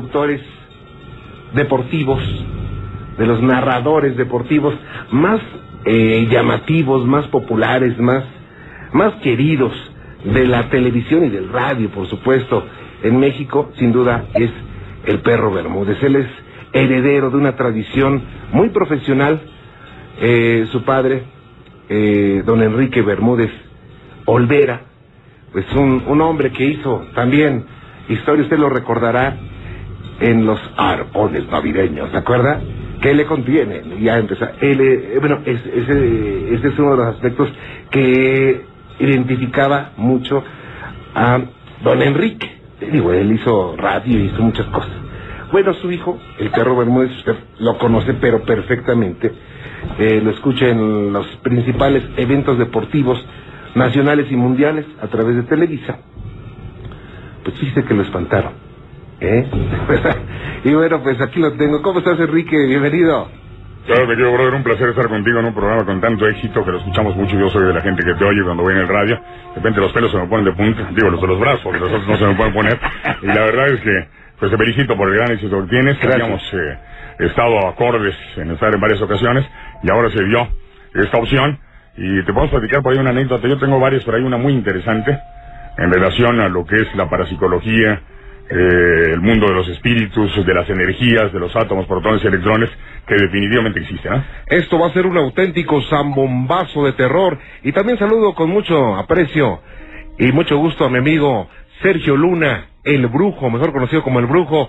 conductores 0.00 0.40
deportivos, 1.54 2.22
de 3.18 3.26
los 3.26 3.42
narradores 3.42 4.16
deportivos 4.16 4.74
más 5.10 5.40
eh, 5.84 6.26
llamativos, 6.30 7.06
más 7.06 7.26
populares, 7.28 7.98
más, 7.98 8.24
más 8.92 9.14
queridos 9.16 9.72
de 10.24 10.46
la 10.46 10.70
televisión 10.70 11.24
y 11.26 11.28
del 11.28 11.50
radio, 11.50 11.90
por 11.90 12.06
supuesto, 12.08 12.64
en 13.02 13.18
México, 13.18 13.72
sin 13.78 13.92
duda, 13.92 14.24
es 14.34 14.50
el 15.04 15.20
perro 15.20 15.52
Bermúdez. 15.52 16.02
Él 16.02 16.16
es 16.16 16.26
heredero 16.72 17.30
de 17.30 17.36
una 17.36 17.56
tradición 17.56 18.22
muy 18.52 18.70
profesional. 18.70 19.40
Eh, 20.22 20.66
su 20.72 20.82
padre, 20.82 21.24
eh, 21.88 22.42
don 22.46 22.62
Enrique 22.62 23.02
Bermúdez 23.02 23.50
Olvera, 24.24 24.82
pues 25.52 25.66
un, 25.74 26.04
un 26.06 26.20
hombre 26.22 26.52
que 26.52 26.64
hizo 26.64 27.06
también 27.14 27.64
historia, 28.08 28.44
usted 28.44 28.58
lo 28.58 28.68
recordará 28.68 29.36
en 30.20 30.46
los 30.46 30.60
arpones 30.76 31.48
navideños, 31.50 32.10
¿se 32.10 32.16
acuerda? 32.18 32.60
¿Qué 33.02 33.14
le 33.14 33.26
contiene? 33.26 33.82
Ya 34.02 34.18
empezó. 34.18 34.46
Él, 34.60 34.80
eh, 34.80 35.18
bueno, 35.20 35.40
es- 35.46 35.66
ese, 35.66 36.54
ese 36.54 36.68
es 36.68 36.78
uno 36.78 36.92
de 36.92 36.96
los 36.98 37.06
aspectos 37.14 37.50
que 37.90 38.62
identificaba 39.00 39.92
mucho 39.96 40.42
a 41.14 41.40
don 41.82 42.02
Enrique. 42.02 42.50
Digo, 42.92 43.12
él 43.12 43.32
hizo 43.32 43.76
radio 43.76 44.18
y 44.18 44.24
hizo 44.26 44.42
muchas 44.42 44.66
cosas. 44.66 44.90
Bueno, 45.52 45.74
su 45.74 45.90
hijo, 45.90 46.18
el 46.38 46.50
perro 46.50 46.76
Bermúdez, 46.76 47.10
usted 47.18 47.36
lo 47.58 47.78
conoce, 47.78 48.14
pero 48.14 48.42
perfectamente. 48.44 49.32
Eh, 49.98 50.20
lo 50.22 50.30
escucha 50.30 50.68
en 50.68 51.12
los 51.12 51.26
principales 51.42 52.04
eventos 52.16 52.58
deportivos 52.58 53.24
nacionales 53.74 54.30
y 54.30 54.36
mundiales 54.36 54.86
a 55.02 55.08
través 55.08 55.36
de 55.36 55.42
Televisa. 55.44 55.98
Pues 57.44 57.58
fíjese 57.58 57.84
que 57.84 57.94
lo 57.94 58.02
espantaron. 58.02 58.69
¿Eh? 59.20 59.46
y 60.64 60.74
bueno, 60.74 61.02
pues 61.02 61.20
aquí 61.20 61.40
lo 61.40 61.52
tengo. 61.52 61.82
¿Cómo 61.82 61.98
estás, 61.98 62.18
Enrique? 62.18 62.56
Bienvenido. 62.66 63.28
Claro, 63.86 64.06
quiero, 64.06 64.32
brother, 64.32 64.54
un 64.54 64.62
placer 64.62 64.88
estar 64.90 65.08
contigo 65.08 65.40
en 65.40 65.46
un 65.46 65.54
programa 65.54 65.84
con 65.84 66.00
tanto 66.00 66.26
éxito 66.26 66.64
que 66.64 66.70
lo 66.70 66.78
escuchamos 66.78 67.16
mucho. 67.16 67.38
Yo 67.38 67.48
soy 67.50 67.66
de 67.66 67.74
la 67.74 67.80
gente 67.80 68.02
que 68.02 68.14
te 68.14 68.24
oye 68.24 68.42
cuando 68.42 68.62
voy 68.62 68.72
en 68.72 68.80
el 68.80 68.88
radio. 68.88 69.16
De 69.16 69.56
repente 69.56 69.80
los 69.80 69.92
pelos 69.92 70.10
se 70.10 70.18
me 70.18 70.26
ponen 70.26 70.44
de 70.44 70.52
punta, 70.52 70.88
digo, 70.94 71.10
los 71.10 71.20
de 71.20 71.26
los 71.26 71.40
brazos, 71.40 71.72
los 71.72 71.90
otros 71.90 72.08
no 72.08 72.16
se 72.16 72.26
me 72.26 72.34
pueden 72.34 72.52
poner. 72.52 72.78
Y 73.22 73.26
la 73.26 73.40
verdad 73.40 73.68
es 73.68 73.80
que, 73.80 74.08
pues 74.38 74.50
te 74.50 74.56
felicito 74.56 74.96
por 74.96 75.08
el 75.08 75.16
gran 75.16 75.32
éxito 75.32 75.62
que 75.62 75.68
tienes. 75.68 75.98
Habíamos 76.02 76.42
eh, 76.54 76.78
estado 77.20 77.68
acordes 77.68 78.16
en 78.36 78.50
estar 78.52 78.72
en 78.72 78.80
varias 78.80 79.02
ocasiones 79.02 79.46
y 79.82 79.90
ahora 79.90 80.10
se 80.10 80.24
dio 80.24 80.48
esta 80.94 81.18
opción. 81.18 81.58
Y 81.96 82.22
te 82.24 82.32
podemos 82.32 82.50
platicar 82.50 82.82
por 82.82 82.92
ahí 82.92 82.98
una 82.98 83.10
anécdota. 83.10 83.48
Yo 83.48 83.58
tengo 83.58 83.78
varias, 83.80 84.04
pero 84.04 84.16
hay 84.16 84.24
una 84.24 84.38
muy 84.38 84.52
interesante 84.52 85.18
en 85.76 85.92
relación 85.92 86.40
a 86.40 86.48
lo 86.48 86.64
que 86.64 86.76
es 86.76 86.94
la 86.94 87.08
parapsicología, 87.08 88.00
eh, 88.50 89.12
el 89.12 89.20
mundo 89.20 89.46
de 89.46 89.54
los 89.54 89.68
espíritus, 89.68 90.44
de 90.44 90.54
las 90.54 90.68
energías, 90.68 91.32
de 91.32 91.38
los 91.38 91.54
átomos, 91.54 91.86
protones 91.86 92.22
y 92.24 92.26
electrones, 92.26 92.68
que 93.06 93.14
definitivamente 93.14 93.80
existen. 93.80 94.12
¿no? 94.12 94.24
Esto 94.46 94.78
va 94.78 94.88
a 94.88 94.92
ser 94.92 95.06
un 95.06 95.16
auténtico 95.16 95.80
zambombazo 95.82 96.84
de 96.84 96.92
terror. 96.94 97.38
Y 97.62 97.70
también 97.72 97.98
saludo 97.98 98.34
con 98.34 98.50
mucho 98.50 98.96
aprecio 98.96 99.60
y 100.18 100.32
mucho 100.32 100.56
gusto 100.56 100.84
a 100.84 100.90
mi 100.90 100.98
amigo 100.98 101.48
Sergio 101.80 102.16
Luna, 102.16 102.66
el 102.82 103.06
brujo, 103.06 103.50
mejor 103.50 103.72
conocido 103.72 104.02
como 104.02 104.18
el 104.18 104.26
brujo, 104.26 104.68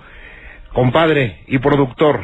compadre 0.74 1.40
y 1.48 1.58
productor 1.58 2.22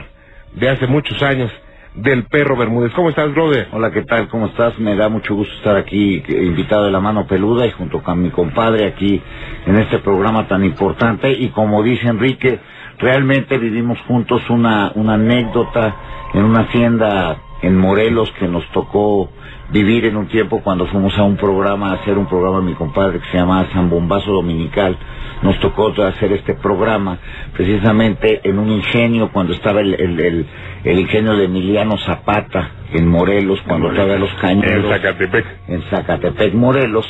de 0.54 0.70
hace 0.70 0.86
muchos 0.86 1.22
años 1.24 1.52
del 1.97 2.25
perro 2.25 2.56
Bermúdez. 2.56 2.94
¿Cómo 2.94 3.09
estás, 3.09 3.34
brother? 3.34 3.69
Hola, 3.72 3.91
¿qué 3.91 4.03
tal? 4.03 4.28
¿Cómo 4.28 4.47
estás? 4.47 4.78
Me 4.78 4.96
da 4.96 5.09
mucho 5.09 5.34
gusto 5.34 5.53
estar 5.56 5.75
aquí, 5.75 6.24
invitado 6.28 6.85
de 6.85 6.91
la 6.91 7.00
mano 7.00 7.25
peluda 7.25 7.66
y 7.66 7.72
junto 7.72 8.03
con 8.03 8.22
mi 8.22 8.30
compadre 8.30 8.85
aquí 8.85 9.22
en 9.66 9.78
este 9.78 9.97
programa 10.00 10.47
tan 10.47 10.63
importante. 10.63 11.31
Y 11.31 11.50
como 11.50 11.81
dice 11.81 12.07
Enrique, 12.07 12.59
realmente 13.00 13.57
vivimos 13.57 14.00
juntos 14.02 14.47
una, 14.50 14.91
una 14.94 15.16
anécdota 15.16 15.96
en 16.36 16.44
una 16.44 16.62
hacienda 16.62 17.38
en 17.63 17.75
Morelos 17.75 18.31
que 18.40 18.47
nos 18.47 18.66
tocó 18.72 19.31
vivir 19.72 20.06
en 20.06 20.16
un 20.16 20.28
tiempo 20.28 20.62
cuando 20.64 20.86
fuimos 20.88 21.18
a 21.18 21.24
un 21.24 21.36
programa, 21.36 21.92
a 21.92 21.94
hacer 21.96 22.18
un 22.18 22.28
programa 22.28 22.62
mi 22.62 22.74
compadre 22.74 23.20
que 23.20 23.26
se 23.32 23.38
llama 23.38 23.68
San 23.74 23.90
Bombazo 23.90 24.32
Dominical. 24.32 24.98
Nos 25.42 25.60
tocó 25.60 25.94
hacer 26.02 26.32
este 26.32 26.56
programa 26.56 27.20
precisamente 27.54 28.42
en 28.44 28.58
un 28.58 28.70
ingenio 28.72 29.30
cuando 29.32 29.54
estaba 29.54 29.82
el, 29.82 29.94
el, 29.94 30.20
el, 30.20 30.46
el 30.84 31.00
ingenio 31.00 31.36
de 31.36 31.46
Emiliano 31.46 31.98
Zapata 31.98 32.72
en 32.94 33.08
Morelos, 33.08 33.62
cuando 33.68 33.90
todavía 33.90 34.18
los 34.18 34.32
En 34.32 34.40
cañeros 34.40 34.90
Zacatepec. 34.90 35.46
en 35.68 35.82
Zacatepec, 35.84 36.54
Morelos, 36.56 37.06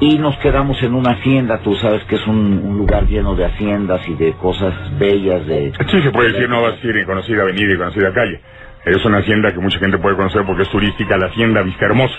y 0.00 0.16
nos 0.18 0.36
quedamos 0.38 0.80
en 0.82 0.94
una 0.94 1.10
hacienda, 1.10 1.58
tú 1.58 1.74
sabes 1.74 2.04
que 2.04 2.14
es 2.14 2.26
un, 2.26 2.62
un 2.64 2.78
lugar 2.78 3.06
lleno 3.06 3.34
de 3.34 3.44
haciendas 3.44 4.08
y 4.08 4.14
de 4.14 4.32
cosas 4.34 4.72
bellas, 4.98 5.44
de... 5.46 5.72
Sí, 5.90 6.00
se 6.02 6.10
puede 6.12 6.32
decir, 6.32 6.48
no 6.48 6.62
va 6.62 6.68
a 6.68 6.76
ser 6.76 7.04
conocida 7.04 7.42
avenida 7.42 7.74
y 7.74 7.76
conocida 7.76 8.12
calle. 8.14 8.40
Es 8.84 9.04
una 9.04 9.18
hacienda 9.18 9.52
que 9.52 9.60
mucha 9.60 9.78
gente 9.78 9.98
puede 9.98 10.16
conocer 10.16 10.42
porque 10.46 10.62
es 10.62 10.70
turística, 10.70 11.16
la 11.16 11.26
hacienda 11.26 11.62
Vista 11.62 11.86
Hermosa. 11.86 12.14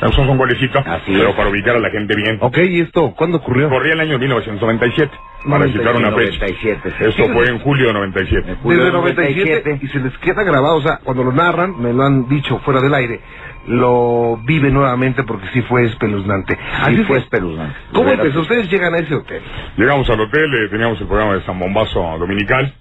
Es 0.00 0.16
un 0.16 0.38
golecito, 0.38 0.78
Así 0.78 1.12
pero 1.12 1.30
es. 1.30 1.34
para 1.34 1.48
ubicar 1.50 1.74
a 1.74 1.80
la 1.80 1.90
gente 1.90 2.14
bien. 2.14 2.38
Ok, 2.40 2.56
¿y 2.58 2.80
esto 2.82 3.14
cuándo 3.16 3.38
ocurrió? 3.38 3.68
Corría 3.68 3.94
el 3.94 4.00
año 4.00 4.16
1997, 4.16 5.10
para 5.48 5.66
citar 5.66 5.96
una 5.96 6.12
fecha. 6.12 6.38
97, 6.38 6.92
sí. 6.98 7.04
Esto 7.04 7.28
fue 7.32 7.48
en 7.48 7.58
julio 7.58 7.88
de 7.88 7.92
97. 7.94 8.48
En 8.48 8.56
julio 8.58 8.78
Desde 8.78 8.92
del 8.92 9.00
97 9.00 9.78
y 9.82 9.88
se 9.88 9.98
les 9.98 10.16
queda 10.18 10.44
grabado, 10.44 10.76
o 10.76 10.82
sea, 10.82 11.00
cuando 11.02 11.24
lo 11.24 11.32
narran, 11.32 11.80
me 11.82 11.92
lo 11.92 12.04
han 12.04 12.28
dicho 12.28 12.60
fuera 12.60 12.80
del 12.80 12.94
aire, 12.94 13.20
lo 13.66 14.38
vive 14.44 14.70
nuevamente 14.70 15.24
porque 15.24 15.48
sí 15.52 15.62
fue 15.62 15.84
espeluznante. 15.86 16.56
Así 16.80 16.94
Así 16.94 17.02
fue 17.04 17.18
espeluznante. 17.18 17.74
¿Cómo 17.92 18.10
empezó? 18.12 18.40
Ustedes 18.42 18.70
llegan 18.70 18.94
a 18.94 18.98
ese 18.98 19.16
hotel. 19.16 19.42
Llegamos 19.76 20.08
al 20.08 20.20
hotel, 20.20 20.54
eh, 20.54 20.68
teníamos 20.70 21.00
el 21.00 21.08
programa 21.08 21.34
de 21.34 21.42
San 21.42 21.58
Bombazo 21.58 22.00
Dominical, 22.20 22.72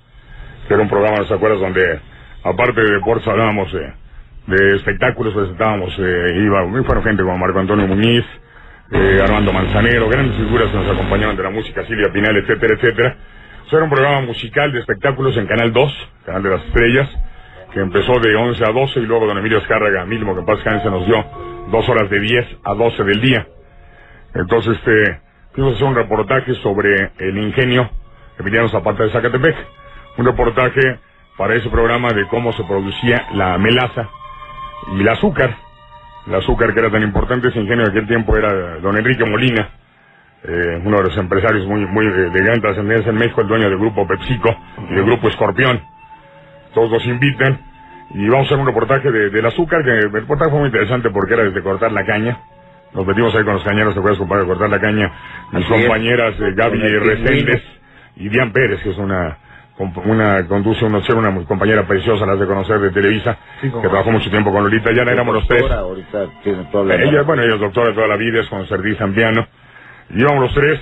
que 0.68 0.74
era 0.76 0.84
un 0.84 0.90
programa, 0.90 1.18
¿no 1.18 1.26
te 1.26 1.34
acuerdas?, 1.34 1.60
donde 1.62 2.00
aparte 2.50 2.82
de 2.82 2.94
deportes 2.94 3.28
hablábamos 3.28 3.74
eh, 3.74 3.94
de 4.48 4.76
espectáculos, 4.78 5.34
presentábamos, 5.34 5.94
eh, 6.00 6.34
iba, 6.36 6.84
fueron 6.84 7.04
gente 7.04 7.24
como 7.24 7.38
Marco 7.38 7.60
Antonio 7.60 7.88
Muñiz, 7.88 8.26
eh, 8.92 9.20
Armando 9.22 9.52
Manzanero, 9.52 10.08
grandes 10.08 10.38
figuras 10.38 10.70
que 10.70 10.78
nos 10.78 10.90
acompañaban 10.90 11.36
de 11.36 11.44
la 11.44 11.50
música, 11.50 11.86
Silvia 11.86 12.12
Pinal, 12.12 12.38
etcétera, 12.38 12.76
etcétera. 12.76 13.18
O 13.70 13.76
era 13.76 13.84
un 13.84 13.90
programa 13.90 14.22
musical 14.22 14.72
de 14.72 14.80
espectáculos 14.80 15.36
en 15.36 15.46
Canal 15.46 15.74
2, 15.74 16.10
Canal 16.26 16.44
de 16.44 16.50
las 16.50 16.66
Estrellas, 16.66 17.10
que 17.74 17.82
empezó 17.82 18.18
de 18.20 18.34
11 18.34 18.64
a 18.64 18.72
12 18.72 19.00
y 19.02 19.06
luego 19.06 19.26
don 19.26 19.38
Emilio 19.38 19.58
Escárraga 19.58 20.06
mismo, 20.06 20.34
que 20.34 20.42
paz 20.44 20.58
descanse, 20.58 20.90
nos 20.90 21.06
dio 21.06 21.26
dos 21.70 21.88
horas 21.90 22.10
de 22.10 22.20
10 22.20 22.46
a 22.64 22.74
12 22.74 23.04
del 23.04 23.20
día. 23.20 23.46
Entonces, 24.34 24.78
este, 24.78 25.20
un 25.84 25.96
reportaje 25.96 26.54
sobre 26.56 27.12
el 27.18 27.38
ingenio 27.38 27.90
Emiliano 28.40 28.70
Zapata 28.70 29.04
de 29.04 29.10
Zacatepec. 29.10 29.56
Un 30.18 30.26
reportaje 30.26 31.00
para 31.38 31.56
ese 31.56 31.70
programa 31.70 32.10
de 32.10 32.28
cómo 32.28 32.52
se 32.54 32.64
producía 32.64 33.28
la 33.34 33.58
melaza 33.58 34.10
y 34.96 35.02
el 35.02 35.10
azúcar. 35.10 35.56
El 36.28 36.36
azúcar 36.36 36.74
que 36.74 36.80
era 36.80 36.90
tan 36.92 37.04
importante, 37.04 37.48
ese 37.48 37.60
ingenio 37.60 37.86
de 37.86 37.92
aquel 37.92 38.08
tiempo 38.08 38.36
era 38.36 38.80
don 38.80 38.98
Enrique 38.98 39.24
Molina, 39.26 39.70
eh, 40.44 40.82
uno 40.84 40.98
de 40.98 41.04
los 41.04 41.18
empresarios 41.18 41.66
muy, 41.68 41.86
muy 41.86 42.06
de, 42.10 42.30
gran 42.44 42.60
trascendencia 42.62 43.10
en 43.12 43.18
México, 43.18 43.42
el 43.42 43.48
dueño 43.48 43.70
del 43.70 43.78
grupo 43.80 44.06
PepsiCo 44.08 44.56
y 44.90 44.94
del 44.96 45.06
grupo 45.06 45.30
Escorpión. 45.30 45.82
Todos 46.74 46.92
nos 46.92 47.06
invitan 47.06 47.60
y 48.12 48.28
vamos 48.28 48.46
a 48.46 48.48
hacer 48.48 48.58
un 48.60 48.66
reportaje 48.68 49.12
de- 49.12 49.30
del 49.30 49.46
azúcar, 49.46 49.84
que 49.84 49.92
el 49.92 50.12
reportaje 50.12 50.50
fue 50.52 50.60
muy 50.60 50.68
interesante 50.68 51.10
porque 51.12 51.34
era 51.34 51.44
desde 51.44 51.62
cortar 51.64 51.92
la 51.92 52.06
caña. 52.06 52.38
Nos 52.94 53.06
metimos 53.06 53.34
ahí 53.36 53.44
con 53.44 53.54
los 53.54 53.64
cañeros, 53.64 53.94
¿te 53.94 54.00
acuerdas, 54.00 54.20
compadre, 54.20 54.44
de 54.44 54.48
cortar 54.50 54.70
la 54.70 54.80
caña? 54.80 55.12
Mis 55.52 55.66
compañeras 55.66 56.36
eh, 56.40 56.54
Gaby 56.56 56.80
Reséndez 57.00 57.64
y 58.16 58.30
Diane 58.30 58.52
Pérez, 58.52 58.82
que 58.82 58.90
es 58.92 58.98
una, 58.98 59.38
una 60.06 60.48
conduce 60.48 60.86
un 60.86 60.92
noticiero, 60.94 61.20
una 61.20 61.44
compañera 61.46 61.86
preciosa, 61.88 62.26
las 62.26 62.40
de 62.40 62.48
conocer 62.48 62.80
de 62.80 62.90
Televisa, 62.92 63.38
Sí, 63.62 63.70
que 63.70 63.88
trabajó 63.88 64.12
mucho 64.12 64.30
tiempo 64.30 64.52
con 64.52 64.64
Lolita, 64.64 64.92
ya 64.92 65.04
éramos 65.04 65.36
los 65.36 65.48
tres. 65.48 65.62
Doctora, 65.62 65.82
Ahorita 65.82 66.26
tiene 66.44 66.64
toda 66.72 66.86
la... 66.86 66.96
Ella, 66.96 67.22
bueno, 67.24 67.44
ella 67.44 67.56
es 67.56 67.60
doctora 67.62 67.94
toda 67.94 68.08
la 68.08 68.16
vida, 68.18 68.42
es 68.42 68.48
concertista 68.50 69.04
en 69.04 69.14
piano. 69.14 69.48
Y 70.10 70.22
íbamos 70.22 70.42
los 70.42 70.54
tres, 70.54 70.80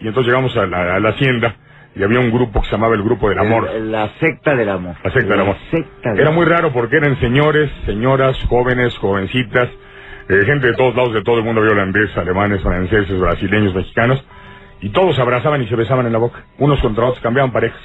y 0.00 0.06
entonces 0.08 0.30
llegamos 0.32 0.56
a 0.56 0.66
la, 0.66 0.96
a 0.96 1.00
la 1.00 1.08
hacienda, 1.10 1.56
y 1.96 2.02
había 2.04 2.20
un 2.20 2.30
grupo 2.30 2.60
que 2.60 2.66
se 2.66 2.72
llamaba 2.72 2.94
el 2.94 3.02
Grupo 3.02 3.28
del 3.28 3.38
Amor. 3.40 3.68
El- 3.74 3.90
la 3.90 4.08
secta 4.20 4.54
del 4.54 4.68
amor. 4.68 4.94
La 5.02 5.10
secta 5.10 5.30
del 5.32 5.40
amor. 5.40 5.56
secta 5.70 6.10
del 6.10 6.20
Era 6.20 6.30
muy 6.30 6.44
raro 6.46 6.72
porque 6.72 6.96
eran 6.96 7.18
señores, 7.18 7.70
señoras, 7.86 8.36
jóvenes, 8.48 8.96
jovencitas, 8.98 9.68
eh, 10.28 10.42
gente 10.44 10.68
de 10.68 10.74
todos 10.74 10.94
lados, 10.94 11.12
de 11.14 11.22
todo 11.22 11.38
el 11.38 11.44
mundo, 11.44 11.60
había 11.60 11.72
holandeses, 11.72 12.16
alemanes, 12.16 12.62
franceses, 12.62 13.18
brasileños, 13.18 13.74
mexicanos, 13.74 14.24
y 14.80 14.90
todos 14.90 15.16
se 15.16 15.22
abrazaban 15.22 15.60
y 15.62 15.66
se 15.66 15.74
besaban 15.74 16.06
en 16.06 16.12
la 16.12 16.18
boca. 16.18 16.44
Unos 16.58 16.78
contra 16.80 17.06
otros, 17.06 17.20
cambiaban 17.20 17.50
parejas. 17.50 17.80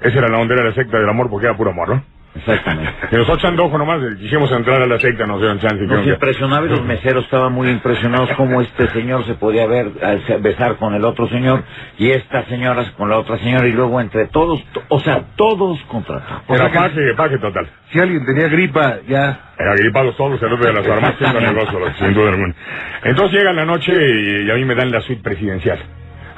Esa 0.00 0.18
era 0.18 0.28
la 0.28 0.38
onda, 0.38 0.54
era 0.54 0.64
la 0.64 0.72
secta 0.74 0.98
del 0.98 1.08
amor 1.08 1.28
porque 1.30 1.46
era 1.46 1.56
puro 1.56 1.70
amor, 1.70 1.88
¿no? 1.88 2.02
Exactamente. 2.36 2.92
Y 3.10 3.16
nosotros 3.16 3.44
andojo 3.46 3.78
nomás, 3.78 4.00
eh, 4.02 4.16
quisimos 4.18 4.52
entrar 4.52 4.80
a 4.82 4.86
la 4.86 5.00
secta, 5.00 5.26
nos 5.26 5.40
dieron 5.40 5.58
chance. 5.58 5.82
Nos 5.86 6.02
que- 6.04 6.10
impresionaba 6.10 6.66
y 6.66 6.68
los 6.68 6.84
meseros 6.84 7.24
estaban 7.24 7.52
muy 7.52 7.68
impresionados 7.68 8.30
cómo 8.36 8.60
este 8.60 8.86
señor 8.90 9.24
se 9.26 9.34
podía 9.34 9.66
ver 9.66 9.90
eh, 10.00 10.38
besar 10.40 10.76
con 10.76 10.94
el 10.94 11.04
otro 11.04 11.26
señor 11.28 11.64
y 11.98 12.10
esta 12.10 12.44
señora 12.44 12.84
con 12.96 13.08
la 13.08 13.18
otra 13.18 13.38
señora 13.38 13.66
y 13.66 13.72
luego 13.72 14.00
entre 14.00 14.26
todos, 14.28 14.62
to- 14.72 14.82
o 14.88 15.00
sea, 15.00 15.24
todos 15.36 15.80
contra 15.88 16.20
todos. 16.20 16.42
O 16.46 16.54
Era 16.54 16.64
sea 16.64 16.72
que- 16.72 16.78
paje, 16.78 17.14
paje 17.16 17.38
total. 17.38 17.66
Si 17.90 17.98
alguien 17.98 18.24
tenía 18.24 18.46
gripa, 18.48 18.98
ya... 19.08 19.52
Era 19.58 19.72
agripados 19.72 20.16
todos, 20.16 20.40
el 20.40 20.52
otro 20.52 20.66
de 20.66 20.72
las 20.74 20.86
armas 20.90 21.14
haciendo 21.14 21.40
negocio, 21.40 21.78
sin 21.98 22.14
duda 22.14 22.28
alguna. 22.30 22.54
Entonces 23.02 23.38
llega 23.38 23.52
la 23.52 23.64
noche 23.64 23.92
y, 23.92 24.46
y 24.46 24.50
a 24.50 24.54
mí 24.54 24.64
me 24.64 24.74
dan 24.76 24.92
la 24.92 25.00
suite 25.00 25.22
presidencial. 25.24 25.78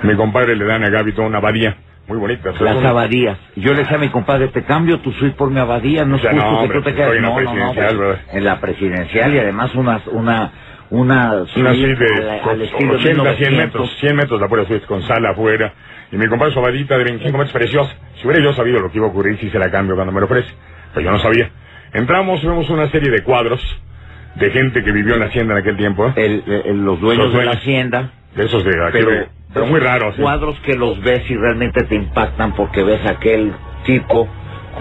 A 0.03 0.07
mi 0.07 0.15
compadre 0.15 0.57
le 0.57 0.65
dan 0.65 0.83
a 0.85 0.89
Gaby 0.89 1.12
toda 1.12 1.27
una 1.29 1.39
abadía 1.39 1.77
muy 2.11 2.19
bonita. 2.19 2.51
Las 2.61 2.85
abadías. 2.85 3.39
Yo 3.57 3.73
le 3.73 3.81
decía 3.83 3.97
a 3.97 4.01
mi 4.01 4.09
compadre, 4.09 4.49
te 4.49 4.65
cambio 4.65 4.99
tu 4.99 5.12
suite 5.12 5.37
por 5.37 5.51
mi 5.51 5.61
abadía, 5.61 6.05
no 6.05 6.17
es 6.17 6.23
Ya, 6.23 6.31
justo 6.33 6.45
no, 6.45 6.51
que 6.51 6.62
hombre, 6.65 6.79
tú 6.79 6.83
te 6.85 6.91
estoy 6.91 7.05
quedes 7.05 7.17
en 7.17 7.23
la 7.23 7.29
no, 7.29 7.35
no, 7.35 7.41
no, 7.41 7.73
presidencial, 7.73 7.97
pues, 7.97 8.19
en 8.37 8.45
la 8.45 8.61
presidencial 8.61 9.35
y 9.35 9.39
además 9.39 9.75
una 9.77 10.01
una 10.11 10.51
una 10.91 11.33
Una 11.55 11.73
suite 11.75 12.05
de 12.05 12.31
al, 12.33 12.41
con 12.41 12.51
al 12.55 12.62
estilo 12.62 12.95
80, 12.95 12.99
100 12.99 13.17
1900. 13.17 13.57
metros, 13.65 13.97
100 14.01 14.17
metros 14.17 14.41
la 14.41 14.49
pura 14.49 14.65
suite 14.67 14.87
con 14.87 15.03
sala 15.03 15.31
afuera. 15.31 15.73
Y 16.11 16.17
mi 16.17 16.27
compadre 16.27 16.53
su 16.53 16.59
abadita 16.59 16.99
de 16.99 17.05
25 17.05 17.39
metros 17.39 17.53
preciosa. 17.53 17.95
Si 18.17 18.27
hubiera 18.27 18.43
yo 18.43 18.53
sabido 18.55 18.81
lo 18.81 18.91
que 18.91 18.99
iba 18.99 19.07
a 19.07 19.11
ocurrir, 19.11 19.39
si 19.39 19.49
se 19.51 19.59
la 19.61 19.71
cambio 19.71 19.95
cuando 19.95 20.12
me 20.12 20.19
lo 20.19 20.27
ofrece. 20.27 20.51
Pero 20.93 21.05
yo 21.07 21.12
no 21.12 21.21
sabía. 21.21 21.49
Entramos, 21.93 22.43
vemos 22.43 22.69
una 22.71 22.89
serie 22.91 23.09
de 23.12 23.23
cuadros 23.23 23.61
de 24.35 24.51
gente 24.51 24.83
que 24.83 24.91
vivió 24.91 25.15
en 25.15 25.21
la 25.21 25.27
hacienda 25.27 25.55
en 25.55 25.61
aquel 25.61 25.77
tiempo. 25.77 26.09
¿eh? 26.09 26.12
El- 26.17 26.43
el- 26.67 26.85
los 26.85 27.01
dueños 27.01 27.27
Los 27.27 27.35
de 27.39 27.45
la 27.45 27.53
hacienda 27.53 28.11
De 28.35 28.45
esos 28.47 28.65
de 28.65 28.71
aquel, 28.89 29.05
pero, 29.07 29.27
pero, 29.52 29.67
muy 29.67 29.81
raros. 29.81 30.19
¿eh? 30.19 30.23
Cuadros 30.23 30.58
que 30.61 30.75
los 30.76 31.00
ves 31.02 31.29
y 31.31 31.37
realmente 31.37 31.85
te 31.85 31.94
impactan 31.94 32.55
porque 32.55 32.82
ves 32.82 33.05
a 33.06 33.11
aquel 33.12 33.52
tipo 33.85 34.29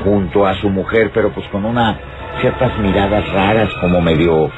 junto 0.04 0.46
a 0.46 0.56
su 0.56 0.70
mujer, 0.70 1.12
pero 1.14 1.32
pues 1.32 1.48
con 1.48 1.66
una 1.66 1.98
ciertas 2.42 2.78
miradas 2.80 3.28
raras, 3.34 3.70
como 3.82 4.02
medio, 4.02 4.52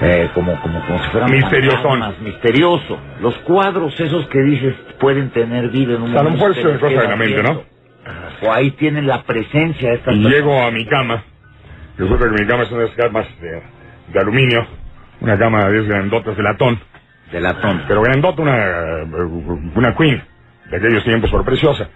eh, 0.00 0.30
como, 0.34 0.60
como, 0.60 0.84
como 0.86 0.98
si 1.04 1.10
fueran 1.10 1.28
fantasmas, 1.28 2.20
misterioso. 2.20 2.98
Los 3.20 3.36
cuadros 3.38 3.98
esos 4.00 4.26
que 4.28 4.40
dices 4.40 4.74
pueden 4.98 5.30
tener 5.30 5.68
vida 5.68 5.94
en 5.94 6.02
un 6.02 6.12
lo 6.12 6.22
momento. 6.22 6.30
mejor 6.30 6.54
te 6.54 6.60
es 6.60 6.66
les 6.66 6.78
cosa 6.78 6.86
de 6.88 6.94
quedas 6.94 7.08
la 7.10 7.16
mente, 7.16 7.42
viendo. 7.42 7.64
O 8.42 8.52
ahí 8.52 8.70
tienen 8.72 9.06
la 9.06 9.22
presencia 9.22 9.90
de 9.90 9.96
estas 9.96 10.14
Y 10.14 10.20
llego 10.20 10.62
a 10.62 10.70
mi 10.70 10.86
cama. 10.86 11.22
Resulta 11.98 12.24
que 12.24 12.42
mi 12.42 12.48
cama 12.48 12.62
es 12.62 12.70
una 12.70 12.80
de 12.80 12.86
esas 12.86 12.96
camas 12.96 13.26
de, 13.40 13.62
de 14.12 14.18
aluminio. 14.18 14.66
Una 15.20 15.38
cama 15.38 15.68
de 15.68 15.76
esas 15.76 15.88
grandotas 15.88 16.36
de 16.36 16.42
latón. 16.42 16.80
De 17.32 17.40
latón. 17.40 17.82
Pero 17.88 18.02
grandota, 18.02 18.42
una, 18.42 18.56
eh, 18.56 19.04
una 19.74 19.94
queen. 19.96 20.22
De 20.70 20.76
aquellos 20.76 21.02
tiempos, 21.04 21.30
por 21.30 21.44
preciosa. 21.44 21.88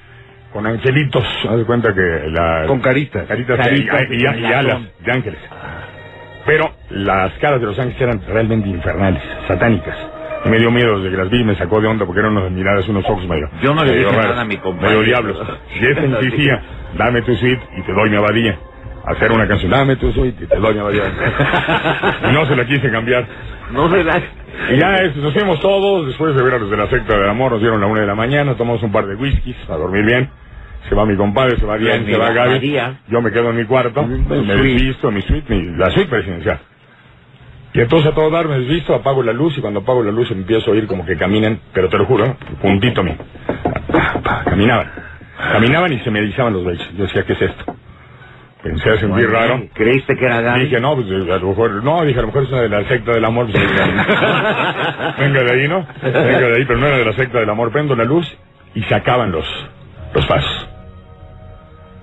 Con 0.53 0.67
angelitos. 0.67 1.25
Haz 1.49 1.57
de 1.59 1.65
cuenta 1.65 1.95
que 1.95 2.25
la... 2.29 2.65
Con 2.67 2.81
caritas. 2.81 3.27
Caritas, 3.27 3.57
Caritas 3.59 4.03
y, 4.11 4.15
y- 4.15 4.23
y 4.23 4.53
alas 4.53 4.81
de 5.05 5.13
ángeles. 5.13 5.39
Pero 6.47 6.73
las 6.91 7.33
caras 7.35 7.61
de 7.61 7.67
los 7.67 7.79
ángeles 7.79 8.01
eran 8.03 8.21
realmente 8.27 8.69
infernales, 8.69 9.23
satánicas. 9.49 9.97
Y 10.45 10.49
me 10.51 10.59
dio 10.59 10.71
miedo 10.71 10.99
desde 10.99 11.11
que 11.11 11.17
las 11.23 11.31
vi, 11.31 11.43
me 11.43 11.55
sacó 11.57 11.81
de 11.81 11.87
onda 11.89 12.05
porque 12.05 12.21
eran 12.21 12.37
unas 12.37 12.51
miradas, 12.51 12.87
unos 12.89 13.05
ojos 13.09 13.27
medio. 13.27 13.49
Yo 13.63 13.75
no 13.75 13.83
le 13.85 13.97
dije 13.97 14.13
nada 14.13 14.43
a 14.43 14.45
mi 14.45 14.57
compañero. 14.59 14.99
Medio 15.01 15.03
diablos. 15.05 15.43
Y 15.81 15.87
este 15.87 16.07
insistía, 16.07 16.63
dame 16.99 17.23
tu 17.23 17.35
suite 17.35 17.63
y 17.79 17.83
te 17.83 17.93
doy 17.93 18.11
mi 18.11 18.17
abadía. 18.17 18.59
Hacer 19.07 19.33
una 19.33 19.47
canción, 19.49 19.71
dame 19.71 19.97
tu 19.97 20.13
suite 20.13 20.45
y 20.45 20.47
te 20.47 20.57
doy 20.57 20.75
mi 20.75 20.81
abadía. 20.81 21.03
y 22.29 22.33
no 22.35 22.45
se 22.47 22.57
la 22.57 22.65
quise 22.67 22.91
cambiar. 22.91 23.27
No 23.71 23.89
se. 23.89 24.05
Y 24.73 24.77
ya 24.77 25.03
nos 25.17 25.33
fuimos 25.35 25.61
todos, 25.61 26.07
después 26.07 26.35
de 26.35 26.43
ver 26.43 26.55
a 26.55 26.59
los 26.59 26.71
de 26.71 26.77
la 26.77 26.87
secta 26.89 27.17
del 27.19 27.29
amor, 27.29 27.53
nos 27.53 27.61
dieron 27.61 27.81
la 27.81 27.87
una 27.87 28.01
de 28.03 28.07
la 28.07 28.15
mañana, 28.15 28.55
tomamos 28.57 28.83
un 28.83 28.93
par 28.93 29.07
de 29.07 29.15
whiskies 29.17 29.57
a 29.69 29.77
dormir 29.77 30.05
bien. 30.05 30.31
Se 30.89 30.95
va 30.95 31.07
mi 31.07 31.17
compadre, 31.17 31.57
se 31.59 31.65
va 31.67 31.79
Diane, 31.79 32.05
Mi 32.05 32.13
se 32.13 32.19
va 32.19 32.31
Gaby. 32.31 32.51
María. 32.55 33.01
Yo 33.09 33.21
me 33.23 33.31
quedo 33.33 33.51
en 33.51 33.57
mi 33.57 33.65
cuarto, 33.65 34.03
me 34.07 34.55
desvisto, 34.55 35.11
mi 35.11 35.23
suite, 35.23 35.55
mi- 35.55 35.77
la 35.77 35.91
suite 35.91 36.09
presidencial. 36.11 36.59
Y 37.73 37.81
entonces 37.81 38.13
a 38.13 38.15
todo 38.15 38.31
dar 38.31 38.47
me 38.47 38.59
desvisto, 38.61 38.95
apago 38.95 39.23
la 39.23 39.33
luz 39.33 39.57
y 39.59 39.61
cuando 39.61 39.81
apago 39.81 40.03
la 40.03 40.13
luz 40.13 40.31
empiezo 40.31 40.71
a 40.71 40.75
oír 40.75 40.87
como 40.87 41.05
que 41.05 41.17
caminan, 41.17 41.59
pero 41.73 41.89
te 41.89 41.99
lo 41.99 42.05
juro, 42.07 42.37
puntito 42.63 43.01
a 43.01 43.05
mí. 43.05 43.17
Caminaban. 44.45 44.91
Caminaban 45.53 45.93
y 45.93 45.99
se 46.01 46.11
me 46.11 46.21
erizaban 46.21 46.53
los 46.53 46.65
vellos. 46.65 46.89
Yo 46.97 47.05
decía, 47.05 47.25
¿qué 47.25 47.33
es 47.33 47.43
esto? 47.43 47.77
Pensé 48.65 48.89
a 48.89 48.97
sentir 48.97 49.31
raro. 49.31 49.63
¿Creíste 49.75 50.17
que 50.17 50.25
era 50.25 50.41
Gaby? 50.41 50.61
Dije, 50.65 50.81
no, 50.81 50.95
pues 50.95 51.07
a 51.07 51.37
lo 51.37 51.49
mejor, 51.49 51.85
no, 51.85 52.03
dije, 52.03 52.19
a 52.19 52.23
lo 52.23 52.29
mejor 52.29 52.45
es 52.45 52.49
una 52.49 52.63
de 52.63 52.69
la 52.71 52.89
secta 52.89 53.13
del 53.13 53.25
amor. 53.27 53.47
pues, 53.53 53.63
venga 55.19 55.43
de 55.45 55.53
ahí, 55.53 55.69
¿no? 55.69 55.87
Venga 56.03 56.41
de 56.41 56.57
ahí, 56.57 56.65
pero 56.65 56.79
no 56.79 56.87
era 56.87 56.97
de 56.97 57.05
la 57.05 57.13
secta 57.13 57.41
del 57.41 57.51
amor. 57.51 57.71
Prendo 57.71 57.95
la 57.95 58.05
luz 58.05 58.27
y 58.75 58.83
se 58.85 58.95
acaban 58.95 59.33
los, 59.33 59.47
los 60.15 60.25
pasos. 60.25 60.69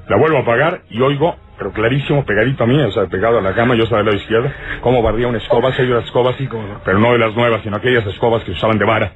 La 0.07 0.17
vuelvo 0.17 0.37
a 0.37 0.41
apagar 0.41 0.81
y 0.91 1.01
oigo, 1.01 1.35
pero 1.57 1.71
clarísimo, 1.71 2.23
pegadito 2.25 2.63
a 2.63 2.67
mí, 2.67 2.79
o 2.79 2.91
sea, 2.91 3.07
pegado 3.07 3.39
a 3.39 3.41
la 3.41 3.55
cama, 3.55 3.73
yo 3.73 3.85
estaba 3.85 4.03
del 4.03 4.11
lado 4.11 4.17
izquierdo, 4.21 4.51
cómo 4.81 5.01
barría 5.01 5.27
una 5.27 5.39
escoba, 5.39 5.71
se 5.73 5.81
oye 5.81 5.95
las 5.95 6.05
escobas, 6.05 6.35
pero 6.85 6.99
no 6.99 7.11
de 7.13 7.17
las 7.17 7.35
nuevas, 7.35 7.61
sino 7.63 7.77
aquellas 7.77 8.05
escobas 8.05 8.43
que 8.43 8.51
usaban 8.51 8.77
de 8.77 8.85
vara, 8.85 9.13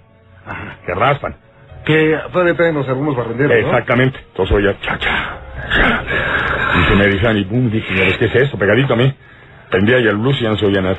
que 0.84 0.96
raspan. 0.96 1.36
Que 1.86 2.18
todavía 2.32 2.56
tenemos 2.56 2.88
algunos 2.90 3.16
barrenderos, 3.16 3.52
¿no? 3.52 3.68
Exactamente. 3.68 4.20
Entonces 4.30 4.56
oía 4.56 4.76
cha, 4.82 4.98
cha, 4.98 5.40
cha. 5.76 6.35
Y 6.80 6.90
se 6.90 6.96
me 6.96 7.06
erizan 7.06 7.38
y 7.38 7.44
pum, 7.46 7.70
dije, 7.70 7.94
"Mira, 7.94 8.18
¿qué 8.18 8.26
es 8.26 8.36
esto? 8.36 8.58
Pegadito 8.58 8.94
a 8.94 8.98
mí. 8.98 9.14
Prendía 9.70 10.00
ya 10.00 10.10
el 10.12 10.18
luz 10.18 10.40
y 10.40 10.44
ya 10.44 10.50
no 10.50 10.58
se 10.58 10.66
oía 10.66 10.82
nada. 10.82 10.98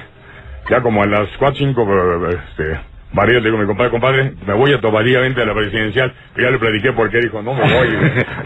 Ya 0.69 0.81
como 0.83 1.03
a 1.03 1.07
las 1.07 1.29
4, 1.39 1.57
5, 1.59 2.29
este, 2.31 2.81
varios 3.13 3.43
le 3.43 3.49
digo 3.51 3.59
a 3.59 3.61
mi 3.61 3.67
compadre, 3.67 3.91
compadre, 3.91 4.33
me 4.47 4.55
voy 4.55 4.73
a 4.73 4.81
Tobadía, 4.81 5.21
vente 5.21 5.41
a 5.43 5.47
la 5.47 5.55
presidencial. 5.55 6.13
Y 6.37 6.43
ya 6.43 6.51
le 6.51 6.59
platiqué 6.59 6.93
por 6.93 7.09
qué, 7.11 7.19
dijo, 7.21 7.41
no 7.43 7.55
me 7.55 7.61
voy. 7.63 7.89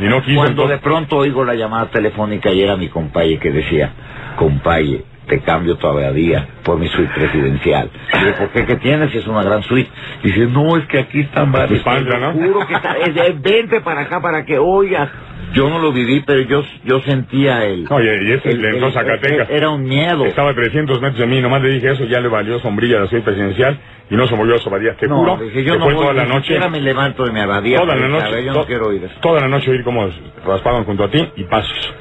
Y 0.00 0.04
no 0.04 0.22
quiso. 0.22 0.40
Cuando 0.40 0.68
de 0.68 0.78
pronto 0.78 1.16
oigo 1.16 1.44
la 1.44 1.54
llamada 1.54 1.86
telefónica 1.90 2.50
y 2.50 2.62
era 2.62 2.76
mi 2.76 2.88
compaye 2.88 3.38
que 3.38 3.50
decía, 3.50 3.90
compaye, 4.36 5.04
te 5.26 5.40
cambio 5.40 5.76
tu 5.76 5.86
abadía 5.86 6.46
por 6.62 6.78
mi 6.78 6.88
suite 6.88 7.10
presidencial. 7.14 7.88
Y 8.12 8.18
digo, 8.24 8.36
¿por 8.36 8.48
qué? 8.50 8.66
¿Qué 8.66 8.76
tienes? 8.76 9.14
Es 9.14 9.26
una 9.26 9.42
gran 9.42 9.62
suite. 9.62 9.90
Dice, 10.22 10.46
no, 10.46 10.76
es 10.76 10.84
que 10.86 10.98
aquí 10.98 11.20
están 11.20 11.52
varios. 11.52 11.78
espalda, 11.78 12.18
¿no? 12.18 12.32
Juro 12.32 12.66
que 12.66 12.74
está, 12.74 12.96
es 12.98 13.14
de, 13.14 13.32
vente 13.40 13.80
para 13.80 14.02
acá 14.02 14.20
para 14.20 14.44
que 14.44 14.58
oigas. 14.58 15.08
Yo 15.52 15.68
no 15.68 15.78
lo 15.80 15.92
viví, 15.92 16.22
pero 16.26 16.40
yo, 16.42 16.62
yo 16.84 17.00
sentía 17.00 17.64
el... 17.66 17.86
Oye, 17.90 18.24
y 18.24 18.32
ese 18.32 18.50
el- 18.50 18.62
le 18.62 18.68
entró 18.70 18.86
el- 18.88 18.92
Zacatecas. 18.92 19.50
Era 19.50 19.70
un 19.70 19.82
miedo. 19.82 20.24
Estaba 20.24 20.50
a 20.50 20.54
300 20.54 21.00
metros 21.00 21.18
de 21.18 21.26
mí, 21.26 21.40
nomás 21.40 21.60
le 21.62 21.70
dije 21.70 21.90
eso, 21.90 22.04
ya 22.04 22.20
le 22.20 22.28
valió 22.28 22.58
sombrilla 22.60 23.00
la 23.00 23.06
suite 23.08 23.24
presidencial 23.24 23.78
y 24.10 24.14
no 24.16 24.26
se 24.26 24.36
movió 24.36 24.54
a 24.54 24.58
Sobadía. 24.58 24.94
Te 24.96 25.08
no, 25.08 25.16
juro 25.16 25.36
dije, 25.38 25.64
yo 25.64 25.72
que 25.74 25.78
no 25.80 25.84
voy, 25.86 25.94
toda 25.94 26.12
la 26.12 26.24
noche. 26.26 26.58
me 26.70 26.80
levanto 26.80 27.24
de 27.24 27.32
mi 27.32 27.40
abadía. 27.40 27.78
toda 27.80 27.96
la 27.96 28.08
noche, 28.08 28.44
yo 28.44 28.52
to- 28.52 28.58
no 28.60 28.66
quiero 28.66 28.86
oír 28.88 29.04
eso. 29.04 29.14
toda 29.20 29.40
la 29.40 29.48
noche 29.48 29.70
oír 29.70 29.82
cómo 29.82 30.08
raspaban 30.46 30.84
junto 30.84 31.04
a 31.04 31.10
ti 31.10 31.28
y 31.36 31.44
pasos. 31.44 31.94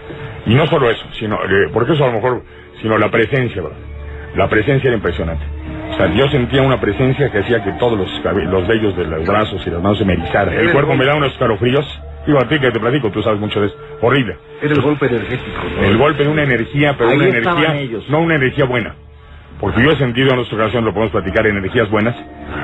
Y 0.46 0.54
no 0.54 0.66
solo 0.68 0.90
eso, 0.90 1.06
sino, 1.14 1.36
eh, 1.44 1.70
porque 1.74 1.94
eso 1.94 2.04
a 2.04 2.08
lo 2.08 2.14
mejor, 2.14 2.44
sino 2.82 2.98
la 2.98 3.10
presencia, 3.10 3.62
¿verdad? 3.62 3.78
La 4.36 4.48
presencia 4.48 4.88
era 4.90 4.96
impresionante. 4.96 5.44
O 5.92 5.98
sea, 5.98 6.14
yo 6.14 6.28
sentía 6.30 6.62
una 6.62 6.80
presencia 6.80 7.32
que 7.32 7.40
hacía 7.40 7.64
que 7.64 7.72
todos 7.74 7.98
los, 7.98 8.24
los 8.46 8.68
vellos 8.68 8.96
de 8.96 9.06
los 9.06 9.26
brazos 9.26 9.66
y 9.66 9.70
las 9.72 9.82
manos 9.82 9.98
se 9.98 10.06
me 10.06 10.14
erizaran. 10.14 10.54
El 10.54 10.72
cuerpo 10.72 10.96
me 10.96 11.04
da 11.06 11.16
unos 11.16 11.32
escalofríos. 11.34 11.86
Digo, 12.26 12.40
a 12.40 12.48
ti 12.48 12.60
que 12.60 12.72
te 12.72 12.80
platico, 12.80 13.10
tú 13.12 13.22
sabes 13.24 13.40
mucho 13.40 13.60
de 13.62 13.68
esto. 13.68 13.80
Horrible. 14.02 14.38
Era 14.62 14.74
el 14.74 14.82
golpe 14.82 15.08
energético, 15.08 15.58
¿no? 15.78 15.84
El 15.86 15.98
golpe 15.98 16.24
de 16.24 16.30
una 16.30 16.44
energía, 16.44 16.96
pero 16.98 17.10
Ahí 17.10 17.18
una 17.18 17.28
energía, 17.28 17.76
ellos. 17.80 18.06
no 18.10 18.20
una 18.20 18.36
energía 18.36 18.66
buena. 18.66 18.96
Porque 19.60 19.84
yo 19.84 19.92
he 19.92 19.96
sentido 19.98 20.30
en 20.30 20.38
nuestra 20.38 20.58
ocasión, 20.58 20.86
lo 20.86 20.94
podemos 20.94 21.12
platicar, 21.12 21.46
energías 21.48 21.90
buenas, 21.90 22.16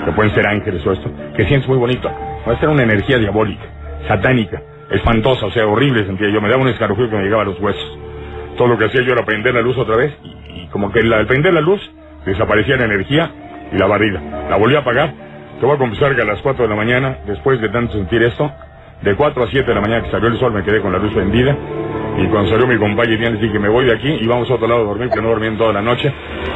que 0.06 0.12
pueden 0.12 0.34
ser 0.34 0.48
ángeles 0.48 0.86
o 0.86 0.92
esto, 0.94 1.12
que 1.36 1.46
sientes 1.46 1.68
muy 1.68 1.78
bonito. 1.78 2.10
Va 2.48 2.54
a 2.54 2.60
ser 2.60 2.70
una 2.70 2.84
energía 2.84 3.18
diabólica, 3.18 3.64
satánica, 4.08 4.62
espantosa, 4.92 5.46
o 5.48 5.52
sea, 5.52 5.66
horrible 5.68 6.06
sentía 6.06 6.30
yo. 6.30 6.40
Me 6.42 6.50
daba 6.50 6.62
un 6.62 6.70
escalofrío 6.70 7.10
que 7.10 7.18
me 7.18 7.24
llegaba 7.24 7.42
a 7.42 7.46
los 7.46 7.60
huesos. 7.60 7.98
Todo 8.58 8.70
lo 8.70 8.78
que 8.78 8.86
hacía 8.86 9.02
yo 9.02 9.12
era 9.14 9.26
prender 9.26 9.54
la 9.54 9.62
luz 9.62 9.78
otra 9.78 9.98
vez 9.98 10.16
y, 10.24 10.62
y 10.64 10.68
como 10.68 10.92
que 10.92 11.04
la- 11.04 11.18
al 11.18 11.28
prender 11.28 11.54
la 11.54 11.62
luz 11.62 11.82
desaparecía 12.26 12.78
la 12.78 12.86
energía 12.86 13.30
y 13.74 13.78
la 13.78 13.88
barrida. 13.88 14.22
La 14.50 14.58
volví 14.58 14.76
a 14.76 14.80
apagar. 14.80 15.14
Te 15.60 15.66
voy 15.66 15.76
a 15.76 15.78
confesar 15.80 16.16
que 16.16 16.22
a 16.22 16.26
las 16.26 16.42
4 16.42 16.64
de 16.64 16.70
la 16.70 16.76
mañana, 16.76 17.18
después 17.26 17.60
de 17.60 17.68
tanto 17.70 17.94
sentir 17.94 18.22
esto, 18.24 18.52
de 19.02 19.16
4 19.16 19.44
a 19.44 19.48
7 19.48 19.68
de 19.68 19.76
la 19.76 19.82
mañana 19.82 20.04
que 20.04 20.12
salió 20.12 20.28
el 20.30 20.38
sol 20.38 20.54
me 20.54 20.64
quedé 20.64 20.82
con 20.82 20.92
la 20.92 21.00
luz 21.00 21.14
prendida 21.14 21.56
y 22.18 22.28
cuando 22.28 22.50
salió 22.50 22.66
mi 22.66 22.78
compañero 22.78 23.30
les 23.32 23.42
dije 23.42 23.54
que 23.54 23.60
me 23.60 23.68
voy 23.68 23.86
de 23.86 23.94
aquí 23.94 24.08
y 24.08 24.26
vamos 24.26 24.50
a 24.50 24.54
otro 24.54 24.68
lado 24.68 24.82
a 24.82 24.86
dormir 24.86 25.10
porque 25.10 25.22
no 25.22 25.30
dormí 25.30 25.48
en 25.48 25.58
toda 25.58 25.74
la 25.74 25.82
noche. 25.82 26.14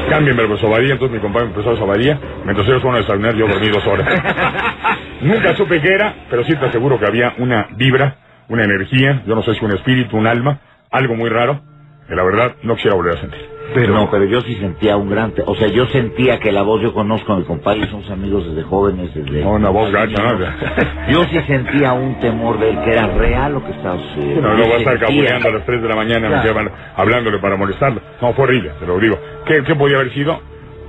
Cámbienme 0.10 0.44
el 0.44 0.58
sobadía, 0.58 0.94
entonces 0.94 1.16
mi 1.16 1.22
compañero 1.22 1.52
empezó 1.52 1.72
a 1.72 1.78
sobadía, 1.78 2.18
mientras 2.46 2.68
ellos 2.68 2.82
fueron 2.82 2.96
a 2.96 3.02
desayunar 3.02 3.36
yo 3.36 3.48
dormí 3.48 3.68
dos 3.68 3.86
horas. 3.86 4.08
Nunca 5.22 5.54
supe 5.56 5.82
qué 5.82 5.90
era, 5.94 6.16
pero 6.30 6.46
sí 6.46 6.56
te 6.56 6.66
aseguro 6.66 6.98
que 6.98 7.06
había 7.06 7.34
una 7.40 7.68
vibra, 7.76 8.16
una 8.48 8.64
energía, 8.64 9.22
yo 9.28 9.36
no 9.36 9.44
sé 9.44 9.54
si 9.54 9.66
un 9.66 9.72
espíritu, 9.72 10.16
un 10.16 10.28
alma, 10.28 10.60
algo 10.92 11.16
muy 11.16 11.30
raro, 11.30 11.62
que 12.10 12.16
la 12.16 12.24
verdad 12.24 12.56
no 12.64 12.76
quisiera 12.76 12.96
volver 12.98 13.18
a 13.18 13.22
sentir. 13.22 13.40
Pero 13.74 13.94
no, 13.94 14.10
pero 14.10 14.26
yo 14.26 14.42
sí 14.42 14.56
sentía 14.56 14.98
un 14.98 15.12
gran... 15.12 15.32
te- 15.34 15.44
O 15.46 15.54
sea, 15.56 15.68
yo 15.68 15.86
sentía 15.88 16.40
que 16.40 16.52
la 16.52 16.64
voz, 16.64 16.82
yo 16.82 16.92
conozco 16.92 17.34
a 17.34 17.38
mi 17.38 17.44
compadre, 17.44 17.86
somos 17.86 18.10
amigos 18.10 18.48
desde 18.48 18.64
jóvenes, 18.64 19.14
desde... 19.14 19.44
No, 19.44 19.52
una 19.52 19.70
voz 19.70 19.92
gacha, 19.92 20.18
¿no? 20.24 20.40
Yo 21.12 21.24
sí 21.26 21.40
sentía 21.46 21.94
un 21.94 22.20
temor 22.20 22.60
de 22.60 22.72
él, 22.72 22.80
que 22.84 22.92
era 22.94 23.08
real 23.10 23.54
lo 23.54 23.64
que 23.64 23.72
estaba 23.72 23.98
sucediendo. 24.00 24.42
No, 24.42 24.58
no 24.58 24.64
voy 24.64 24.72
a 24.74 24.78
estar 24.78 25.00
cabuleando 25.00 25.50
a 25.50 25.52
las 25.52 25.66
3 25.68 25.82
de 25.84 25.88
la 25.88 25.96
mañana, 25.96 26.22
me 26.22 26.28
Claro. 26.30 26.42
quedaban 26.42 26.72
hablándole 26.96 27.38
para 27.38 27.58
molestarlo. 27.58 28.02
No, 28.20 28.34
fue 28.34 28.46
horrible, 28.46 28.72
te 28.80 28.88
lo 28.88 28.98
digo. 29.00 29.20
¿Qué, 29.46 29.64
qué 29.64 29.76
podía 29.76 29.98
haber 29.98 30.12
sido? 30.14 30.42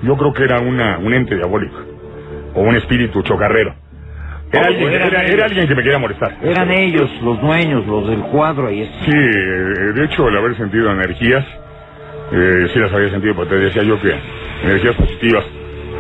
Yo 0.03 0.17
creo 0.17 0.33
que 0.33 0.45
era 0.45 0.61
una, 0.61 0.97
un 0.99 1.13
ente 1.13 1.37
diabólico, 1.37 1.77
o 2.55 2.63
un 2.63 2.77
espíritu 2.77 3.21
chocarrero. 3.23 3.75
Era, 4.53 4.67
alguien, 4.67 4.93
era, 4.93 5.23
era 5.25 5.45
alguien 5.47 5.69
que 5.69 5.75
me 5.75 5.83
quería 5.83 5.99
molestar. 5.99 6.37
Eran 6.43 6.71
ellos, 6.73 7.09
los 7.23 7.41
dueños, 7.41 7.87
los 7.87 8.09
del 8.09 8.21
cuadro, 8.23 8.67
ahí 8.69 8.83
está. 8.83 9.05
Sí, 9.05 9.13
eh, 9.13 9.93
de 9.95 10.05
hecho, 10.05 10.29
el 10.29 10.37
haber 10.37 10.57
sentido 10.57 10.91
energías, 10.91 11.45
eh, 12.33 12.69
sí 12.73 12.79
las 12.81 12.93
había 12.93 13.11
sentido, 13.11 13.35
porque 13.37 13.51
te 13.51 13.61
decía 13.61 13.83
yo 13.85 14.01
que 14.01 14.13
energías 14.65 14.97
positivas. 14.97 15.45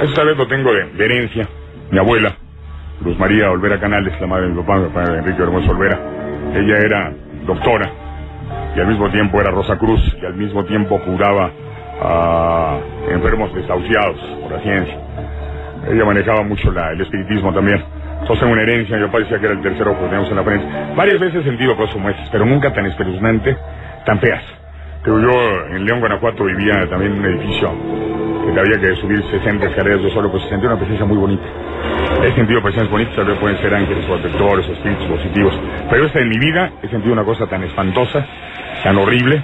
Eso 0.03 0.15
tal 0.15 0.27
vez 0.29 0.37
lo 0.37 0.47
tengo 0.49 0.73
de, 0.73 0.85
de 0.91 1.05
herencia. 1.05 1.49
Mi 1.91 1.99
abuela, 1.99 2.35
Luz 3.05 3.19
María 3.19 3.51
Olvera 3.51 3.79
Canales, 3.79 4.21
la 4.21 4.27
madre 4.27 4.47
de 4.49 4.53
mi 4.55 4.61
papá, 4.63 4.79
mi 4.79 4.89
papá 4.89 5.05
Enrique 5.19 5.43
Hermoso 5.43 5.71
Olvera, 5.71 5.99
ella 6.55 6.79
era 6.79 7.13
doctora 7.47 7.91
y 8.77 8.81
al 8.81 8.87
mismo 8.89 9.11
tiempo 9.11 9.41
era 9.41 9.51
Rosa 9.51 9.77
Cruz 9.79 10.01
y 10.21 10.27
al 10.27 10.35
mismo 10.35 10.65
tiempo 10.65 11.01
curaba 11.01 11.51
a 12.03 12.79
enfermos 13.11 13.53
desahuciados 13.55 14.17
por 14.43 14.53
la 14.53 14.61
ciencia. 14.61 14.97
Ella 15.91 16.05
manejaba 16.05 16.43
mucho 16.43 16.71
la- 16.73 16.93
el 16.93 17.01
espiritismo 17.01 17.53
también. 17.53 17.83
Entonces 18.21 18.49
una 18.49 18.63
herencia, 18.63 18.97
mi 18.97 19.07
papá 19.07 19.19
decía 19.19 19.39
que 19.39 19.47
era 19.47 19.55
el 19.55 19.63
tercer 19.63 19.89
ojo 19.89 19.99
que 19.99 20.05
teníamos 20.05 20.31
en 20.31 20.37
la 20.37 20.45
frente. 20.45 20.67
Varias 20.97 21.19
veces 21.19 21.45
sentido 21.45 21.77
cosas 21.77 21.95
como 21.95 22.11
esas, 22.11 22.29
pero 22.31 22.45
nunca 22.45 22.73
tan 22.73 22.87
espeluznante, 22.87 23.57
tan 24.05 24.19
feas. 24.21 24.43
Pero 25.03 25.19
yo 25.21 25.67
en 25.75 25.85
León, 25.85 26.01
Guanajuato 26.01 26.45
vivía 26.45 26.87
también 26.89 27.13
en 27.13 27.19
un 27.19 27.27
edificio 27.27 27.73
que 28.53 28.61
había 28.61 28.81
que 28.81 28.97
subir 28.97 29.23
60 29.23 29.67
escaleras 29.67 30.03
yo 30.03 30.11
solo, 30.11 30.31
pues 30.31 30.43
sentía 30.45 30.69
una 30.69 30.79
presencia 30.79 31.07
muy 31.07 31.17
bonita. 31.17 31.45
He 32.23 32.33
sentido 32.33 32.61
presencias 32.63 32.91
bonitas, 32.91 33.15
tal 33.17 33.27
vez 33.27 33.39
pueden 33.39 33.59
ser 33.59 33.75
ángeles 33.75 34.05
protectores 34.05 34.69
espíritus 34.69 35.07
positivos. 35.07 35.59
Pero 35.89 36.07
esta 36.07 36.21
en 36.21 36.29
mi 36.29 36.39
vida 36.39 36.73
he 36.83 36.89
sentido 36.89 37.13
una 37.13 37.25
cosa 37.25 37.47
tan 37.47 37.63
espantosa, 37.63 38.27
tan 38.83 38.97
horrible, 38.99 39.43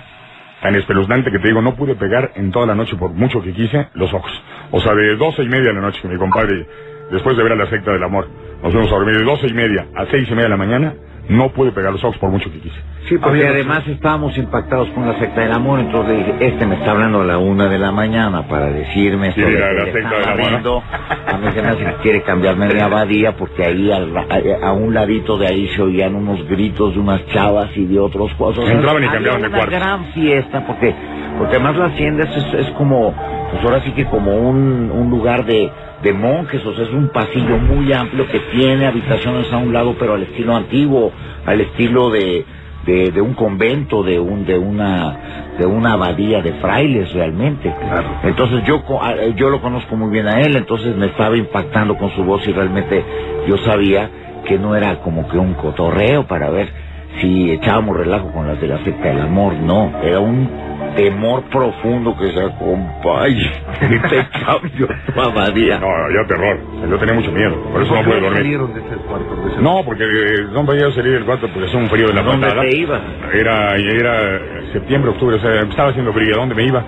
tan 0.60 0.74
espeluznante 0.74 1.30
que 1.30 1.38
te 1.38 1.48
digo, 1.48 1.62
no 1.62 1.74
pude 1.74 1.94
pegar 1.94 2.32
en 2.34 2.50
toda 2.50 2.66
la 2.66 2.74
noche, 2.74 2.96
por 2.96 3.10
mucho 3.12 3.40
que 3.42 3.52
quise, 3.52 3.88
los 3.94 4.12
ojos. 4.12 4.32
O 4.72 4.80
sea, 4.80 4.94
de 4.94 5.16
doce 5.16 5.42
y 5.42 5.48
media 5.48 5.68
de 5.68 5.74
la 5.74 5.80
noche 5.80 6.00
que 6.02 6.08
mi 6.08 6.18
compadre, 6.18 6.66
después 7.10 7.36
de 7.36 7.42
ver 7.42 7.52
a 7.52 7.56
la 7.56 7.66
secta 7.70 7.92
del 7.92 8.02
amor, 8.02 8.28
nos 8.62 8.72
fuimos 8.72 8.90
a 8.90 8.94
dormir 8.96 9.16
de 9.18 9.24
doce 9.24 9.46
y 9.48 9.54
media 9.54 9.86
a 9.94 10.06
seis 10.06 10.26
y 10.28 10.30
media 10.32 10.44
de 10.44 10.50
la 10.50 10.56
mañana, 10.56 10.94
no 11.28 11.48
pude 11.50 11.72
pegar 11.72 11.92
los 11.92 12.02
ojos 12.04 12.18
por 12.18 12.30
mucho 12.30 12.50
que 12.52 12.58
quise. 12.60 12.76
Sí, 13.08 13.18
Porque 13.18 13.38
había- 13.38 13.50
además 13.50 13.86
estábamos 13.86 14.36
impactados 14.36 14.88
con 14.90 15.06
la 15.06 15.18
secta 15.18 15.40
del 15.42 15.52
amor, 15.52 15.78
entonces 15.80 16.18
dije, 16.18 16.34
este 16.40 16.66
me 16.66 16.74
está 16.76 16.90
hablando 16.92 17.20
a 17.20 17.24
la 17.24 17.38
una 17.38 17.68
de 17.68 17.78
la 17.78 17.92
mañana 17.92 18.48
para 18.48 18.66
decirme 18.66 19.28
esto 19.28 19.40
Sí, 19.46 19.52
de 19.52 19.58
la- 19.60 19.84
secta 19.92 20.10
del 20.18 20.28
amor. 20.58 20.82
A 21.26 21.38
mí 21.38 21.46
se 21.54 21.62
me 21.62 21.68
hace 21.68 21.84
que 21.84 21.94
quiere 22.02 22.22
cambiarme 22.22 22.68
de 22.68 22.80
abadía 22.80 23.36
porque 23.36 23.64
ahí 23.64 23.90
al- 23.92 24.16
a, 24.16 24.68
a 24.68 24.72
un 24.72 24.94
ladito 24.94 25.38
de 25.38 25.46
ahí 25.46 25.68
se 25.68 25.82
oían 25.82 26.14
unos 26.14 26.46
gritos 26.48 26.94
de 26.94 27.00
unas 27.00 27.24
chavas 27.26 27.70
y 27.76 27.84
de 27.86 27.98
otros 27.98 28.32
cosas. 28.34 28.64
Entraban 28.68 29.04
y 29.04 29.08
cambiaban 29.08 29.42
de 29.42 29.48
una 29.48 29.56
cuarto. 29.58 29.74
gran 29.76 30.04
fiesta 30.06 30.66
porque 30.66 30.94
porque 31.38 31.56
además 31.56 31.76
la 31.76 31.84
hacienda 31.86 32.24
es, 32.24 32.54
es 32.54 32.70
como, 32.70 33.12
pues 33.50 33.62
ahora 33.62 33.80
sí 33.82 33.90
que 33.90 34.06
como 34.06 34.34
un, 34.34 34.90
un 34.90 35.10
lugar 35.10 35.44
de, 35.44 35.70
de 36.02 36.12
monjes, 36.14 36.64
o 36.64 36.72
sea, 36.74 36.84
es 36.84 36.90
un 36.92 37.08
pasillo 37.10 37.58
muy 37.58 37.92
amplio 37.92 38.26
que 38.26 38.38
tiene 38.38 38.86
habitaciones 38.86 39.52
a 39.52 39.58
un 39.58 39.70
lado, 39.74 39.94
pero 39.98 40.14
al 40.14 40.22
estilo 40.22 40.56
antiguo, 40.56 41.12
al 41.46 41.60
estilo 41.62 42.10
de, 42.10 42.44
de, 42.86 43.12
de 43.12 43.20
un 43.20 43.34
convento, 43.34 44.02
de 44.02 44.20
un, 44.20 44.46
de 44.46 44.58
una, 44.58 45.16
de 45.58 45.66
una 45.66 45.94
abadía 45.94 46.42
de 46.42 46.52
frailes 46.54 47.12
realmente. 47.14 47.74
Claro. 47.88 48.08
Entonces 48.24 48.64
yo, 48.66 48.82
co- 48.84 49.02
a- 49.02 49.14
eh, 49.14 49.34
yo 49.36 49.50
lo 49.50 49.60
conozco 49.60 49.96
muy 49.96 50.10
bien 50.12 50.28
a 50.28 50.40
él, 50.42 50.56
entonces 50.56 50.96
me 50.96 51.06
estaba 51.06 51.36
impactando 51.36 51.96
con 51.96 52.10
su 52.12 52.24
voz 52.24 52.46
y 52.48 52.52
realmente 52.52 53.04
yo 53.48 53.58
sabía 53.58 54.10
que 54.46 54.58
no 54.58 54.76
era 54.76 55.00
como 55.00 55.28
que 55.28 55.38
un 55.38 55.54
cotorreo 55.54 56.26
para 56.26 56.50
ver 56.50 56.68
si 57.20 57.50
echábamos 57.52 57.96
relajo 57.96 58.32
con 58.32 58.46
las 58.48 58.60
de 58.60 58.68
la 58.68 58.78
secta 58.84 59.08
del 59.08 59.20
amor, 59.22 59.54
no, 59.54 59.92
era 60.02 60.20
un 60.20 60.48
temor 60.96 61.44
profundo 61.50 62.16
que 62.16 62.32
se 62.32 62.40
acompaña 62.42 63.52
y 63.90 63.98
te 64.08 64.26
cambio 64.44 64.88
tu 65.14 65.20
abadía. 65.20 65.78
No, 65.78 65.86
ya 66.10 66.26
terror. 66.26 66.58
Yo 66.90 66.98
tenía 66.98 67.14
mucho 67.14 67.30
miedo, 67.32 67.54
por 67.72 67.82
eso 67.82 67.94
no 67.94 68.02
pude 68.02 68.20
dormir. 68.20 68.38
salieron 68.42 68.74
de 68.74 68.80
ese 68.80 68.96
cuarto? 68.96 69.36
de 69.36 69.52
ese- 69.52 69.62
No, 69.62 69.82
porque 69.84 70.04
eh, 70.04 70.46
no 70.52 70.64
podía 70.66 70.90
salir 70.92 71.12
del 71.12 71.24
cuarto 71.24 71.48
porque 71.48 71.68
hacía 71.68 71.78
un 71.80 71.88
frío 71.88 72.08
de 72.08 72.14
la 72.14 72.22
¿Dónde 72.22 72.46
patada. 72.48 72.62
te 72.62 72.76
ibas? 72.76 73.00
Era, 73.32 73.76
era 73.76 74.40
septiembre, 74.72 75.10
octubre, 75.12 75.36
o 75.36 75.40
sea, 75.40 75.62
estaba 75.62 75.90
haciendo 75.90 76.12
frío. 76.12 76.34
¿A 76.34 76.38
dónde 76.38 76.54
me 76.54 76.64
iba? 76.64 76.82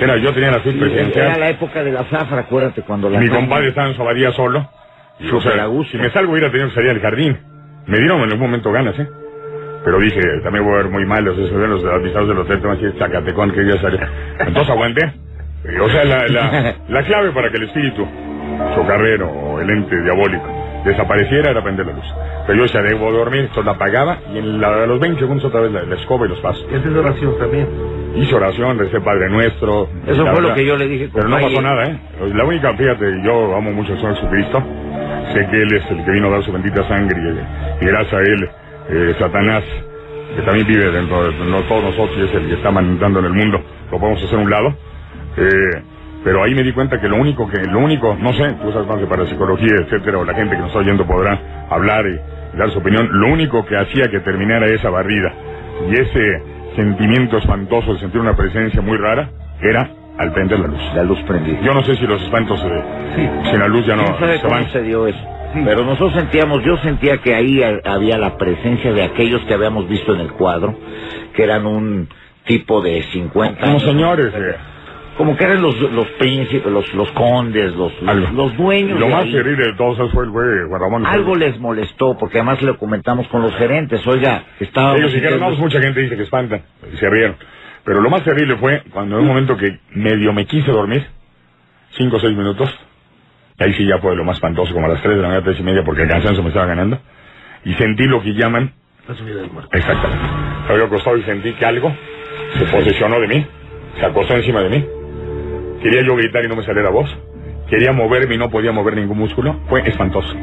Era, 0.00 0.16
yo 0.16 0.32
tenía 0.32 0.50
la 0.50 0.62
suite 0.62 0.78
Era 0.78 0.86
presidencial. 0.86 1.40
la 1.40 1.48
época 1.50 1.82
de 1.84 1.92
la 1.92 2.04
zafra, 2.04 2.40
acuérdate, 2.40 2.82
cuando 2.82 3.08
la... 3.08 3.20
Mi 3.20 3.28
compadre 3.28 3.68
estaba 3.68 3.88
en 3.88 3.94
su 3.94 4.02
abadía 4.02 4.32
solo. 4.32 4.68
Y, 5.20 5.30
o 5.30 5.40
sea, 5.40 5.68
si 5.90 5.96
me 5.98 6.10
salgo 6.10 6.32
hubiera 6.32 6.50
tenido 6.50 6.68
que 6.70 6.74
salir 6.74 6.90
al 6.90 7.00
jardín. 7.00 7.38
Me 7.86 7.98
dieron 7.98 8.18
en 8.22 8.24
algún 8.32 8.40
momento 8.46 8.72
ganas, 8.72 8.98
¿eh? 8.98 9.06
Pero 9.84 9.98
dije, 9.98 10.20
también 10.44 10.64
voy 10.64 10.74
a 10.74 10.76
ver 10.78 10.88
muy 10.90 11.04
mal, 11.06 11.24
los, 11.24 11.36
los 11.36 11.84
avisados 11.84 12.28
del 12.28 12.38
hotel, 12.38 12.60
tengo 12.60 12.74
decir, 12.76 12.94
Zacatecón, 12.98 13.50
que 13.52 13.66
ya 13.66 13.76
salió. 13.80 13.98
Entonces 14.38 14.70
aguanté. 14.70 15.12
O 15.80 15.88
sea, 15.88 16.04
la, 16.04 16.26
la, 16.28 16.74
la 16.88 17.02
clave 17.04 17.30
para 17.32 17.50
que 17.50 17.56
el 17.56 17.64
espíritu 17.64 18.06
chocarrero 18.74 19.28
o 19.30 19.60
el 19.60 19.70
ente 19.70 20.00
diabólico 20.02 20.44
desapareciera 20.84 21.50
era 21.50 21.62
prender 21.62 21.86
la 21.86 21.92
luz. 21.92 22.04
Pero 22.46 22.58
yo 22.58 22.66
ya 22.72 22.82
debo 22.82 23.12
dormir, 23.12 23.40
entonces 23.42 23.64
la 23.64 23.72
apagaba 23.72 24.18
y 24.34 24.38
en 24.38 24.60
la- 24.60 24.82
a 24.82 24.86
los 24.86 24.98
20 24.98 25.20
segundos 25.20 25.44
otra 25.44 25.60
vez 25.60 25.70
la, 25.70 25.82
la 25.84 25.94
escoba 25.94 26.26
y 26.26 26.30
los 26.30 26.40
pasos. 26.40 26.66
Y 26.70 26.74
haces 26.74 26.92
oración 26.96 27.38
también. 27.38 27.68
Hice 28.16 28.34
oración, 28.34 28.78
recé 28.78 29.00
Padre 29.00 29.30
Nuestro. 29.30 29.88
Eso 30.06 30.26
fue 30.26 30.42
lo 30.42 30.54
que 30.54 30.66
yo 30.66 30.76
le 30.76 30.88
dije. 30.88 31.08
Pero 31.14 31.28
no 31.28 31.36
pasó 31.36 31.62
nada, 31.62 31.84
¿eh? 31.86 31.98
La 32.34 32.44
única, 32.44 32.74
fíjate, 32.76 33.22
yo 33.24 33.56
amo 33.56 33.70
mucho 33.72 33.94
Señor 33.96 34.14
Jesucristo. 34.16 34.62
Sé 35.32 35.46
que 35.50 35.62
Él 35.62 35.72
es 35.72 35.90
el 35.90 36.04
que 36.04 36.10
vino 36.10 36.26
a 36.26 36.30
dar 36.32 36.42
su 36.42 36.52
bendita 36.52 36.82
sangre 36.88 37.16
y, 37.80 37.84
y 37.84 37.86
gracias 37.88 38.12
a 38.14 38.20
Él, 38.20 38.50
eh, 38.88 39.14
Satanás, 39.18 39.62
que 40.36 40.42
también 40.42 40.66
vive 40.66 40.90
dentro 40.90 41.30
de 41.30 41.44
no, 41.44 41.60
todos 41.62 41.84
nosotros 41.84 42.16
y 42.18 42.22
es 42.24 42.34
el 42.34 42.48
que 42.48 42.54
está 42.54 42.70
mandando 42.70 43.20
en 43.20 43.26
el 43.26 43.32
mundo, 43.32 43.60
lo 43.90 43.98
podemos 43.98 44.22
hacer 44.22 44.38
a 44.38 44.42
un 44.42 44.50
lado. 44.50 44.74
Eh, 45.36 45.82
pero 46.24 46.42
ahí 46.44 46.54
me 46.54 46.62
di 46.62 46.72
cuenta 46.72 47.00
que 47.00 47.08
lo 47.08 47.16
único 47.16 47.48
que, 47.48 47.58
lo 47.58 47.80
único, 47.80 48.16
no 48.20 48.32
sé, 48.32 48.52
tú 48.62 48.70
sabes 48.72 48.86
más 48.86 49.00
de 49.00 49.06
parapsicología, 49.06 49.74
etcétera, 49.84 50.18
o 50.18 50.24
la 50.24 50.34
gente 50.34 50.52
que 50.54 50.58
nos 50.60 50.68
está 50.68 50.78
oyendo 50.80 51.04
podrá 51.06 51.38
hablar 51.68 52.04
y, 52.06 52.56
dar 52.58 52.70
su 52.70 52.78
opinión, 52.78 53.08
lo 53.10 53.28
único 53.28 53.64
que 53.66 53.76
hacía 53.76 54.08
que 54.10 54.20
terminara 54.20 54.66
esa 54.66 54.88
barrida 54.90 55.32
y 55.90 55.94
ese 55.96 56.42
sentimiento 56.76 57.38
espantoso 57.38 57.94
de 57.94 58.00
sentir 58.00 58.20
una 58.20 58.36
presencia 58.36 58.80
muy 58.80 58.96
rara 58.98 59.30
era 59.60 59.90
al 60.18 60.32
prender 60.32 60.60
la 60.60 60.68
luz. 60.68 60.80
La 60.94 61.02
luz 61.02 61.18
prendida. 61.22 61.58
Yo 61.62 61.74
no 61.74 61.82
sé 61.82 61.96
si 61.96 62.06
los 62.06 62.22
espantos 62.22 62.62
eh, 62.64 62.82
Sí. 63.16 63.50
sin 63.50 63.58
la 63.58 63.66
luz 63.68 63.84
ya 63.86 63.96
no 63.96 64.04
¿Quién 64.04 64.18
sabe 64.18 64.38
se 64.38 64.46
van. 64.46 64.68
se 64.70 64.82
dio 64.82 65.06
eso? 65.08 65.18
Sí. 65.52 65.60
Pero 65.64 65.84
nosotros 65.84 66.12
sentíamos, 66.14 66.62
yo 66.64 66.76
sentía 66.78 67.18
que 67.18 67.34
ahí 67.34 67.62
ha- 67.62 67.80
había 67.84 68.16
la 68.18 68.36
presencia 68.38 68.92
de 68.92 69.02
aquellos 69.02 69.42
que 69.42 69.54
habíamos 69.54 69.88
visto 69.88 70.14
en 70.14 70.20
el 70.20 70.32
cuadro, 70.32 70.78
que 71.34 71.42
eran 71.42 71.66
un 71.66 72.08
tipo 72.46 72.80
de 72.80 73.02
50 73.02 73.60
Como 73.60 73.70
años. 73.72 73.82
señores, 73.82 74.32
eh, 74.34 74.56
Como 75.16 75.36
que 75.36 75.44
eran 75.44 75.60
los, 75.60 75.78
los 75.92 76.06
príncipes, 76.18 76.72
los, 76.72 76.92
los 76.94 77.10
condes, 77.12 77.76
los, 77.76 77.92
algo. 78.06 78.26
los, 78.28 78.32
los 78.32 78.56
dueños. 78.56 78.98
Lo 78.98 79.06
de 79.06 79.12
más 79.12 79.24
ahí. 79.24 79.34
todos 79.76 79.98
esos 79.98 80.10
fue 80.12 80.24
el 80.24 80.30
güey 80.30 80.46
Ramón. 80.70 81.04
Algo 81.04 81.36
les 81.36 81.60
molestó, 81.60 82.16
porque 82.18 82.38
además 82.38 82.62
lo 82.62 82.78
comentamos 82.78 83.28
con 83.28 83.42
los 83.42 83.54
gerentes. 83.56 84.04
Oiga, 84.06 84.44
estábamos... 84.58 85.00
Ellos 85.00 85.12
dijeron, 85.12 85.38
no, 85.40 85.48
pues 85.48 85.58
mucha 85.58 85.80
gente 85.82 86.00
dice 86.00 86.16
que 86.16 86.22
espantan. 86.22 86.62
Y 86.92 86.96
se 86.96 87.10
rieron. 87.10 87.36
Pero 87.84 88.00
lo 88.00 88.08
más 88.08 88.24
terrible 88.24 88.56
fue 88.56 88.82
cuando 88.90 89.16
en 89.16 89.22
un 89.22 89.28
momento 89.28 89.54
que 89.56 89.78
medio 89.90 90.32
me 90.32 90.46
quise 90.46 90.70
dormir, 90.72 91.04
cinco 91.90 92.16
o 92.16 92.20
seis 92.20 92.34
minutos, 92.34 92.70
ahí 93.62 93.72
sí 93.74 93.86
ya 93.86 93.98
fue 93.98 94.14
lo 94.16 94.24
más 94.24 94.36
espantoso, 94.36 94.72
como 94.74 94.86
a 94.86 94.90
las 94.90 95.02
tres 95.02 95.16
de 95.16 95.22
la 95.22 95.28
mañana, 95.28 95.44
tres 95.44 95.58
y 95.60 95.62
media, 95.62 95.82
porque 95.84 96.02
el 96.02 96.08
cansancio 96.08 96.42
me 96.42 96.48
estaba 96.50 96.66
ganando, 96.66 96.98
y 97.64 97.72
sentí 97.74 98.04
lo 98.04 98.22
que 98.22 98.34
llaman, 98.34 98.72
La 99.08 99.14
subida 99.14 99.40
del 99.40 99.50
muerto. 99.50 99.70
exactamente, 99.76 100.24
me 100.68 100.72
había 100.74 100.84
acostado 100.86 101.16
y 101.16 101.22
sentí 101.22 101.52
que 101.52 101.64
algo 101.66 101.94
se 102.58 102.64
posesionó 102.66 103.20
de 103.20 103.28
mí, 103.28 103.46
se 103.98 104.06
acostó 104.06 104.34
encima 104.36 104.60
de 104.62 104.68
mí, 104.70 104.86
quería 105.82 106.02
yo 106.02 106.14
gritar 106.16 106.44
y 106.44 106.48
no 106.48 106.56
me 106.56 106.62
salía 106.64 106.82
la 106.82 106.90
voz, 106.90 107.08
quería 107.68 107.92
moverme 107.92 108.34
y 108.34 108.38
no 108.38 108.50
podía 108.50 108.72
mover 108.72 108.96
ningún 108.96 109.18
músculo, 109.18 109.60
fue 109.68 109.86
espantoso, 109.88 110.34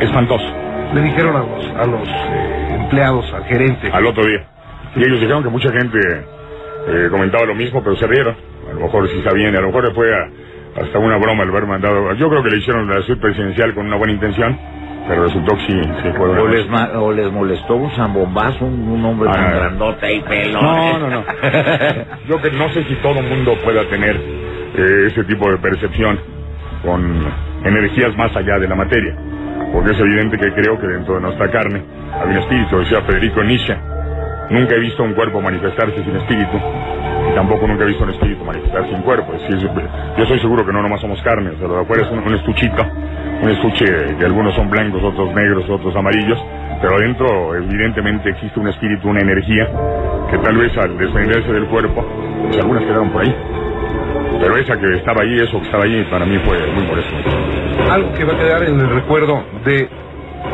espantoso. 0.00 0.44
Le 0.94 1.00
dijeron 1.02 1.34
a 1.36 1.40
los, 1.40 1.66
a 1.76 1.86
los 1.86 2.08
eh, 2.08 2.76
empleados, 2.80 3.32
al 3.32 3.44
gerente. 3.44 3.90
al 3.92 4.06
otro 4.06 4.24
día. 4.24 4.46
Y 4.96 5.00
ellos 5.02 5.20
dijeron 5.20 5.42
que 5.42 5.48
mucha 5.48 5.72
gente 5.72 5.98
eh, 6.88 7.08
comentaba 7.10 7.44
lo 7.46 7.54
mismo, 7.54 7.82
pero 7.82 7.96
se 7.96 8.06
rieron. 8.06 8.36
A 8.70 8.74
lo 8.74 8.80
mejor 8.80 9.08
sí 9.08 9.20
sabían, 9.24 9.56
a 9.56 9.60
lo 9.60 9.68
mejor 9.68 9.92
fue 9.94 10.14
a- 10.14 10.28
hasta 10.80 10.98
una 10.98 11.16
broma 11.18 11.42
el 11.44 11.50
haber 11.50 11.66
mandado. 11.66 12.12
Yo 12.14 12.28
creo 12.28 12.42
que 12.42 12.50
le 12.50 12.56
hicieron 12.58 12.88
la 12.88 13.00
suite 13.02 13.20
presidencial 13.20 13.74
con 13.74 13.86
una 13.86 13.96
buena 13.96 14.12
intención, 14.12 14.58
pero 15.08 15.24
resultó 15.24 15.54
que 15.56 15.60
sí, 15.66 15.80
sí 16.02 16.08
fue 16.16 16.28
O 16.40 16.48
les, 16.48 16.68
ma- 16.68 16.90
o 16.98 17.12
les 17.12 17.30
molestó 17.30 17.74
un 17.76 17.90
zambombazo, 17.92 18.64
un, 18.64 18.88
un 18.88 19.04
hombre 19.04 19.28
Ah, 19.30 19.34
tan 19.34 19.50
no. 19.52 19.56
grandote 19.60 20.14
y 20.14 20.20
pelón. 20.22 20.62
No, 20.62 20.98
no, 20.98 21.10
no. 21.10 21.24
Yo 22.28 22.40
que 22.42 22.50
no 22.52 22.68
sé 22.70 22.84
si 22.84 22.94
todo 22.96 23.14
mundo 23.22 23.54
pueda 23.64 23.84
tener 23.88 24.16
eh, 24.16 25.06
ese 25.08 25.24
tipo 25.24 25.50
de 25.50 25.58
percepción 25.58 26.18
con 26.82 27.24
energías 27.64 28.16
más 28.16 28.34
allá 28.36 28.58
de 28.58 28.68
la 28.68 28.74
materia. 28.74 29.14
Porque 29.72 29.92
es 29.92 29.98
evidente 30.00 30.36
que 30.38 30.52
creo 30.52 30.78
que 30.78 30.86
dentro 30.86 31.14
de 31.16 31.20
nuestra 31.22 31.50
carne 31.50 31.82
hay 32.20 32.30
un 32.30 32.36
espíritu, 32.38 32.78
decía 32.78 33.00
Federico 33.02 33.42
Nietzsche. 33.42 33.76
Nunca 34.50 34.74
he 34.74 34.78
visto 34.80 35.02
un 35.02 35.14
cuerpo 35.14 35.40
manifestarse 35.40 36.02
sin 36.04 36.14
espíritu. 36.16 36.60
Tampoco 37.34 37.66
nunca 37.66 37.84
he 37.84 37.88
visto 37.88 38.04
un 38.04 38.10
espíritu 38.10 38.44
manifestarse 38.44 38.90
sin 38.90 39.02
cuerpo. 39.02 39.32
Es 39.34 39.42
decir, 39.42 39.70
yo 40.16 40.22
estoy 40.22 40.38
seguro 40.40 40.64
que 40.64 40.72
no 40.72 40.82
nomás 40.82 41.00
somos 41.00 41.20
carne. 41.22 41.50
O 41.50 41.58
sea, 41.58 41.68
lo 41.68 41.74
de 41.74 41.80
afuera 41.82 42.02
es 42.02 42.10
un, 42.10 42.18
un 42.20 42.34
estuchito. 42.34 42.82
Un 43.42 43.50
estuche 43.50 43.84
que 44.18 44.24
algunos 44.24 44.54
son 44.54 44.70
blancos, 44.70 45.02
otros 45.02 45.34
negros, 45.34 45.68
otros 45.68 45.94
amarillos. 45.96 46.38
Pero 46.80 46.96
adentro, 46.96 47.54
evidentemente, 47.56 48.30
existe 48.30 48.60
un 48.60 48.68
espíritu, 48.68 49.08
una 49.08 49.20
energía 49.20 49.68
que 50.30 50.38
tal 50.38 50.56
vez 50.56 50.76
al 50.78 50.96
desprenderse 50.98 51.52
del 51.52 51.66
cuerpo, 51.66 52.04
pues 52.44 52.56
algunas 52.58 52.84
quedaron 52.84 53.10
por 53.10 53.22
ahí. 53.22 53.34
Pero 54.40 54.56
esa 54.56 54.78
que 54.78 54.94
estaba 54.96 55.22
ahí, 55.22 55.36
eso 55.40 55.58
que 55.60 55.66
estaba 55.66 55.84
ahí, 55.84 56.06
para 56.10 56.26
mí 56.26 56.38
fue 56.44 56.58
muy 56.72 56.84
molesto. 56.84 57.14
Algo 57.90 58.12
que 58.12 58.24
va 58.24 58.34
a 58.34 58.38
quedar 58.38 58.62
en 58.64 58.80
el 58.80 58.90
recuerdo 58.90 59.42
de 59.64 59.88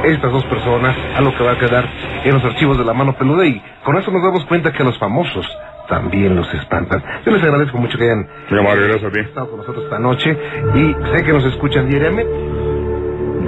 estas 0.04 0.32
dos 0.32 0.44
personas, 0.44 0.96
algo 1.16 1.34
que 1.36 1.44
va 1.44 1.52
a 1.52 1.58
quedar 1.58 1.84
en 2.24 2.34
los 2.34 2.44
archivos 2.44 2.78
de 2.78 2.84
la 2.84 2.94
mano 2.94 3.12
peluda 3.14 3.44
y 3.46 3.60
con 3.84 3.96
eso 3.96 4.10
nos 4.10 4.22
damos 4.22 4.44
cuenta 4.46 4.72
que 4.72 4.84
los 4.84 4.98
famosos 4.98 5.46
también 5.90 6.36
los 6.36 6.52
espantan. 6.54 7.02
Yo 7.26 7.32
les 7.32 7.42
agradezco 7.42 7.76
mucho 7.76 7.98
que 7.98 8.04
hayan 8.04 8.20
a 8.22 9.10
ti. 9.10 9.20
estado 9.20 9.50
con 9.50 9.58
nosotros 9.58 9.84
esta 9.84 9.98
noche 9.98 10.36
y 10.74 10.94
sé 11.12 11.24
que 11.24 11.32
nos 11.32 11.44
escuchan 11.44 11.90
diariamente. 11.90 12.32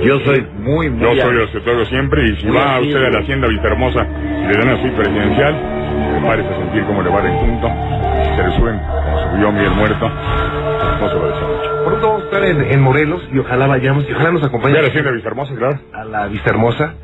Yo 0.03 0.19
soy 0.21 0.45
muy, 0.59 0.91
muy... 0.91 1.17
Yo 1.17 1.23
soy 1.23 1.37
el 1.37 1.47
secretario 1.47 1.85
siempre 1.87 2.25
y 2.25 2.37
si 2.37 2.51
va 2.51 2.75
activo. 2.75 2.89
usted 2.89 3.05
a 3.05 3.11
la 3.11 3.19
hacienda 3.21 3.49
Vistahermosa 3.49 4.05
y 4.05 4.47
le 4.49 4.59
dan 4.59 4.69
así 4.71 4.89
presidencial, 4.91 5.55
prepárese 6.11 6.49
a 6.49 6.57
sentir 6.59 6.85
cómo 6.85 7.03
le 7.03 7.11
va 7.11 7.23
de 7.23 7.31
punto, 7.31 7.69
se 8.37 8.43
le 8.43 8.57
suben 8.57 8.79
como 8.81 9.31
subió 9.31 9.53
Miguel 9.53 9.71
muerto, 9.71 10.09
no 10.09 11.09
se 11.09 11.15
lo 11.15 11.29
deseo 11.29 11.49
mucho. 11.49 11.85
Pronto 11.85 12.07
vamos 12.09 12.23
a 12.23 12.25
estar 12.25 12.45
en, 12.45 12.61
en 12.63 12.81
Morelos 12.81 13.23
y 13.33 13.39
ojalá 13.39 13.69
vayamos 13.69 14.09
y 14.09 14.13
ojalá 14.13 14.33
nos 14.33 14.43
acompañen 14.43 14.83
la 14.83 14.89
hacienda 14.89 15.13
Vistahermosa, 15.13 15.55
claro. 15.55 15.79
a 15.93 16.05
la 16.05 16.27
Vista 16.27 16.51
Hermosa. 16.51 16.95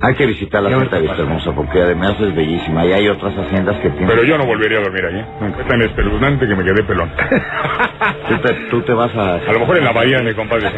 Hay 0.00 0.14
que 0.14 0.26
visitar 0.26 0.62
la 0.62 0.74
ahorita 0.74 0.98
Vista. 0.98 1.22
Hermosa 1.22 1.52
porque 1.52 1.80
además 1.80 2.14
es 2.20 2.34
bellísima 2.34 2.84
y 2.84 2.92
hay 2.92 3.08
otras 3.08 3.36
haciendas 3.36 3.76
que 3.76 3.90
tienen... 3.90 4.08
Pero 4.08 4.24
yo 4.24 4.36
no 4.36 4.46
volvería 4.46 4.78
a 4.78 4.82
dormir 4.82 5.04
allí, 5.04 5.24
nunca. 5.40 5.62
Es 5.62 5.68
tan 5.68 5.82
espeluznante 5.82 6.46
que 6.46 6.54
me 6.54 6.64
quedé 6.64 6.82
pelón. 6.84 7.10
Tú 8.28 8.38
te, 8.38 8.54
tú 8.70 8.82
te 8.82 8.92
vas 8.92 9.14
a... 9.14 9.34
A 9.36 9.52
lo 9.52 9.60
mejor 9.60 9.78
en 9.78 9.84
la 9.84 9.92
bahía, 9.92 10.18
mi 10.20 10.34
compadre. 10.34 10.70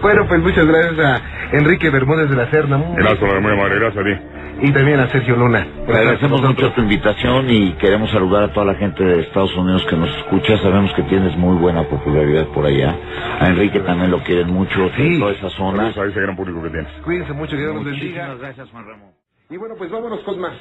Bueno, 0.00 0.26
pues 0.28 0.40
muchas 0.40 0.66
gracias 0.66 0.98
a 0.98 1.20
Enrique 1.52 1.90
Bermúdez 1.90 2.30
de 2.30 2.36
la 2.36 2.50
Serna 2.50 2.80
Gracias, 2.96 3.20
muy 3.20 3.56
madre, 3.56 3.78
gracias 3.78 4.04
a 4.04 4.08
ti. 4.08 4.35
Y 4.60 4.72
también 4.72 5.00
a 5.00 5.08
Sergio 5.10 5.36
Luna. 5.36 5.66
Te 5.86 5.92
agradecemos 5.92 6.40
mucho 6.42 6.72
tu 6.72 6.80
invitación 6.80 7.50
y 7.50 7.72
queremos 7.74 8.10
saludar 8.10 8.44
a 8.44 8.52
toda 8.52 8.66
la 8.66 8.74
gente 8.74 9.04
de 9.04 9.20
Estados 9.20 9.54
Unidos 9.56 9.84
que 9.88 9.96
nos 9.96 10.08
escucha. 10.16 10.56
Sabemos 10.58 10.92
que 10.94 11.02
tienes 11.02 11.36
muy 11.36 11.56
buena 11.56 11.82
popularidad 11.84 12.46
por 12.48 12.64
allá. 12.66 12.94
A 13.40 13.48
Enrique 13.48 13.80
también 13.80 14.10
lo 14.10 14.20
quieren 14.22 14.52
mucho, 14.52 14.90
Sí. 14.96 15.18
toda 15.18 15.32
esa 15.32 15.50
zona. 15.50 15.86
A 15.88 15.90
ese 15.90 16.20
gran 16.20 16.36
público 16.36 16.62
que 16.62 16.70
tienes. 16.70 16.90
Cuídense 17.04 17.32
mucho, 17.32 17.52
que 17.56 17.62
Dios 17.62 17.74
los 17.74 17.84
bendiga. 17.84 18.34
Gracias, 18.40 18.70
Juan 18.70 18.86
Ramón. 18.86 19.10
Y 19.50 19.56
bueno, 19.58 19.74
pues 19.76 19.90
vámonos 19.90 20.20
con 20.20 20.40
más. 20.40 20.52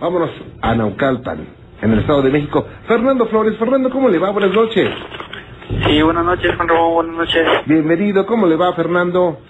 Vámonos 0.00 0.30
a 0.62 0.74
Naucalpan, 0.74 1.46
en 1.82 1.92
el 1.92 1.98
Estado 1.98 2.22
de 2.22 2.30
México. 2.30 2.66
Fernando 2.86 3.26
Flores. 3.26 3.56
Fernando, 3.58 3.90
¿cómo 3.90 4.08
le 4.08 4.18
va? 4.18 4.30
Buenas 4.30 4.52
noches. 4.54 4.88
Sí, 5.86 6.02
buenas 6.02 6.24
noches, 6.24 6.54
Juan 6.56 6.68
Ramón, 6.68 6.94
buenas 6.94 7.16
noches. 7.16 7.46
Bienvenido. 7.66 8.24
¿Cómo 8.26 8.46
le 8.46 8.56
va, 8.56 8.72
Fernando? 8.74 9.40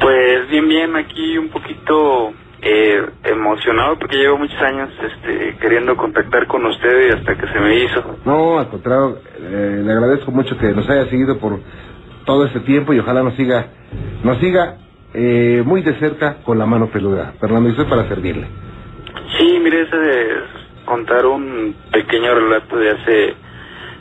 Pues 0.00 0.48
bien, 0.48 0.68
bien, 0.68 0.96
aquí 0.96 1.36
un 1.38 1.48
poquito 1.48 2.32
eh, 2.68 3.06
emocionado 3.24 3.96
porque 3.96 4.16
llevo 4.16 4.38
muchos 4.38 4.60
años 4.60 4.90
este, 5.00 5.56
queriendo 5.60 5.96
contactar 5.96 6.48
con 6.48 6.66
usted 6.66 7.08
y 7.08 7.12
hasta 7.12 7.36
que 7.36 7.46
se 7.46 7.60
me 7.60 7.76
hizo. 7.76 8.16
No, 8.24 8.58
al 8.58 8.68
contrario, 8.68 9.18
eh, 9.38 9.82
le 9.84 9.92
agradezco 9.92 10.32
mucho 10.32 10.58
que 10.58 10.72
nos 10.72 10.88
haya 10.90 11.06
seguido 11.06 11.38
por 11.38 11.60
todo 12.24 12.44
este 12.44 12.60
tiempo 12.60 12.92
y 12.92 12.98
ojalá 12.98 13.22
nos 13.22 13.34
siga, 13.34 13.68
nos 14.24 14.38
siga 14.38 14.78
eh, 15.14 15.62
muy 15.64 15.82
de 15.82 15.94
cerca 16.00 16.38
con 16.42 16.58
la 16.58 16.66
mano 16.66 16.88
peluda. 16.88 17.34
Fernando, 17.40 17.68
estoy 17.70 17.84
para 17.84 18.08
servirle. 18.08 18.48
Sí, 19.38 19.60
mire, 19.62 19.82
ese 19.82 19.96
de 19.96 20.26
contar 20.84 21.24
un 21.24 21.74
pequeño 21.92 22.34
relato 22.34 22.76
de 22.78 22.90
hace 22.90 23.34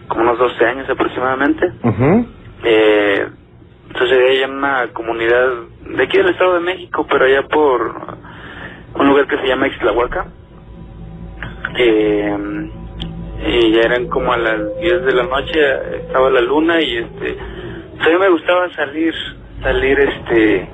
como 0.07 0.23
unos 0.23 0.39
12 0.39 0.65
años 0.65 0.89
aproximadamente. 0.89 1.71
Ujú. 1.83 2.25
Eh, 2.63 3.27
sucedió 3.93 4.27
allá 4.27 4.45
en 4.45 4.51
una 4.51 4.87
comunidad 4.93 5.49
de 5.87 6.03
aquí 6.03 6.17
del 6.17 6.29
Estado 6.29 6.55
de 6.55 6.59
México, 6.61 7.05
pero 7.09 7.25
allá 7.25 7.43
por 7.47 8.04
un 8.95 9.07
lugar 9.09 9.27
que 9.27 9.37
se 9.37 9.47
llama 9.47 9.67
Ixtlahuaca. 9.67 10.25
Eh, 11.77 12.37
y 13.47 13.71
ya 13.73 13.81
eran 13.81 14.07
como 14.07 14.31
a 14.31 14.37
las 14.37 14.79
10 14.79 15.05
de 15.05 15.13
la 15.13 15.23
noche, 15.23 15.59
estaba 16.07 16.29
la 16.29 16.41
luna 16.41 16.81
y 16.81 16.97
este, 16.97 17.37
a 17.99 18.09
mí 18.09 18.15
me 18.19 18.29
gustaba 18.29 18.69
salir, 18.73 19.13
salir 19.61 19.99
este, 19.99 20.67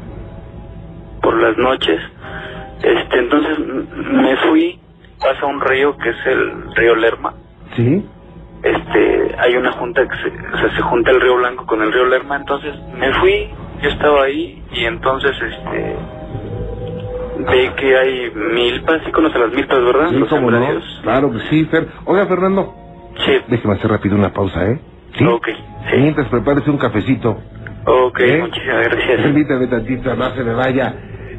por 1.21 1.41
las 1.41 1.57
noches. 1.57 1.99
Este, 2.83 3.17
entonces 3.19 3.59
me 3.59 4.35
fui, 4.37 4.79
pasa 5.19 5.45
un 5.45 5.59
río 5.61 5.97
que 5.97 6.09
es 6.09 6.25
el 6.25 6.75
río 6.75 6.95
Lerma 6.95 7.33
Sí. 7.75 8.03
este 8.63 9.35
hay 9.39 9.55
una 9.55 9.71
junta 9.73 10.01
que 10.07 10.15
se, 10.17 10.27
o 10.27 10.57
sea, 10.57 10.75
se 10.75 10.81
junta 10.81 11.11
el 11.11 11.21
río 11.21 11.37
Blanco 11.37 11.65
con 11.65 11.81
el 11.81 11.93
río 11.93 12.05
Lerma 12.05 12.35
entonces 12.37 12.75
me 12.97 13.13
fui 13.13 13.49
yo 13.81 13.89
estaba 13.89 14.23
ahí 14.23 14.61
y 14.73 14.83
entonces 14.85 15.31
este 15.41 15.95
ve 17.45 17.71
que 17.75 17.97
hay 17.97 18.31
milpas 18.53 19.01
sí 19.05 19.11
conoce 19.11 19.39
las 19.39 19.51
milpas 19.53 19.79
verdad 19.83 20.09
Sí, 20.09 20.15
los 20.19 20.29
cómo 20.29 20.51
no. 20.51 20.67
Claro 21.03 21.31
que 21.31 21.39
sí, 21.49 21.65
Fer. 21.65 21.87
Oiga, 22.05 22.25
Fernando, 22.27 22.73
sí 23.25 23.33
déjeme 23.47 23.75
hacer 23.75 23.91
rápido 23.91 24.15
una 24.15 24.33
pausa, 24.33 24.65
¿eh? 24.69 24.79
Sí. 25.17 25.25
ok 25.25 25.47
sí 25.89 25.97
Mientras 25.97 26.27
prepárese 26.29 26.69
un 26.69 26.77
cafecito. 26.77 27.37
ok 27.85 28.19
¿Eh? 28.19 28.37
muchísimas 28.41 28.87
gracias 28.89 29.21
Permítame 29.23 29.67
tantito, 29.67 30.15
no 30.15 30.29
se 30.35 30.43
me 30.43 30.53
vaya. 30.53 30.95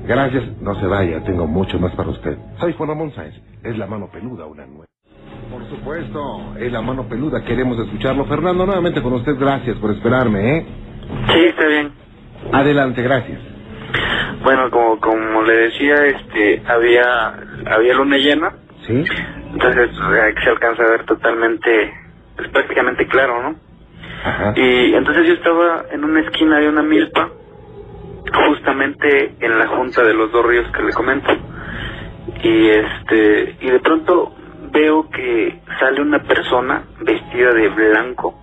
Gracias, 0.07 0.43
no 0.61 0.75
se 0.81 0.87
vaya, 0.87 1.23
tengo 1.23 1.47
mucho 1.47 1.79
más 1.79 1.93
para 1.93 2.09
usted. 2.11 2.37
Soy 2.59 2.73
Juan 2.73 2.89
Ramón 2.89 3.13
Sáenz, 3.13 3.41
es 3.63 3.79
la 3.79 3.87
mano 3.87 4.09
peluda, 4.11 4.47
una 4.47 4.67
nueva. 4.67 4.87
Por 5.49 5.65
supuesto, 5.69 6.55
es 6.59 6.73
la 6.73 6.83
mano 6.83 7.05
peluda, 7.09 7.45
queremos 7.45 7.79
escucharlo. 7.79 8.25
Fernando, 8.25 8.67
nuevamente 8.67 9.01
con 9.01 9.13
usted, 9.13 9.37
gracias 9.39 9.77
por 9.77 9.93
esperarme, 9.93 10.59
¿eh? 10.59 10.67
sí 11.33 11.39
está 11.45 11.67
bien 11.67 11.93
Adelante, 12.53 13.01
gracias. 13.03 13.39
Bueno 14.43 14.71
como 14.71 15.01
como 15.01 15.43
le 15.43 15.57
decía 15.57 15.95
este 16.07 16.63
había 16.67 17.35
había 17.67 17.95
luna 17.95 18.17
llena 18.17 18.53
¿Sí? 18.87 19.05
entonces 19.53 19.91
se 20.43 20.51
alcanza 20.51 20.83
a 20.83 20.91
ver 20.91 21.05
totalmente 21.05 21.95
pues 22.37 22.49
prácticamente 22.49 23.07
claro 23.07 23.43
no 23.43 23.73
Ajá. 24.25 24.53
Y 24.57 24.95
entonces 24.95 25.27
yo 25.27 25.35
estaba 25.35 25.85
en 25.91 26.05
una 26.05 26.21
esquina 26.21 26.59
de 26.61 26.69
una 26.69 26.83
milpa, 26.83 27.29
justamente 28.47 29.35
en 29.41 29.59
la 29.59 29.67
junta 29.67 30.03
de 30.03 30.15
los 30.15 30.31
dos 30.31 30.47
ríos 30.47 30.71
que 30.73 30.83
le 30.83 30.93
comento. 30.93 31.33
Y 32.43 32.69
este, 32.69 33.57
y 33.61 33.71
de 33.71 33.81
pronto 33.81 34.33
veo 34.73 35.09
que 35.11 35.61
sale 35.81 36.01
una 36.01 36.23
persona 36.23 36.85
vestida 37.01 37.53
de 37.53 37.69
blanco. 37.69 38.39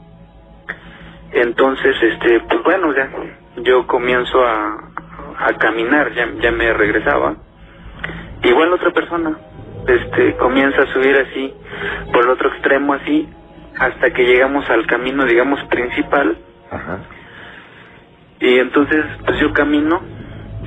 Entonces, 1.32 1.96
este, 2.02 2.42
pues 2.42 2.64
bueno, 2.64 2.94
ya 2.94 3.10
yo 3.62 3.88
comienzo 3.88 4.44
a, 4.44 4.89
a 5.40 5.54
caminar, 5.54 6.14
ya, 6.14 6.28
ya 6.42 6.52
me 6.52 6.74
regresaba. 6.74 7.36
Igual 8.44 8.74
otra 8.74 8.92
persona, 8.92 9.38
este, 9.88 10.36
comienza 10.36 10.82
a 10.82 10.94
subir 10.94 11.16
así, 11.16 11.54
por 12.12 12.26
el 12.26 12.32
otro 12.32 12.50
extremo 12.50 12.94
así, 12.94 13.28
hasta 13.78 14.12
que 14.12 14.26
llegamos 14.26 14.70
al 14.70 14.86
camino, 14.86 15.26
digamos, 15.26 15.64
principal. 15.66 16.38
Ajá. 16.70 17.00
Y 18.42 18.60
entonces, 18.60 19.06
pues 19.26 19.40
yo 19.40 19.54
camino 19.54 20.02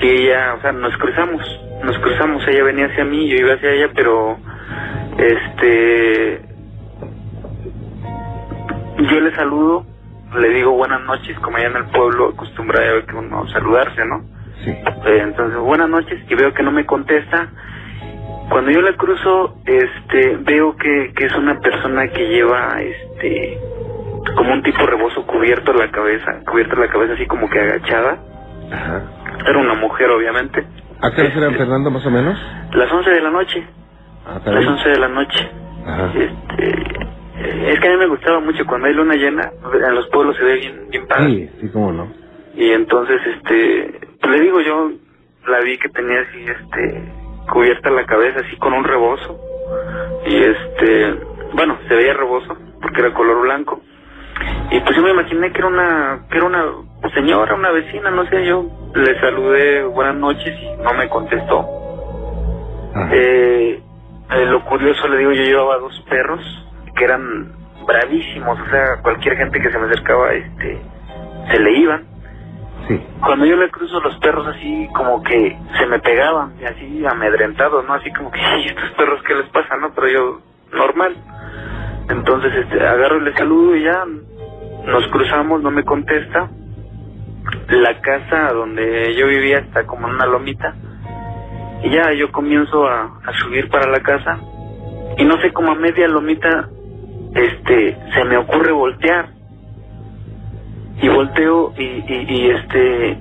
y 0.00 0.08
ella, 0.08 0.54
o 0.54 0.60
sea, 0.62 0.72
nos 0.72 0.96
cruzamos, 0.96 1.42
nos 1.84 1.98
cruzamos, 1.98 2.46
ella 2.48 2.64
venía 2.64 2.86
hacia 2.86 3.04
mí, 3.04 3.28
yo 3.28 3.36
iba 3.36 3.54
hacia 3.54 3.72
ella, 3.72 3.90
pero, 3.94 4.38
este, 5.18 6.42
yo 8.98 9.20
le 9.20 9.34
saludo, 9.34 9.84
le 10.38 10.48
digo 10.48 10.72
buenas 10.72 11.02
noches, 11.02 11.38
como 11.40 11.58
allá 11.58 11.66
en 11.66 11.76
el 11.76 11.84
pueblo 11.86 12.30
acostumbrado 12.30 13.04
que 13.04 13.14
uno 13.14 13.46
saludarse, 13.48 14.04
¿no? 14.06 14.41
Sí. 14.64 14.70
Eh, 14.70 15.20
entonces, 15.22 15.58
buenas 15.58 15.88
noches, 15.88 16.20
y 16.28 16.34
veo 16.34 16.52
que 16.54 16.62
no 16.62 16.70
me 16.72 16.86
contesta. 16.86 17.48
Cuando 18.50 18.70
yo 18.70 18.80
la 18.82 18.92
cruzo, 18.96 19.56
este, 19.64 20.36
veo 20.40 20.76
que, 20.76 21.12
que 21.16 21.26
es 21.26 21.34
una 21.36 21.58
persona 21.60 22.06
que 22.08 22.28
lleva, 22.28 22.80
este, 22.82 23.58
como 24.36 24.52
un 24.52 24.62
tipo 24.62 24.84
rebozo 24.86 25.26
cubierto 25.26 25.72
la 25.72 25.90
cabeza, 25.90 26.40
cubierto 26.50 26.76
la 26.76 26.88
cabeza 26.88 27.14
así 27.14 27.26
como 27.26 27.48
que 27.48 27.58
agachada. 27.60 28.18
Ajá. 28.70 29.02
Era 29.48 29.58
una 29.58 29.74
mujer, 29.74 30.10
obviamente. 30.10 30.64
¿A 31.00 31.10
qué 31.10 31.22
hora 31.22 31.28
Este, 31.48 31.56
Fernando, 31.58 31.90
más 31.90 32.04
o 32.06 32.10
menos? 32.10 32.38
Las 32.74 32.92
11 32.92 33.10
de 33.10 33.20
la 33.20 33.30
noche, 33.30 33.66
Ah, 34.26 34.40
las 34.44 34.58
bien. 34.58 34.68
11 34.68 34.88
de 34.88 34.98
la 34.98 35.08
noche. 35.08 35.48
Ajá. 35.86 36.12
Este, 36.14 37.72
es 37.72 37.80
que 37.80 37.88
a 37.88 37.90
mí 37.90 37.96
me 37.96 38.06
gustaba 38.06 38.38
mucho 38.40 38.64
cuando 38.66 38.86
hay 38.86 38.94
luna 38.94 39.14
llena, 39.14 39.50
en 39.74 39.94
los 39.94 40.06
pueblos 40.08 40.36
se 40.36 40.44
ve 40.44 40.54
bien, 40.56 40.86
bien 40.90 41.06
padre. 41.08 41.26
Sí, 41.28 41.50
sí, 41.62 41.68
cómo 41.72 41.92
no. 41.92 42.12
Y 42.54 42.70
entonces, 42.70 43.20
este, 43.34 43.98
le 44.30 44.40
digo 44.40 44.60
yo, 44.60 44.90
la 45.46 45.60
vi 45.60 45.78
que 45.78 45.88
tenía 45.88 46.20
así, 46.20 46.44
este, 46.46 47.02
cubierta 47.50 47.90
la 47.90 48.06
cabeza 48.06 48.40
así 48.40 48.56
con 48.56 48.72
un 48.72 48.84
rebozo. 48.84 49.38
Y 50.26 50.36
este, 50.36 51.14
bueno, 51.54 51.78
se 51.88 51.94
veía 51.94 52.14
rebozo 52.14 52.56
porque 52.80 53.00
era 53.00 53.14
color 53.14 53.42
blanco. 53.42 53.80
Y 54.70 54.80
pues 54.80 54.96
yo 54.96 55.02
me 55.02 55.10
imaginé 55.10 55.52
que 55.52 55.58
era 55.58 55.68
una, 55.68 56.20
que 56.30 56.38
era 56.38 56.46
una 56.46 56.64
señora, 57.14 57.54
una 57.54 57.70
vecina, 57.70 58.10
no 58.10 58.26
sé, 58.26 58.44
yo 58.44 58.66
le 58.94 59.20
saludé 59.20 59.84
buenas 59.84 60.16
noches 60.16 60.58
y 60.60 60.82
no 60.82 60.94
me 60.94 61.08
contestó. 61.08 61.66
Eh, 63.12 63.80
eh, 64.30 64.46
lo 64.46 64.64
curioso, 64.64 65.08
le 65.08 65.18
digo, 65.18 65.32
yo 65.32 65.42
llevaba 65.42 65.78
dos 65.78 65.98
perros 66.08 66.40
que 66.96 67.04
eran 67.04 67.52
bravísimos, 67.86 68.58
o 68.58 68.70
sea, 68.70 69.02
cualquier 69.02 69.36
gente 69.36 69.60
que 69.60 69.70
se 69.70 69.78
me 69.78 69.86
acercaba, 69.86 70.32
este, 70.32 70.78
se 71.50 71.58
le 71.58 71.72
iban. 71.72 72.11
Sí. 72.88 73.00
Cuando 73.20 73.46
yo 73.46 73.56
le 73.56 73.70
cruzo 73.70 74.00
los 74.00 74.16
perros 74.18 74.46
así 74.48 74.88
como 74.94 75.22
que 75.22 75.56
se 75.78 75.86
me 75.86 75.98
pegaban, 76.00 76.54
y 76.60 76.64
así 76.64 77.04
amedrentados, 77.06 77.84
¿no? 77.86 77.94
Así 77.94 78.12
como 78.12 78.30
que, 78.30 78.40
"Ay, 78.40 78.66
estos 78.66 78.90
perros 78.92 79.22
qué 79.26 79.34
les 79.34 79.48
pasa, 79.50 79.76
¿no? 79.76 79.92
Pero 79.94 80.08
yo, 80.08 80.40
normal. 80.72 81.16
Entonces, 82.08 82.52
este, 82.54 82.86
agarro 82.86 83.18
y 83.18 83.24
le 83.24 83.34
saludo 83.34 83.76
y 83.76 83.84
ya 83.84 84.04
nos 84.86 85.06
cruzamos, 85.08 85.62
no 85.62 85.70
me 85.70 85.84
contesta. 85.84 86.50
la 87.68 88.00
casa 88.00 88.52
donde 88.52 89.14
yo 89.16 89.26
vivía 89.28 89.58
está 89.58 89.84
como 89.86 90.08
en 90.08 90.14
una 90.14 90.26
lomita. 90.26 90.74
Y 91.82 91.90
ya 91.90 92.12
yo 92.12 92.30
comienzo 92.32 92.86
a, 92.86 93.20
a 93.24 93.32
subir 93.42 93.68
para 93.70 93.90
la 93.90 94.00
casa. 94.00 94.38
Y 95.18 95.24
no 95.24 95.40
sé, 95.40 95.52
como 95.52 95.72
a 95.72 95.74
media 95.74 96.06
lomita, 96.08 96.68
este, 97.34 97.98
se 98.14 98.24
me 98.24 98.36
ocurre 98.36 98.72
voltear. 98.72 99.28
Y 101.02 101.08
volteo 101.08 101.72
y, 101.76 101.82
y, 101.82 102.26
y 102.28 102.50
este, 102.50 103.18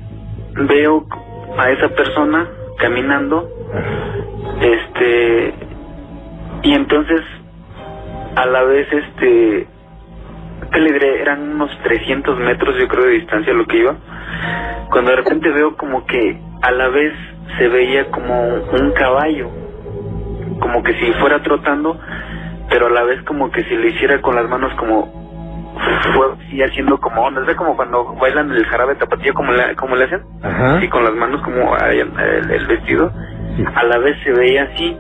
veo 0.56 1.06
a 1.58 1.70
esa 1.72 1.90
persona 1.90 2.48
caminando. 2.78 3.50
Este, 4.62 5.54
y 6.64 6.74
entonces, 6.74 7.22
a 8.36 8.46
la 8.46 8.64
vez, 8.64 8.88
este, 8.92 9.68
¿qué 10.72 10.80
le 10.80 10.94
diré? 10.94 11.22
Eran 11.22 11.54
unos 11.54 11.72
300 11.84 12.38
metros, 12.40 12.78
yo 12.78 12.88
creo, 12.88 13.06
de 13.06 13.14
distancia 13.14 13.54
lo 13.54 13.66
que 13.66 13.78
iba. 13.78 13.96
Cuando 14.92 15.12
de 15.12 15.18
repente 15.18 15.50
veo 15.50 15.76
como 15.76 16.06
que 16.06 16.40
a 16.62 16.72
la 16.72 16.90
vez 16.90 17.14
se 17.58 17.68
veía 17.68 18.10
como 18.12 18.44
un 18.44 18.92
caballo, 18.92 19.50
como 20.60 20.84
que 20.84 20.94
si 20.94 21.12
fuera 21.14 21.42
trotando, 21.42 22.00
pero 22.70 22.88
a 22.88 22.90
la 22.92 23.04
vez 23.04 23.22
como 23.24 23.52
que 23.52 23.64
si 23.64 23.76
le 23.76 23.90
hiciera 23.90 24.22
con 24.22 24.36
las 24.36 24.48
manos 24.48 24.74
como 24.76 25.21
y 26.52 26.62
haciendo 26.62 26.98
como 27.00 27.24
ondas, 27.24 27.46
¿ve 27.46 27.56
como 27.56 27.76
cuando 27.76 28.14
bailan 28.16 28.52
el 28.52 28.66
jarabe 28.66 28.96
tapatío 28.96 29.34
como 29.34 29.52
le, 29.52 29.76
como 29.76 29.96
le 29.96 30.06
hacen? 30.06 30.22
Ajá. 30.44 30.80
Sí, 30.80 30.88
con 30.90 31.04
las 31.04 31.14
manos 31.14 31.42
como 31.42 31.76
el, 31.78 32.12
el 32.52 32.68
vestido, 32.68 33.12
a 33.76 33.84
la 33.84 33.98
vez 34.00 34.18
se 34.24 34.32
veía 34.32 34.64
así. 34.64 34.98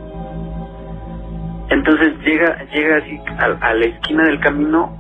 Entonces 1.69 2.13
llega 2.25 2.63
llega 2.73 2.97
así 2.97 3.19
a, 3.39 3.67
a 3.67 3.73
la 3.73 3.85
esquina 3.85 4.23
del 4.25 4.39
camino, 4.39 4.97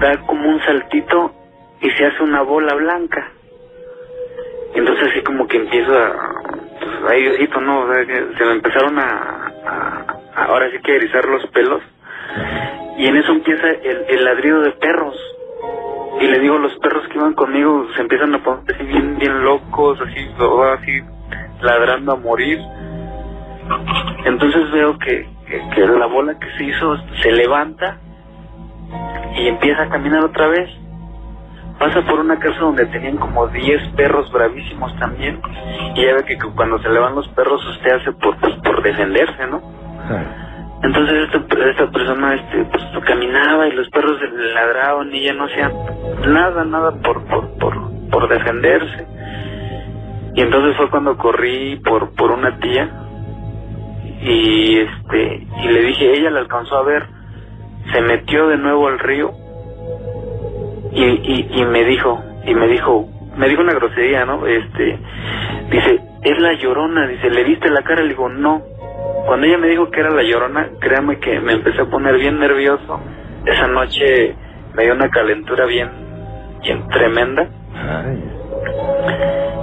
da 0.00 0.16
como 0.26 0.48
un 0.48 0.60
saltito 0.60 1.32
y 1.80 1.90
se 1.90 2.06
hace 2.06 2.22
una 2.22 2.42
bola 2.42 2.74
blanca. 2.74 3.30
Entonces 4.74 5.08
así 5.10 5.22
como 5.22 5.46
que 5.46 5.56
empiezo 5.56 5.92
a, 5.98 6.12
pues 6.78 7.10
ahí 7.10 7.22
Diosito, 7.22 7.60
¿no? 7.60 7.80
O 7.80 7.92
sea, 7.94 8.04
que 8.04 8.14
se 8.36 8.44
me 8.44 8.52
empezaron 8.52 8.98
a, 8.98 9.50
a- 9.66 10.04
a- 10.36 10.44
ahora 10.44 10.70
sí 10.70 10.78
que 10.82 10.92
a 10.92 10.96
erizar 10.96 11.24
los 11.24 11.46
pelos. 11.48 11.82
Y 12.98 13.06
en 13.06 13.16
eso 13.16 13.32
empieza 13.32 13.68
el, 13.68 14.04
el 14.08 14.24
ladrido 14.24 14.60
de 14.60 14.72
perros. 14.72 15.16
Y 16.20 16.26
le 16.26 16.38
digo, 16.40 16.58
los 16.58 16.76
perros 16.78 17.06
que 17.08 17.16
iban 17.18 17.34
conmigo 17.34 17.86
se 17.94 18.02
empiezan 18.02 18.34
a 18.34 18.42
poner 18.42 18.84
bien, 18.84 19.18
bien 19.18 19.44
locos, 19.44 19.98
así, 20.00 20.28
así, 20.80 21.00
ladrando 21.62 22.12
a 22.12 22.16
morir. 22.16 22.58
Entonces 24.24 24.70
veo 24.72 24.98
que, 24.98 25.28
que, 25.74 25.86
la 25.86 26.06
bola 26.06 26.38
que 26.38 26.50
se 26.56 26.64
hizo 26.64 26.96
se 27.22 27.32
levanta 27.32 27.98
y 29.36 29.46
empieza 29.46 29.82
a 29.82 29.88
caminar 29.88 30.24
otra 30.24 30.48
vez. 30.48 30.68
Pasa 31.78 32.02
por 32.02 32.18
una 32.18 32.36
casa 32.40 32.58
donde 32.58 32.86
tenían 32.86 33.18
como 33.18 33.46
10 33.46 33.90
perros 33.90 34.32
bravísimos 34.32 34.96
también. 34.98 35.40
Y 35.94 36.04
ya 36.04 36.14
ve 36.14 36.24
que 36.24 36.36
cu- 36.36 36.52
cuando 36.56 36.78
se 36.80 36.88
le 36.88 36.98
van 36.98 37.14
los 37.14 37.28
perros 37.28 37.64
usted 37.76 37.92
hace 37.92 38.10
por, 38.12 38.36
pues, 38.38 38.54
por 38.64 38.82
defenderse, 38.82 39.46
¿no? 39.46 39.62
Entonces 40.82 41.28
esta, 41.32 41.68
esta 41.70 41.90
persona 41.90 42.34
este, 42.34 42.64
pues, 42.64 42.84
caminaba 43.04 43.66
y 43.68 43.72
los 43.72 43.88
perros 43.90 44.18
ladraban 44.54 45.12
y 45.12 45.18
ella 45.18 45.34
no 45.34 45.44
hacía 45.44 45.72
nada, 46.26 46.64
nada 46.64 46.92
por, 47.02 47.24
por, 47.26 47.58
por, 47.58 47.74
por 48.10 48.28
defenderse. 48.28 49.06
Y 50.34 50.40
entonces 50.40 50.76
fue 50.76 50.88
cuando 50.90 51.16
corrí 51.16 51.76
por, 51.84 52.14
por 52.14 52.30
una 52.30 52.58
tía 52.60 52.88
y 54.20 54.78
este 54.78 55.46
y 55.64 55.68
le 55.68 55.82
dije, 55.82 56.16
ella 56.16 56.30
la 56.30 56.40
alcanzó 56.40 56.76
a 56.76 56.82
ver, 56.82 57.06
se 57.92 58.00
metió 58.02 58.48
de 58.48 58.58
nuevo 58.58 58.88
al 58.88 58.98
río 58.98 59.32
y, 60.92 61.04
y, 61.04 61.48
y 61.60 61.64
me 61.64 61.84
dijo, 61.84 62.22
y 62.46 62.54
me 62.54 62.68
dijo, 62.68 63.08
me 63.36 63.48
dijo 63.48 63.62
una 63.62 63.74
grosería, 63.74 64.24
¿no? 64.24 64.46
Este, 64.46 64.98
dice, 65.70 66.00
es 66.22 66.38
la 66.40 66.52
llorona, 66.54 67.06
dice, 67.06 67.30
¿le 67.30 67.44
viste 67.44 67.70
la 67.70 67.82
cara? 67.82 68.02
Le 68.02 68.08
digo, 68.10 68.28
no. 68.28 68.62
Cuando 69.28 69.46
ella 69.46 69.58
me 69.58 69.68
dijo 69.68 69.90
que 69.90 70.00
era 70.00 70.08
la 70.08 70.22
llorona, 70.22 70.70
créame 70.80 71.20
que 71.20 71.38
me 71.38 71.52
empecé 71.52 71.82
a 71.82 71.84
poner 71.84 72.16
bien 72.16 72.40
nervioso. 72.40 72.98
Esa 73.44 73.66
noche 73.66 74.34
me 74.72 74.84
dio 74.84 74.94
una 74.94 75.10
calentura 75.10 75.66
bien, 75.66 75.90
bien 76.62 76.88
tremenda. 76.88 77.46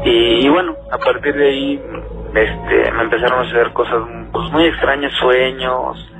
Y, 0.03 0.45
y 0.45 0.49
bueno, 0.49 0.75
a 0.91 0.99
partir 0.99 1.33
de 1.33 1.47
ahí, 1.47 1.81
este, 2.35 2.91
me 2.91 3.03
empezaron 3.05 3.39
a 3.39 3.43
suceder 3.45 3.73
cosas 3.73 4.03
pues, 4.31 4.51
muy 4.51 4.65
extrañas, 4.65 5.11
sueños, 5.13 6.13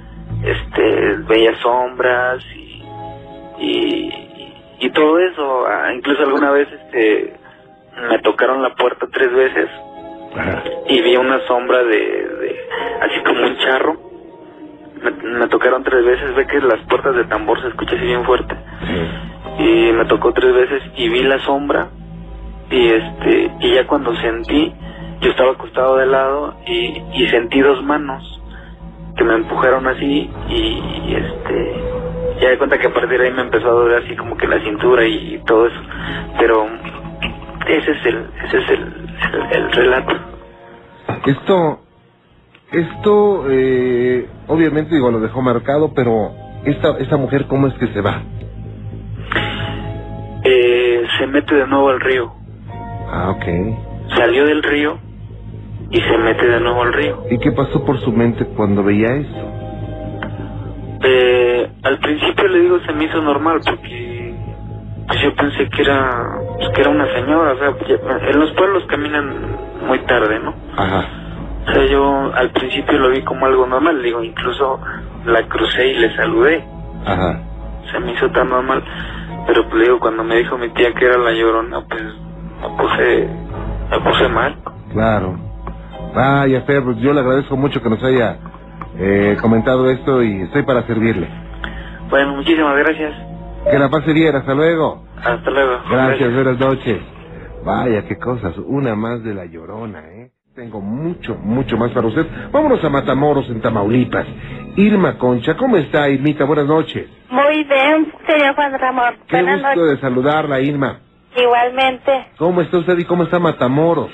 este, 0.43 1.17
veía 1.27 1.55
sombras 1.61 2.43
y, 2.55 2.83
y, 3.59 4.53
y 4.79 4.89
todo 4.89 5.19
eso. 5.19 5.67
Ah, 5.67 5.93
Incluso 5.93 6.23
alguna 6.23 6.49
vez, 6.49 6.67
este, 6.71 7.35
me 8.09 8.17
tocaron 8.23 8.63
la 8.63 8.73
puerta 8.73 9.07
tres 9.13 9.31
veces 9.31 9.69
y 10.87 11.01
vi 11.01 11.15
una 11.15 11.39
sombra 11.47 11.83
de, 11.83 11.97
de 11.97 12.59
así 13.01 13.19
un 13.43 13.57
charro. 13.57 13.95
Me, 15.01 15.11
me 15.39 15.47
tocaron 15.47 15.83
tres 15.83 16.05
veces, 16.05 16.35
ve 16.35 16.47
que 16.47 16.59
las 16.61 16.79
puertas 16.87 17.15
de 17.15 17.25
tambor 17.25 17.61
se 17.61 17.67
escucha 17.67 17.95
así 17.95 18.05
bien 18.05 18.23
fuerte. 18.23 18.55
Y 19.59 19.91
me 19.93 20.05
tocó 20.05 20.33
tres 20.33 20.53
veces 20.53 20.83
y 20.95 21.09
vi 21.09 21.23
la 21.23 21.39
sombra 21.39 21.89
y 22.69 22.87
este 22.87 23.51
y 23.59 23.75
ya 23.75 23.85
cuando 23.87 24.15
sentí 24.15 24.73
yo 25.21 25.29
estaba 25.29 25.51
acostado 25.51 25.97
de 25.97 26.05
lado 26.07 26.55
y, 26.65 27.01
y 27.13 27.27
sentí 27.29 27.61
dos 27.61 27.83
manos 27.83 28.41
que 29.15 29.23
me 29.23 29.35
empujaron 29.35 29.87
así 29.87 30.29
y, 30.49 30.53
y, 30.53 31.15
este 31.15 31.73
ya 32.41 32.49
de 32.49 32.57
cuenta 32.57 32.77
que 32.77 32.87
a 32.87 32.93
partir 32.93 33.19
de 33.19 33.27
ahí 33.27 33.33
me 33.33 33.43
empezó 33.43 33.67
a 33.67 33.71
doler 33.71 34.03
así 34.03 34.15
como 34.15 34.35
que 34.35 34.47
la 34.47 34.59
cintura 34.61 35.05
y, 35.05 35.41
todo 35.45 35.67
eso 35.67 35.79
pero 36.39 36.67
ese 37.67 37.91
es 37.91 38.05
el 38.05 38.25
ese 38.45 38.57
es 38.57 38.69
el, 38.69 39.09
el, 39.33 39.63
el 39.63 39.71
relato 39.71 40.15
Esto, 41.25 41.79
esto, 42.79 43.45
eh, 43.49 44.27
obviamente, 44.47 44.95
digo, 44.95 45.11
lo 45.11 45.19
dejó 45.19 45.41
marcado, 45.41 45.93
pero 45.93 46.31
esta, 46.65 46.97
esta 46.99 47.17
mujer, 47.17 47.45
¿cómo 47.47 47.67
es 47.67 47.73
que 47.75 47.87
se 47.87 48.01
va? 48.01 48.21
eh, 50.43 51.03
se 51.17 51.27
mete 51.27 51.55
de 51.55 51.67
nuevo 51.67 51.89
al 51.89 51.99
río 51.99 52.31
Ah, 53.11 53.31
ok. 53.35 53.45
salió 54.15 54.45
del 54.45 54.61
río 54.63 54.97
y 55.89 55.99
se 55.99 56.17
mete 56.17 56.47
de 56.47 56.59
nuevo 56.59 56.83
al 56.83 56.93
río 56.93 57.23
¿Y 57.31 57.37
qué 57.39 57.51
pasó 57.51 57.83
por 57.85 57.99
su 57.99 58.11
mente 58.11 58.45
cuando 58.45 58.83
veía 58.83 59.15
eso? 59.15 59.51
Eh, 61.03 61.69
al 61.83 61.99
principio 61.99 62.47
le 62.47 62.59
digo 62.61 62.79
se 62.85 62.93
me 62.93 63.05
hizo 63.05 63.21
normal 63.21 63.59
porque 63.65 64.33
pues 65.07 65.21
yo 65.21 65.35
pensé 65.35 65.67
que 65.69 65.81
era 65.81 66.11
pues, 66.57 66.69
que 66.69 66.81
era 66.81 66.89
una 66.89 67.07
señora, 67.13 67.53
o 67.53 67.57
sea, 67.57 68.29
en 68.29 68.39
los 68.39 68.51
pueblos 68.53 68.83
caminan 68.85 69.57
muy 69.87 69.99
tarde, 69.99 70.39
¿no? 70.39 70.53
Ajá. 70.75 71.05
O 71.67 71.71
sea, 71.71 71.85
yo 71.85 72.33
al 72.35 72.51
principio 72.51 72.97
lo 72.99 73.09
vi 73.09 73.21
como 73.23 73.45
algo 73.45 73.65
normal, 73.65 74.01
digo, 74.03 74.23
incluso 74.23 74.79
la 75.25 75.47
crucé 75.47 75.87
y 75.87 75.97
le 75.99 76.15
saludé, 76.15 76.63
Ajá. 77.05 77.39
se 77.91 77.99
me 77.99 78.13
hizo 78.13 78.29
tan 78.31 78.49
normal, 78.49 78.83
pero 79.47 79.67
pues, 79.69 79.81
digo, 79.83 79.99
cuando 79.99 80.23
me 80.23 80.37
dijo 80.37 80.57
mi 80.57 80.69
tía 80.69 80.93
que 80.93 81.05
era 81.05 81.17
la 81.17 81.31
llorona, 81.31 81.81
pues 81.89 82.03
me 82.61 82.77
puse, 82.77 83.29
me 83.91 83.99
puse 83.99 84.27
mal. 84.29 84.55
Claro. 84.91 85.35
Vaya, 86.13 86.61
Fer, 86.61 86.83
pues 86.83 86.97
yo 86.97 87.13
le 87.13 87.19
agradezco 87.21 87.57
mucho 87.57 87.81
que 87.81 87.89
nos 87.89 88.01
haya 88.03 88.37
eh, 88.97 89.37
comentado 89.41 89.89
esto 89.89 90.21
y 90.23 90.41
estoy 90.43 90.63
para 90.63 90.83
servirle. 90.83 91.27
Bueno, 92.09 92.35
muchísimas 92.35 92.77
gracias, 92.77 93.13
Que 93.69 93.79
la 93.79 93.89
pase 93.89 94.13
bien, 94.13 94.35
hasta 94.35 94.53
luego. 94.53 95.03
hasta 95.17 95.49
luego. 95.49 95.79
Gracias, 95.89 96.33
buenas 96.33 96.59
noches. 96.59 96.99
Vaya, 97.65 98.07
qué 98.07 98.17
cosas. 98.19 98.53
Una 98.59 98.95
más 98.95 99.23
de 99.23 99.33
la 99.33 99.45
llorona, 99.45 99.99
¿eh? 100.09 100.14
Tengo 100.55 100.79
mucho, 100.79 101.35
mucho 101.35 101.75
más 101.75 101.91
para 101.91 102.07
usted. 102.07 102.25
Vámonos 102.51 102.81
a 102.83 102.89
Matamoros, 102.89 103.49
en 103.49 103.59
Tamaulipas. 103.61 104.25
Irma 104.77 105.17
Concha, 105.17 105.57
¿cómo 105.57 105.75
está, 105.75 106.07
Irmita? 106.07 106.45
Buenas 106.45 106.65
noches. 106.65 107.09
Muy 107.29 107.63
bien, 107.65 108.13
señor 108.25 108.55
Juan 108.55 108.79
Ramón. 108.79 109.15
Qué 109.27 109.35
Buenas 109.41 109.61
gusto 109.61 109.75
noches. 109.81 109.95
de 109.95 110.01
saludarla, 110.01 110.61
Irma. 110.61 110.99
Igualmente. 111.35 112.27
¿Cómo 112.37 112.61
está 112.61 112.77
usted 112.77 112.97
y 112.97 113.03
cómo 113.03 113.23
está 113.23 113.37
Matamoros? 113.37 114.09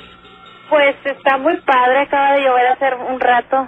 Pues 0.71 0.95
está 1.05 1.37
muy 1.37 1.57
padre, 1.57 1.99
acaba 1.99 2.31
de 2.33 2.41
llover 2.43 2.67
hace 2.67 2.85
un 3.13 3.19
rato. 3.19 3.67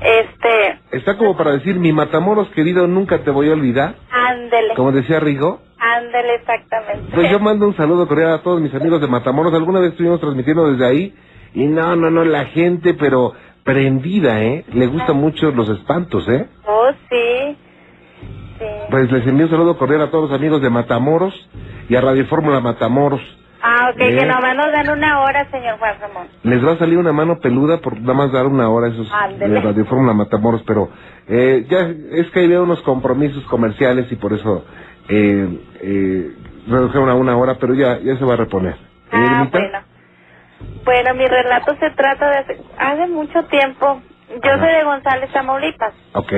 Este, 0.00 0.78
Está 0.92 1.18
como 1.18 1.36
para 1.36 1.50
decir, 1.52 1.74
mi 1.74 1.92
Matamoros 1.92 2.48
querido, 2.50 2.86
nunca 2.86 3.18
te 3.24 3.30
voy 3.32 3.50
a 3.50 3.54
olvidar. 3.54 3.96
ándele, 4.12 4.74
Como 4.76 4.92
decía 4.92 5.18
Rigo. 5.18 5.60
ándele 5.80 6.36
exactamente. 6.36 7.10
Pues 7.12 7.28
yo 7.32 7.40
mando 7.40 7.66
un 7.66 7.76
saludo 7.76 8.06
cordial 8.06 8.30
a 8.34 8.42
todos 8.42 8.60
mis 8.60 8.72
amigos 8.74 9.00
de 9.00 9.08
Matamoros. 9.08 9.52
Alguna 9.54 9.80
vez 9.80 9.90
estuvimos 9.90 10.20
transmitiendo 10.20 10.70
desde 10.70 10.86
ahí. 10.86 11.14
Y 11.54 11.66
no, 11.66 11.96
no, 11.96 12.10
no, 12.10 12.24
la 12.24 12.46
gente, 12.46 12.94
pero 12.94 13.32
prendida, 13.64 14.42
¿eh? 14.42 14.64
Le 14.72 14.86
gustan 14.86 15.16
mucho 15.16 15.50
los 15.50 15.68
espantos, 15.68 16.28
¿eh? 16.28 16.46
Oh, 16.66 16.90
sí. 17.10 17.56
Sí. 18.58 18.64
Pues 18.90 19.10
les 19.12 19.26
envío 19.26 19.44
un 19.46 19.50
saludo 19.50 19.78
cordial 19.78 20.02
a 20.02 20.10
todos 20.10 20.30
los 20.30 20.38
amigos 20.38 20.60
de 20.62 20.70
Matamoros 20.70 21.34
y 21.88 21.94
a 21.94 22.00
Radio 22.00 22.26
Fórmula 22.26 22.60
Matamoros. 22.60 23.20
Ah, 23.62 23.90
ok, 23.90 23.96
Bien. 23.98 24.18
que 24.18 24.26
nomás 24.26 24.56
nos 24.56 24.72
dan 24.72 24.90
una 24.98 25.20
hora, 25.20 25.50
señor 25.50 25.78
Juan 25.78 25.94
Ramón. 26.00 26.26
Les 26.44 26.64
va 26.64 26.72
a 26.72 26.78
salir 26.78 26.96
una 26.96 27.12
mano 27.12 27.38
peluda 27.40 27.78
por 27.78 28.00
nada 28.00 28.14
más 28.14 28.32
dar 28.32 28.46
una 28.46 28.68
hora 28.70 28.86
a 28.86 28.90
esos 28.90 29.10
Ándele. 29.12 29.54
de 29.54 29.60
Radio 29.60 29.84
Fórmula 29.86 30.12
Matamoros, 30.12 30.62
pero 30.64 30.90
eh, 31.28 31.66
ya 31.68 31.80
es 32.12 32.30
que 32.30 32.40
hay 32.40 32.52
unos 32.52 32.80
compromisos 32.82 33.44
comerciales 33.46 34.10
y 34.12 34.16
por 34.16 34.32
eso 34.32 34.64
eh, 35.08 35.58
eh, 35.82 36.30
redujeron 36.68 37.08
a 37.10 37.14
una 37.14 37.36
hora, 37.36 37.56
pero 37.60 37.74
ya, 37.74 37.98
ya 37.98 38.16
se 38.16 38.24
va 38.24 38.34
a 38.34 38.38
reponer. 38.38 38.76
Ah, 39.10 39.40
Irmita? 39.40 39.58
bueno. 39.58 39.78
Bueno, 40.84 41.14
mi 41.14 41.26
relato 41.26 41.76
se 41.78 41.90
trata 41.90 42.30
de 42.30 42.36
hace, 42.38 42.60
hace 42.78 43.06
mucho 43.08 43.44
tiempo. 43.46 44.00
Yo 44.42 44.50
Ajá. 44.52 44.58
soy 44.64 44.74
de 44.74 44.84
González, 44.84 45.32
Tamaulipas, 45.32 45.94
Ok. 46.14 46.32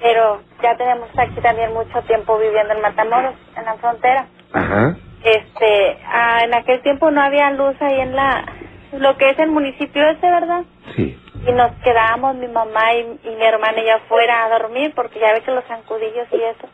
pero 0.00 0.40
ya 0.62 0.76
tenemos 0.76 1.08
aquí 1.18 1.40
también 1.40 1.72
mucho 1.74 2.00
tiempo 2.02 2.38
viviendo 2.38 2.74
en 2.74 2.80
Matamoros, 2.80 3.34
en 3.56 3.64
la 3.64 3.74
frontera. 3.74 4.26
Ajá. 4.52 4.96
Este, 5.22 5.98
ah, 6.06 6.40
en 6.44 6.54
aquel 6.54 6.82
tiempo 6.82 7.10
no 7.10 7.20
había 7.22 7.50
luz 7.50 7.76
ahí 7.80 8.00
en 8.00 8.14
la, 8.14 8.44
lo 8.92 9.16
que 9.16 9.30
es 9.30 9.38
el 9.38 9.50
municipio 9.50 10.06
ese, 10.08 10.28
¿verdad? 10.30 10.62
Sí. 10.94 11.18
Y 11.46 11.52
nos 11.52 11.72
quedábamos 11.82 12.36
mi 12.36 12.48
mamá 12.48 12.94
y, 12.94 13.00
y 13.24 13.30
mi 13.36 13.44
hermana 13.44 13.80
y 13.82 13.86
yo 13.86 13.94
afuera 13.96 14.44
a 14.44 14.58
dormir 14.58 14.92
porque 14.94 15.18
ya 15.20 15.32
ve 15.32 15.42
que 15.42 15.50
los 15.50 15.64
zancudillos 15.64 16.28
y 16.32 16.36
eso. 16.36 16.68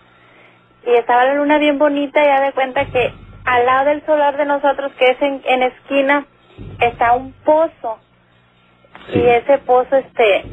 Y 0.86 0.94
estaba 0.94 1.24
la 1.24 1.34
luna 1.34 1.58
bien 1.58 1.78
bonita 1.78 2.22
y 2.22 2.26
ya 2.26 2.40
de 2.40 2.52
cuenta 2.52 2.84
que 2.86 3.12
al 3.44 3.66
lado 3.66 3.86
del 3.86 4.04
solar 4.06 4.36
de 4.36 4.44
nosotros, 4.44 4.92
que 4.98 5.10
es 5.10 5.22
en, 5.22 5.42
en 5.44 5.62
esquina, 5.64 6.24
está 6.80 7.12
un 7.14 7.32
pozo. 7.44 7.98
Sí. 9.12 9.18
Y 9.20 9.26
ese 9.26 9.58
pozo, 9.58 9.96
este, 9.96 10.44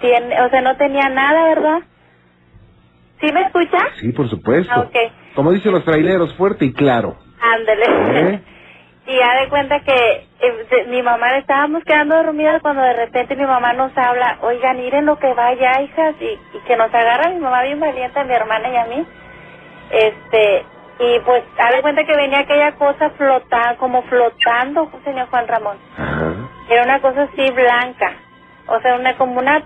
tiene, 0.00 0.40
o 0.42 0.50
sea, 0.50 0.60
no 0.60 0.76
tenía 0.76 1.08
nada, 1.08 1.44
¿verdad? 1.44 1.80
¿Sí 3.20 3.32
me 3.32 3.42
escucha? 3.42 3.78
Sí, 4.00 4.12
por 4.12 4.28
supuesto. 4.28 4.72
Ah. 4.74 4.88
Como 5.34 5.52
dicen 5.52 5.72
los 5.72 5.84
traileros, 5.84 6.34
fuerte 6.34 6.64
y 6.66 6.72
claro. 6.72 7.16
Ándele. 7.40 7.84
¿Eh? 8.34 8.42
Y 9.10 9.16
ya 9.16 9.40
de 9.40 9.48
cuenta 9.48 9.80
que 9.84 10.26
eh, 10.40 10.66
de- 10.70 10.84
mi 10.88 11.02
mamá 11.02 11.38
estábamos 11.38 11.82
quedando 11.84 12.14
dormidas 12.22 12.60
cuando 12.60 12.82
de 12.82 12.92
repente 12.92 13.36
mi 13.36 13.46
mamá 13.46 13.72
nos 13.72 13.90
habla, 13.96 14.36
oigan, 14.42 14.76
miren 14.76 15.06
lo 15.06 15.18
que 15.18 15.32
va 15.32 15.46
allá, 15.46 15.80
hijas, 15.80 16.14
y, 16.20 16.26
y 16.26 16.60
que 16.66 16.76
nos 16.76 16.92
agarra 16.92 17.30
mi 17.30 17.40
mamá 17.40 17.62
bien 17.62 17.80
valiente, 17.80 18.20
a 18.20 18.24
mi 18.24 18.34
hermana 18.34 18.68
y 18.68 18.76
a 18.76 18.84
mí. 18.84 19.06
Este, 19.92 20.66
y 20.98 21.20
pues, 21.20 21.44
haz 21.58 21.74
de 21.74 21.82
cuenta 21.82 22.04
que 22.04 22.16
venía 22.16 22.40
aquella 22.40 22.72
cosa 22.72 23.10
flotando, 23.10 23.78
como 23.78 24.02
flotando, 24.02 24.90
señor 25.04 25.28
Juan 25.28 25.46
Ramón. 25.46 25.76
Ajá. 25.96 26.34
Era 26.68 26.82
una 26.82 27.00
cosa 27.00 27.22
así 27.22 27.50
blanca. 27.52 28.12
O 28.66 28.80
sea, 28.80 28.96
una 28.96 29.16
como 29.16 29.38
una, 29.38 29.62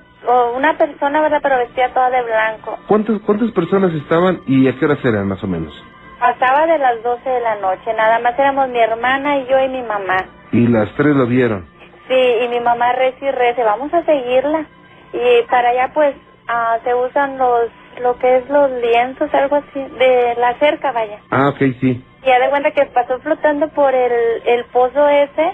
una 0.56 0.76
persona, 0.76 1.20
¿verdad? 1.22 1.40
Pero 1.42 1.58
vestida 1.58 1.88
toda 1.88 2.10
de 2.10 2.22
blanco. 2.22 2.78
¿Cuántas, 2.86 3.20
¿Cuántas 3.22 3.50
personas 3.52 3.92
estaban 3.94 4.40
y 4.46 4.68
a 4.68 4.78
qué 4.78 4.84
horas 4.84 5.04
eran 5.04 5.26
más 5.26 5.42
o 5.42 5.46
menos? 5.46 5.72
Pasaba 6.20 6.66
de 6.66 6.78
las 6.78 7.02
12 7.02 7.28
de 7.28 7.40
la 7.40 7.56
noche, 7.56 7.92
nada 7.94 8.20
más 8.20 8.38
éramos 8.38 8.68
mi 8.68 8.78
hermana 8.78 9.38
y 9.38 9.46
yo 9.46 9.58
y 9.58 9.68
mi 9.68 9.82
mamá. 9.82 10.18
Y 10.52 10.68
las 10.68 10.94
tres 10.94 11.16
lo 11.16 11.26
vieron. 11.26 11.66
Sí, 12.06 12.44
y 12.44 12.48
mi 12.48 12.60
mamá 12.60 12.92
reza 12.92 13.24
y 13.24 13.30
reza, 13.30 13.64
vamos 13.64 13.92
a 13.92 14.04
seguirla. 14.04 14.66
Y 15.12 15.42
para 15.50 15.70
allá 15.70 15.90
pues 15.92 16.14
ah, 16.46 16.78
se 16.84 16.94
usan 16.94 17.38
los, 17.38 17.70
lo 18.00 18.16
que 18.18 18.36
es 18.36 18.48
los 18.48 18.70
lienzos, 18.70 19.32
algo 19.34 19.56
así, 19.56 19.80
de 19.80 20.34
la 20.38 20.54
cerca, 20.58 20.92
vaya. 20.92 21.18
Ah, 21.30 21.48
ok, 21.48 21.58
sí. 21.80 22.04
Y 22.22 22.26
ya 22.26 22.38
de 22.38 22.50
cuenta 22.50 22.70
que 22.70 22.86
pasó 22.86 23.18
flotando 23.20 23.68
por 23.68 23.94
el, 23.94 24.42
el 24.44 24.64
pozo 24.66 25.08
ese 25.08 25.52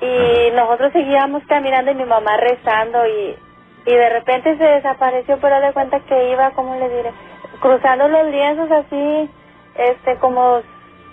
y 0.00 0.50
nosotros 0.54 0.92
seguíamos 0.92 1.42
caminando 1.46 1.92
y 1.92 1.94
mi 1.94 2.04
mamá 2.04 2.36
rezando 2.36 3.06
y, 3.06 3.36
y 3.86 3.94
de 3.94 4.08
repente 4.10 4.56
se 4.56 4.64
desapareció, 4.64 5.38
pero 5.40 5.60
de 5.60 5.72
cuenta 5.72 6.00
que 6.00 6.30
iba, 6.30 6.50
¿cómo 6.50 6.74
le 6.74 6.88
diré? 6.88 7.12
Cruzando 7.60 8.08
los 8.08 8.26
lienzos 8.26 8.70
así, 8.70 9.30
este, 9.76 10.16
como 10.16 10.60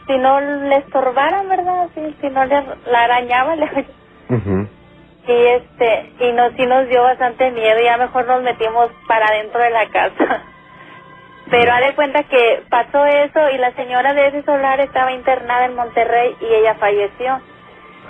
si 0.08 0.18
no 0.18 0.42
le 0.42 0.76
estorbaran, 0.78 1.48
¿verdad? 1.48 1.84
Así, 1.84 2.16
si 2.20 2.30
no 2.30 2.44
le, 2.46 2.64
la 2.92 3.04
arañaba, 3.04 3.56
le. 3.58 3.86
Y 5.28 5.32
este, 5.32 6.14
y 6.20 6.32
nos, 6.32 6.54
sí 6.54 6.66
nos 6.66 6.88
dio 6.88 7.04
bastante 7.04 7.52
miedo 7.52 7.80
y 7.80 7.86
ya 7.86 7.98
mejor 7.98 8.26
nos 8.26 8.42
metimos 8.42 8.90
para 9.08 9.28
adentro 9.28 9.62
de 9.62 9.70
la 9.70 9.88
casa. 9.90 10.44
Pero 11.52 11.72
haz 11.72 11.82
de 11.82 11.96
cuenta 11.96 12.24
que 12.24 12.64
pasó 12.70 13.06
eso 13.06 13.50
y 13.54 13.58
la 13.58 13.72
señora 13.74 14.14
de 14.14 14.28
ese 14.28 14.44
solar 14.44 14.80
estaba 14.80 15.12
internada 15.12 15.66
en 15.66 15.76
Monterrey 15.76 16.36
y 16.42 16.46
ella 16.46 16.76
falleció. 16.76 17.40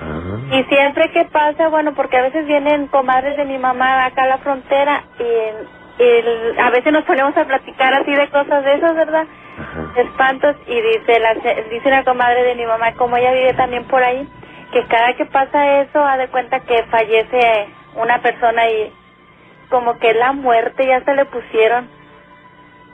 Ah. 0.02 0.40
Y 0.52 0.64
siempre 0.66 1.12
que 1.12 1.26
pasa, 1.26 1.70
bueno, 1.70 1.94
porque 1.94 2.18
a 2.18 2.22
veces 2.22 2.46
vienen 2.46 2.88
comadres 2.88 3.38
de 3.38 3.46
mi 3.46 3.58
mamá 3.58 4.06
acá 4.06 4.24
a 4.24 4.28
la 4.28 4.38
frontera 4.40 5.04
y, 5.20 6.04
y 6.04 6.60
a 6.60 6.70
veces 6.70 6.92
nos 6.92 7.06
ponemos 7.06 7.36
a 7.38 7.46
platicar 7.46 7.94
así 7.94 8.14
de 8.14 8.30
cosas 8.30 8.64
de 8.64 8.74
esas, 8.74 8.96
¿verdad? 8.96 9.26
Ajá. 9.60 9.92
espantos 10.00 10.56
y 10.68 10.82
dice 10.82 11.20
la 11.20 11.34
dice 11.34 11.88
una 11.88 12.06
comadre 12.06 12.44
de 12.44 12.56
mi 12.56 12.66
mamá 12.66 12.94
como 12.94 13.18
ella 13.18 13.34
vive 13.34 13.54
también 13.56 13.84
por 13.86 14.02
ahí 14.02 14.26
que 14.72 14.86
cada 14.88 15.14
que 15.14 15.26
pasa 15.26 15.82
eso 15.82 16.00
ha 16.04 16.18
de 16.18 16.28
cuenta 16.30 16.60
que 16.62 16.84
fallece 16.92 17.68
una 17.96 18.22
persona 18.22 18.68
y 18.70 18.94
como 19.70 19.98
que 20.00 20.14
la 20.14 20.32
muerte 20.34 20.86
ya 20.86 21.02
se 21.04 21.14
le 21.16 21.26
pusieron 21.26 21.88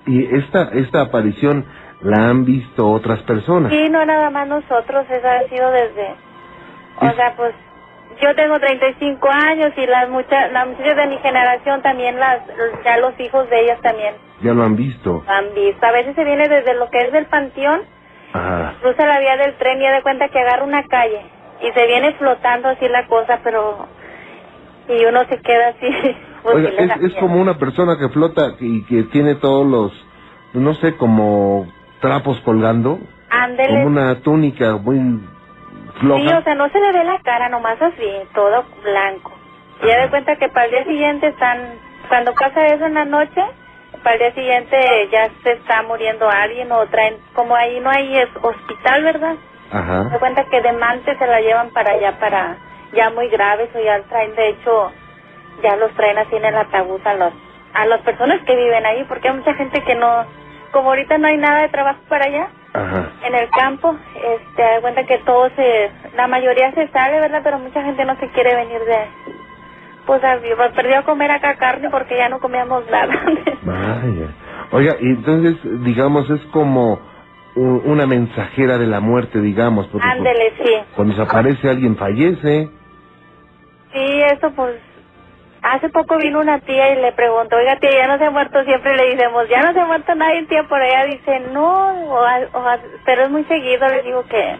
Y 0.07 0.35
esta, 0.37 0.69
esta 0.73 1.01
aparición 1.01 1.65
la 2.01 2.29
han 2.29 2.45
visto 2.45 2.87
otras 2.89 3.19
personas. 3.23 3.71
sí 3.71 3.89
no 3.89 4.05
nada 4.05 4.29
más 4.29 4.47
nosotros 4.47 5.05
eso 5.09 5.27
ha 5.27 5.47
sido 5.49 5.71
desde 5.71 6.15
o 7.01 7.05
Es- 7.07 7.15
sea 7.15 7.33
pues 7.35 7.53
yo 8.21 8.33
tengo 8.35 8.57
35 8.59 9.29
años 9.29 9.73
y 9.75 9.85
las 9.87 10.07
muchas 10.09 10.51
las 10.53 10.67
muchachas 10.67 10.95
de 10.95 11.07
mi 11.07 11.17
generación 11.17 11.81
también 11.81 12.17
las 12.19 12.41
ya 12.85 12.97
los 12.97 13.19
hijos 13.19 13.49
de 13.49 13.59
ellas 13.61 13.79
también 13.81 14.13
Ya 14.41 14.53
lo 14.53 14.63
han 14.63 14.75
visto. 14.75 15.23
lo 15.25 15.31
han 15.31 15.53
visto 15.53 15.85
a 15.85 15.91
veces 15.91 16.15
se 16.15 16.23
viene 16.23 16.47
desde 16.47 16.73
lo 16.75 16.89
que 16.89 16.99
es 16.99 17.11
del 17.11 17.25
panteón 17.25 17.81
Ajá. 18.33 18.75
cruza 18.81 19.05
la 19.05 19.19
vía 19.19 19.35
del 19.37 19.55
tren 19.55 19.81
y 19.81 19.85
da 19.85 19.93
de 19.95 20.01
cuenta 20.03 20.29
que 20.29 20.39
agarra 20.39 20.63
una 20.63 20.83
calle 20.83 21.21
y 21.61 21.71
se 21.71 21.87
viene 21.87 22.13
flotando 22.13 22.69
así 22.69 22.87
la 22.87 23.07
cosa, 23.07 23.39
pero 23.43 23.87
y 24.87 25.05
uno 25.05 25.21
se 25.29 25.39
queda 25.41 25.69
así. 25.69 25.87
pues, 26.43 26.55
Oiga, 26.55 26.97
sí 26.99 27.05
es, 27.07 27.13
como 27.15 27.41
una 27.41 27.57
persona 27.57 27.97
que 27.97 28.09
flota 28.09 28.53
y 28.59 28.83
que 28.85 29.03
tiene 29.03 29.35
todos 29.35 29.65
los, 29.65 30.05
no 30.53 30.73
sé, 30.75 30.95
como 30.97 31.67
trapos 32.01 32.39
colgando, 32.41 32.99
Ándele. 33.29 33.69
como 33.69 33.85
una 33.87 34.21
túnica 34.21 34.77
muy 34.77 34.97
Sí, 34.97 35.99
floja. 36.01 36.39
o 36.39 36.43
sea, 36.43 36.55
no 36.55 36.67
se 36.69 36.79
le 36.79 36.91
ve 36.91 37.03
la 37.05 37.19
cara, 37.19 37.47
nomás 37.49 37.81
así, 37.81 38.05
todo 38.33 38.65
blanco. 38.83 39.31
Y 39.81 39.87
ya 39.87 40.01
de 40.01 40.09
cuenta 40.09 40.35
que 40.35 40.49
para 40.49 40.65
el 40.65 40.71
día 40.71 40.83
siguiente 40.83 41.27
están, 41.27 41.79
cuando 42.09 42.33
pasa 42.33 42.65
eso 42.67 42.85
en 42.85 42.93
la 42.95 43.05
noche, 43.05 43.41
para 44.03 44.15
el 44.15 44.19
día 44.19 44.33
siguiente 44.33 44.77
ya 45.11 45.29
se 45.41 45.53
está 45.53 45.83
muriendo 45.83 46.29
alguien 46.29 46.69
o 46.71 46.85
traen, 46.87 47.15
como 47.33 47.55
ahí 47.55 47.79
no 47.79 47.89
hay 47.89 48.17
es- 48.17 48.29
hospital, 48.41 49.03
¿verdad? 49.03 49.35
Se 49.71 49.77
Ajá. 49.77 50.19
cuenta 50.19 50.45
que 50.45 50.61
de 50.61 50.71
Mante 50.73 51.17
se 51.17 51.27
la 51.27 51.41
llevan 51.41 51.71
para 51.71 51.91
allá, 51.91 52.19
para 52.19 52.57
ya 52.93 53.09
muy 53.09 53.27
graves 53.29 53.69
o 53.75 53.79
ya 53.79 54.01
traen, 54.03 54.35
de 54.35 54.49
hecho, 54.49 54.91
ya 55.63 55.75
los 55.75 55.91
traen 55.93 56.17
así 56.17 56.35
en 56.35 56.45
el 56.45 56.55
ataúd 56.55 57.01
a 57.05 57.13
los 57.15 57.33
a 57.73 57.85
las 57.87 57.99
personas 58.01 58.41
que 58.45 58.55
viven 58.55 58.85
ahí, 58.85 59.03
porque 59.03 59.27
hay 59.27 59.35
mucha 59.35 59.53
gente 59.55 59.83
que 59.83 59.95
no, 59.95 60.25
como 60.71 60.89
ahorita 60.89 61.17
no 61.17 61.27
hay 61.27 61.37
nada 61.37 61.63
de 61.63 61.69
trabajo 61.69 61.99
para 62.07 62.25
allá, 62.25 62.47
Ajá. 62.73 63.09
en 63.27 63.35
el 63.35 63.49
campo, 63.49 63.95
este, 64.15 64.61
da 64.61 64.79
cuenta 64.81 65.05
que 65.05 65.17
todo 65.19 65.49
se, 65.57 65.91
la 66.15 66.27
mayoría 66.27 66.71
se 66.71 66.87
sale, 66.89 67.19
¿verdad? 67.19 67.41
Pero 67.43 67.59
mucha 67.59 67.83
gente 67.83 68.05
no 68.05 68.15
se 68.17 68.29
quiere 68.29 68.55
venir 68.55 68.79
de, 68.79 68.97
pues, 70.05 70.21
pues, 70.21 70.71
perdió 70.71 70.99
a 70.99 71.03
comer 71.03 71.31
acá 71.31 71.55
carne 71.55 71.89
porque 71.89 72.15
ya 72.15 72.29
no 72.29 72.39
comíamos 72.39 72.89
nada. 72.89 73.13
Vaya. 73.63 74.27
Oiga, 74.71 74.95
y 75.01 75.07
entonces, 75.07 75.57
digamos, 75.83 76.29
es 76.29 76.41
como 76.53 76.99
una 77.55 78.05
mensajera 78.05 78.77
de 78.77 78.87
la 78.87 78.99
muerte, 78.99 79.39
digamos, 79.39 79.87
porque 79.87 80.05
cu- 80.07 80.13
Ándele, 80.13 80.53
sí. 80.63 80.73
cuando 80.95 81.13
se 81.15 81.21
aparece 81.21 81.69
alguien 81.69 81.95
fallece. 81.95 82.69
Sí, 83.93 84.21
eso 84.33 84.51
pues, 84.55 84.75
hace 85.61 85.89
poco 85.89 86.17
vino 86.17 86.41
una 86.41 86.59
tía 86.59 86.91
y 86.93 87.01
le 87.01 87.11
preguntó, 87.13 87.55
oiga 87.55 87.77
tía, 87.79 87.91
ya 87.91 88.07
no 88.07 88.17
se 88.17 88.25
ha 88.25 88.31
muerto, 88.31 88.63
siempre 88.65 88.95
le 88.97 89.15
decimos, 89.15 89.47
ya 89.49 89.61
no 89.63 89.71
se 89.73 89.79
ha 89.79 89.85
muerto 89.85 90.13
nadie, 90.15 90.45
tía, 90.47 90.63
por 90.67 90.81
ella 90.81 91.05
dice, 91.05 91.39
no, 91.53 92.09
o 92.09 92.17
a- 92.19 92.47
o 92.53 92.57
a- 92.59 92.79
pero 93.05 93.23
es 93.23 93.29
muy 93.31 93.43
seguido, 93.45 93.87
les 93.87 94.03
digo 94.03 94.23
que 94.27 94.59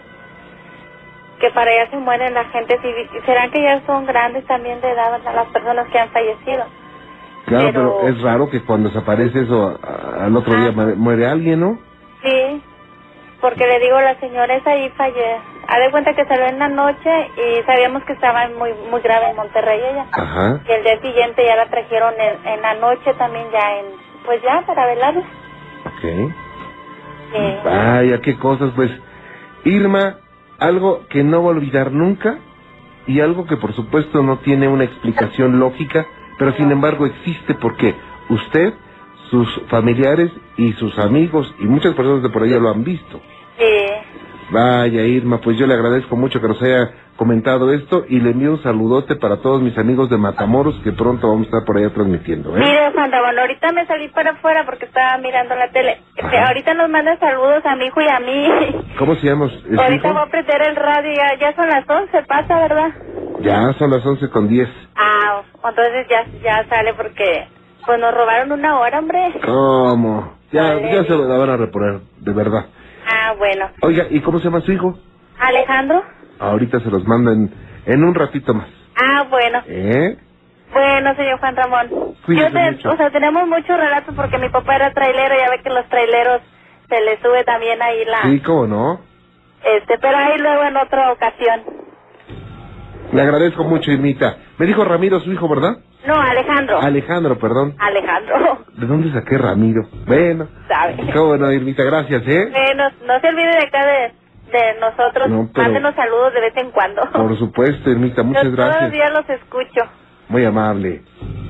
que 1.39 1.49
para 1.51 1.69
allá 1.69 1.89
se 1.89 1.97
mueren 1.97 2.33
la 2.33 2.45
gente, 2.45 2.79
si, 2.81 3.19
serán 3.25 3.51
que 3.51 3.61
ya 3.61 3.85
son 3.85 4.05
grandes 4.05 4.45
también 4.45 4.79
de 4.79 4.89
edad 4.89 5.11
¿verdad? 5.11 5.35
las 5.35 5.47
personas 5.49 5.85
que 5.89 5.99
han 5.99 6.09
fallecido. 6.09 6.63
Claro, 7.45 7.69
pero, 7.73 7.97
Pero- 7.99 8.07
es 8.07 8.21
raro 8.21 8.49
que 8.49 8.61
cuando 8.63 8.89
se 8.89 8.99
aparece 8.99 9.41
eso, 9.41 9.77
a- 9.83 10.25
al 10.27 10.35
otro 10.37 10.55
día 10.55 10.69
Ah. 10.69 10.73
muere, 10.73 10.95
muere 10.95 11.27
alguien, 11.27 11.59
¿no? 11.59 11.77
Sí, 12.23 12.63
porque 13.45 13.67
le 13.67 13.79
digo, 13.79 14.01
la 14.01 14.19
señora 14.19 14.55
esa 14.55 14.71
ahí 14.71 14.89
falle. 14.97 15.37
Ha 15.67 15.79
de 15.79 15.91
cuenta 15.91 16.15
que 16.15 16.25
salió 16.25 16.47
en 16.47 16.57
la 16.57 16.67
noche 16.67 17.11
y 17.37 17.61
sabíamos 17.67 18.03
que 18.05 18.13
estaba 18.13 18.49
muy 18.57 18.71
muy 18.89 19.01
grave 19.01 19.29
en 19.29 19.35
Monterrey 19.35 19.81
ella. 19.87 20.07
Ajá. 20.13 20.61
Y 20.67 20.71
el 20.71 20.83
día 20.83 20.99
siguiente 20.99 21.45
ya 21.45 21.55
la 21.55 21.69
trajeron 21.69 22.15
en, 22.19 22.47
en 22.47 22.61
la 22.63 22.73
noche 22.73 23.13
también 23.19 23.45
ya 23.51 23.77
en, 23.77 23.85
pues 24.25 24.41
ya 24.41 24.63
para 24.65 24.87
velarla. 24.87 25.21
Ok. 25.85 26.33
Sí. 27.33 27.57
Vaya, 27.63 28.19
qué 28.21 28.35
cosas, 28.35 28.71
pues. 28.75 28.89
Irma, 29.63 30.15
algo 30.57 31.05
que 31.07 31.23
no 31.23 31.43
va 31.43 31.49
a 31.49 31.55
olvidar 31.55 31.91
nunca 31.91 32.39
y 33.05 33.19
algo 33.19 33.45
que 33.45 33.57
por 33.57 33.73
supuesto 33.75 34.23
no 34.23 34.39
tiene 34.39 34.67
una 34.67 34.85
explicación 34.85 35.59
lógica, 35.59 36.07
pero 36.39 36.51
sin 36.53 36.71
embargo 36.71 37.05
existe 37.05 37.53
porque 37.53 37.93
usted, 38.27 38.73
sus 39.29 39.47
familiares 39.67 40.31
y 40.57 40.73
sus 40.73 40.97
amigos 40.97 41.53
y 41.59 41.65
muchas 41.65 41.93
personas 41.93 42.23
de 42.23 42.29
por 42.29 42.41
allá 42.41 42.57
lo 42.57 42.71
han 42.71 42.83
visto. 42.83 43.21
Sí. 43.57 44.15
Vaya, 44.51 45.01
Irma, 45.03 45.39
pues 45.39 45.57
yo 45.57 45.65
le 45.65 45.73
agradezco 45.73 46.15
mucho 46.15 46.39
que 46.39 46.47
nos 46.47 46.61
haya 46.61 46.91
comentado 47.17 47.71
esto 47.73 48.05
y 48.07 48.19
le 48.19 48.31
envío 48.31 48.51
un 48.51 48.61
saludote 48.61 49.15
para 49.15 49.37
todos 49.37 49.61
mis 49.61 49.77
amigos 49.77 50.09
de 50.09 50.17
Matamoros 50.17 50.75
que 50.83 50.91
pronto 50.91 51.27
vamos 51.29 51.43
a 51.43 51.45
estar 51.45 51.65
por 51.65 51.77
allá 51.77 51.89
transmitiendo. 51.93 52.55
¿eh? 52.55 52.59
Mire, 52.59 52.89
Ramón, 52.91 53.39
ahorita 53.39 53.71
me 53.71 53.85
salí 53.87 54.09
para 54.09 54.31
afuera 54.31 54.65
porque 54.65 54.85
estaba 54.85 55.17
mirando 55.17 55.55
la 55.55 55.71
tele. 55.71 56.01
Este, 56.15 56.37
ahorita 56.37 56.73
nos 56.73 56.89
manda 56.89 57.17
saludos 57.17 57.65
a 57.65 57.75
mi 57.75 57.85
hijo 57.85 58.01
y 58.01 58.07
a 58.07 58.19
mí. 58.19 58.85
¿Cómo 58.99 59.15
se 59.15 59.27
llama? 59.27 59.45
ahorita 59.45 59.95
hijo? 59.95 60.13
voy 60.13 60.23
a 60.23 60.29
prender 60.29 60.61
el 60.67 60.75
radio, 60.75 61.11
ya, 61.15 61.39
ya 61.39 61.55
son 61.55 61.67
las 61.69 61.89
11, 61.89 62.23
pasa, 62.23 62.59
¿verdad? 62.59 62.93
Ya 63.41 63.73
son 63.73 63.91
las 63.91 64.05
once 64.05 64.29
con 64.29 64.47
diez. 64.47 64.69
Ah, 64.95 65.41
entonces 65.67 66.07
ya, 66.09 66.25
ya 66.43 66.67
sale 66.69 66.93
porque 66.93 67.47
pues 67.85 67.99
nos 67.99 68.13
robaron 68.13 68.51
una 68.51 68.79
hora, 68.79 68.99
hombre. 68.99 69.33
¿Cómo? 69.45 70.35
Ya, 70.51 70.63
Vale. 70.63 70.91
ya 70.93 71.03
se 71.03 71.15
la 71.15 71.37
van 71.37 71.49
a 71.49 71.57
reponer, 71.57 71.99
de 72.19 72.33
verdad. 72.33 72.65
Bueno. 73.37 73.69
Oiga, 73.81 74.05
¿y 74.09 74.19
cómo 74.21 74.39
se 74.39 74.45
llama 74.45 74.61
su 74.61 74.71
hijo? 74.71 74.97
Alejandro. 75.39 76.03
Ahorita 76.39 76.79
se 76.79 76.89
los 76.89 77.05
mandan 77.05 77.49
en 77.85 78.03
un 78.03 78.15
ratito 78.15 78.53
más. 78.53 78.67
Ah, 78.95 79.25
bueno. 79.29 79.61
¿Eh? 79.67 80.17
Bueno, 80.73 81.15
señor 81.15 81.39
Juan 81.39 81.55
Ramón. 81.55 81.89
Cuídese 82.25 82.47
Yo 82.49 82.53
te- 82.53 82.71
mucho. 82.71 82.89
o 82.91 82.97
sea, 82.97 83.09
tenemos 83.11 83.47
muchos 83.47 83.77
relatos 83.77 84.13
porque 84.15 84.37
mi 84.37 84.49
papá 84.49 84.75
era 84.75 84.91
trailero, 84.91 85.35
ya 85.37 85.49
ve 85.49 85.61
que 85.63 85.69
los 85.69 85.87
traileros 85.89 86.41
se 86.89 87.01
les 87.01 87.19
sube 87.21 87.43
también 87.43 87.81
ahí 87.81 88.03
la... 88.05 88.21
Sí, 88.23 88.39
¿cómo 88.41 88.67
no? 88.67 89.01
Este, 89.63 89.97
pero 89.99 90.17
ahí 90.17 90.37
luego 90.37 90.63
en 90.63 90.77
otra 90.77 91.11
ocasión. 91.11 91.61
Le 93.13 93.21
agradezco 93.21 93.63
mucho, 93.63 93.91
Irmita. 93.91 94.37
Me 94.57 94.65
dijo 94.65 94.83
Ramiro 94.83 95.19
su 95.21 95.31
hijo, 95.31 95.47
¿verdad? 95.47 95.77
No, 96.07 96.15
Alejandro. 96.15 96.79
Alejandro, 96.81 97.39
perdón. 97.39 97.75
Alejandro, 97.79 98.65
¿De 98.73 98.85
dónde 98.85 99.11
saqué 99.11 99.37
Ramiro? 99.37 99.81
Bueno. 100.05 100.47
¿sabe? 100.67 100.97
¿Cómo 101.13 101.37
no, 101.37 101.51
Irmita? 101.51 101.83
Gracias, 101.83 102.23
¿eh? 102.27 102.47
Bueno, 102.51 102.83
no 103.05 103.19
se 103.19 103.27
olvide 103.29 103.47
de 103.51 103.63
acá 103.63 103.85
de, 103.85 104.13
de 104.51 104.79
nosotros. 104.79 105.29
No, 105.29 105.49
pero- 105.53 105.63
Mándenos 105.67 105.95
saludos 105.95 106.33
de 106.33 106.41
vez 106.41 106.57
en 106.57 106.71
cuando. 106.71 107.01
Por 107.11 107.37
supuesto, 107.37 107.89
Irmita, 107.89 108.23
muchas 108.23 108.43
Yo 108.43 108.55
Todos 108.55 108.67
los 108.67 108.75
gracias. 108.77 108.91
días 108.91 109.11
los 109.11 109.29
escucho. 109.29 109.81
Muy 110.29 110.43
amable. 110.45 111.03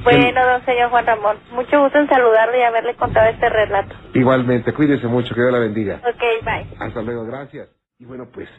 Bueno, 0.04 0.46
don 0.46 0.64
señor 0.66 0.90
Juan 0.90 1.06
Ramón, 1.06 1.38
mucho 1.52 1.82
gusto 1.82 1.98
en 1.98 2.08
saludarle 2.08 2.60
y 2.60 2.64
haberle 2.64 2.94
contado 2.96 3.28
este 3.30 3.50
relato. 3.50 3.96
Igualmente, 4.14 4.74
cuídese 4.74 5.08
mucho, 5.08 5.34
que 5.34 5.42
Dios 5.42 5.52
la 5.54 5.60
bendiga. 5.60 6.02
Ok, 6.08 6.22
bye. 6.46 6.66
Hasta 6.80 7.02
luego, 7.02 7.26
gracias. 7.26 7.70
Y 7.98 8.04
bueno, 8.04 8.26
pues, 8.34 8.50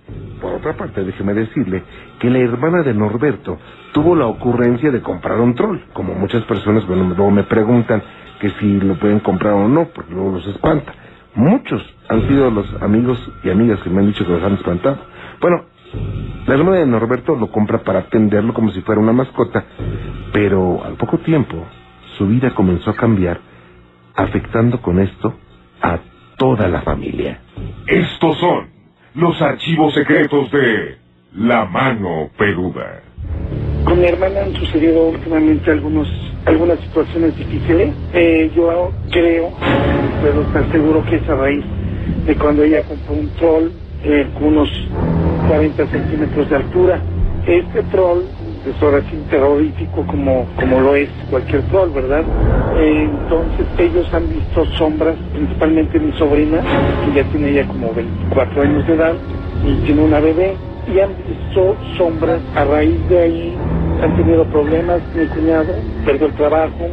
por 0.41 0.55
otra 0.55 0.79
parte, 0.79 1.05
déjeme 1.05 1.35
decirle 1.35 1.83
que 2.21 2.31
la 2.31 2.39
hermana 2.39 2.83
de 2.83 2.95
Norberto 2.95 3.59
tuvo 3.93 4.17
la 4.17 4.25
ocurrencia 4.25 4.91
de 4.91 5.03
comprar 5.03 5.39
un 5.41 5.55
troll. 5.55 5.79
Como 5.93 6.15
muchas 6.15 6.43
personas, 6.45 6.87
bueno, 6.87 7.05
luego 7.05 7.31
me 7.31 7.43
preguntan 7.43 8.03
que 8.41 8.49
si 8.53 8.81
lo 8.81 8.99
pueden 8.99 9.21
comprar 9.21 9.53
o 9.53 9.69
no, 9.69 9.89
porque 9.89 10.15
luego 10.15 10.31
los 10.31 10.47
espanta. 10.47 10.95
Muchos 11.35 11.83
han 12.09 12.27
sido 12.27 12.51
los 12.51 12.81
amigos 12.81 13.19
y 13.45 13.51
amigas 13.51 13.79
que 13.81 13.91
me 13.91 14.01
han 14.01 14.07
dicho 14.07 14.25
que 14.25 14.33
los 14.33 14.43
han 14.43 14.55
espantado. 14.55 15.01
Bueno, 15.39 15.65
la 16.47 16.55
hermana 16.55 16.79
de 16.79 16.87
Norberto 16.87 17.37
lo 17.37 17.49
compra 17.49 17.85
para 17.85 17.99
atenderlo 17.99 18.55
como 18.55 18.71
si 18.71 18.81
fuera 18.81 19.03
una 19.03 19.13
mascota, 19.13 19.67
pero 20.33 20.83
al 20.83 20.95
poco 20.95 21.19
tiempo 21.19 21.63
su 22.17 22.27
vida 22.27 22.55
comenzó 22.55 22.89
a 22.89 22.97
cambiar, 22.97 23.39
afectando 24.15 24.81
con 24.81 24.99
esto 24.99 25.35
a 25.83 25.99
toda 26.39 26.69
la 26.69 26.81
familia. 26.81 27.43
Estos 27.87 28.39
son 28.39 28.76
los 29.17 29.41
archivos 29.41 29.95
secretos 29.95 30.51
de 30.51 30.97
La 31.37 31.65
Mano 31.65 32.29
Peluda. 32.37 33.03
Con 33.85 33.99
mi 33.99 34.05
hermana 34.07 34.41
han 34.45 34.55
sucedido 34.57 35.09
últimamente 35.09 35.71
algunos, 35.71 36.07
algunas 36.45 36.79
situaciones 36.81 37.35
difíciles. 37.39 37.95
Eh, 38.13 38.51
yo 38.55 38.93
creo, 39.11 39.51
puedo 40.21 40.43
estar 40.43 40.71
seguro 40.71 41.03
que 41.07 41.17
es 41.17 41.29
a 41.31 41.35
raíz 41.35 41.65
de 42.27 42.37
cuando 42.37 42.63
ella 42.63 42.83
compró 42.83 43.15
un 43.15 43.29
troll 43.37 43.71
eh, 44.05 44.27
con 44.35 44.45
unos 44.45 44.69
40 45.49 45.87
centímetros 45.87 46.51
de 46.51 46.57
altura. 46.57 47.01
Este 47.47 47.83
troll 47.85 48.25
es 48.67 48.83
ahora 48.83 49.03
sí 49.11 49.17
terrorífico 49.31 50.07
como, 50.07 50.47
como 50.57 50.81
lo 50.81 50.97
es 50.97 51.09
cualquier 51.31 51.63
troll, 51.69 51.91
¿verdad? 51.93 52.25
Eh, 52.79 53.09
entonces 53.11 53.67
ellos 53.79 54.13
han 54.13 54.29
visto 54.29 54.65
sombras, 54.77 55.17
principalmente 55.33 56.01
mi 56.01 56.13
sobrina, 56.13 56.61
que 57.05 57.13
ya 57.15 57.25
tiene 57.31 57.53
ya 57.55 57.67
como 57.69 57.95
24 57.95 58.63
años 58.63 58.87
de 58.87 58.95
edad 58.95 59.15
y 59.65 59.75
tiene 59.87 60.03
una 60.03 60.21
bebé, 60.21 60.57
y 60.87 60.99
han 61.01 61.17
visto 61.17 61.77
sombras. 61.97 62.41
A 62.55 62.65
raíz 62.65 63.09
de 63.09 63.19
ahí, 63.19 63.57
han 64.03 64.17
tenido 64.17 64.45
problemas, 64.47 65.01
mi 65.15 65.27
cuñado 65.29 65.75
perdió 66.05 66.27
el 66.27 66.35
trabajo, 66.35 66.87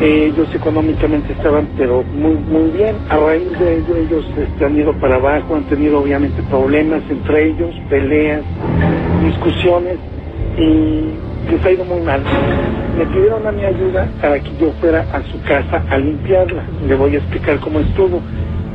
eh, 0.00 0.30
ellos 0.32 0.54
económicamente 0.54 1.32
estaban 1.32 1.68
pero 1.76 2.02
muy 2.04 2.34
muy 2.34 2.70
bien, 2.70 2.96
a 3.08 3.16
raíz 3.16 3.50
de 3.58 3.78
ello 3.78 3.96
ellos 3.96 4.32
este, 4.36 4.64
han 4.64 4.76
ido 4.76 4.92
para 5.00 5.16
abajo, 5.16 5.54
han 5.54 5.66
tenido 5.68 6.00
obviamente 6.00 6.42
problemas 6.44 7.02
entre 7.10 7.48
ellos, 7.48 7.74
peleas, 7.88 8.42
discusiones 9.24 9.98
y 10.58 11.14
les 11.50 11.64
ha 11.64 11.70
ido 11.70 11.84
muy 11.84 12.00
mal. 12.00 12.22
Me 12.96 13.06
pidieron 13.06 13.46
a 13.46 13.52
mi 13.52 13.64
ayuda 13.64 14.08
para 14.20 14.40
que 14.40 14.50
yo 14.58 14.72
fuera 14.80 15.06
a 15.12 15.22
su 15.30 15.40
casa 15.42 15.82
a 15.88 15.98
limpiarla. 15.98 16.64
Le 16.86 16.94
voy 16.96 17.14
a 17.14 17.18
explicar 17.18 17.60
cómo 17.60 17.80
estuvo. 17.80 18.20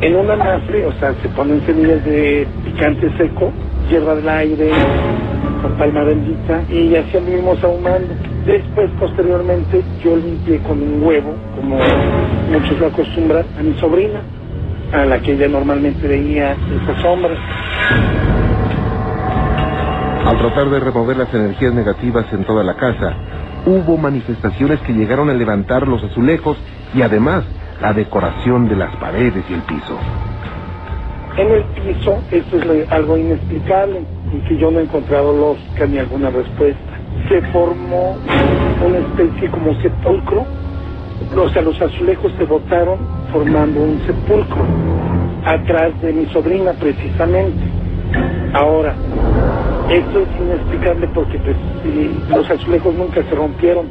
En 0.02 0.16
un 0.16 0.30
anafre, 0.30 0.86
o 0.86 0.92
sea, 0.94 1.14
se 1.22 1.30
ponen 1.30 1.66
semillas 1.66 2.04
de 2.06 2.48
picante 2.66 3.10
seco, 3.18 3.52
hierba 3.90 4.16
del 4.16 4.28
aire, 4.28 4.70
con 5.62 5.72
palma 5.78 6.04
bendita, 6.04 6.62
y 6.70 6.96
así 6.96 7.18
anduvimos 7.18 7.64
ahumando. 7.64 8.14
Después, 8.46 8.90
posteriormente, 9.00 9.82
yo 10.04 10.18
limpié 10.18 10.60
con 10.60 10.82
un 10.82 11.04
huevo, 11.04 11.36
como 11.56 11.78
muchos 12.52 12.80
lo 12.80 12.88
acostumbran, 12.88 13.46
a 13.58 13.64
mi 13.64 13.74
sobrina, 13.76 14.22
a 14.92 15.06
la 15.06 15.22
que 15.22 15.34
ella 15.34 15.48
normalmente 15.48 16.06
veía 16.06 16.52
esas 16.82 17.02
sombras. 17.02 17.38
Al 20.26 20.38
tratar 20.38 20.70
de 20.70 20.80
remover 20.80 21.18
las 21.18 21.34
energías 21.34 21.74
negativas 21.74 22.26
en 22.32 22.46
toda 22.46 22.64
la 22.64 22.76
casa, 22.76 23.14
hubo 23.66 23.98
manifestaciones 23.98 24.80
que 24.82 24.94
llegaron 24.94 25.30
a 25.30 25.34
levantar 25.34 25.86
los 25.86 26.02
azulejos 26.02 26.58
y 26.96 27.02
además 27.02 27.44
la 27.82 27.94
decoración 27.94 28.70
de 28.70 28.78
las 28.78 28.96
paredes 28.96 29.44
y 29.50 29.54
el 29.54 29.62
piso. 29.64 30.00
En 31.36 31.52
el 31.52 31.64
piso, 31.64 32.22
esto 32.32 32.58
es 32.58 32.92
algo 32.92 33.18
inexplicable 33.18 34.02
y 34.32 34.48
que 34.48 34.58
yo 34.58 34.72
no 34.72 34.80
he 34.80 34.84
encontrado 34.84 35.36
lógica 35.36 35.86
ni 35.88 35.98
alguna 35.98 36.30
respuesta. 36.30 36.80
Se 37.28 37.42
formó 37.52 38.16
una 38.86 38.98
especie 39.00 39.50
como 39.50 39.74
sepulcro, 39.82 40.46
o 41.36 41.50
sea, 41.50 41.62
los 41.64 41.82
azulejos 41.82 42.32
se 42.38 42.46
botaron 42.46 43.00
formando 43.32 43.82
un 43.82 44.00
sepulcro 44.06 44.64
atrás 45.46 46.00
de 46.02 46.14
mi 46.14 46.26
sobrina 46.28 46.72
precisamente. 46.74 47.64
Ahora, 48.54 48.94
esto 49.94 50.20
es 50.22 50.42
inexplicable 50.42 51.08
porque 51.14 51.38
pues, 51.40 51.56
los 52.30 52.50
azulejos 52.50 52.96
nunca 52.96 53.22
se 53.24 53.36
rompieron, 53.36 53.86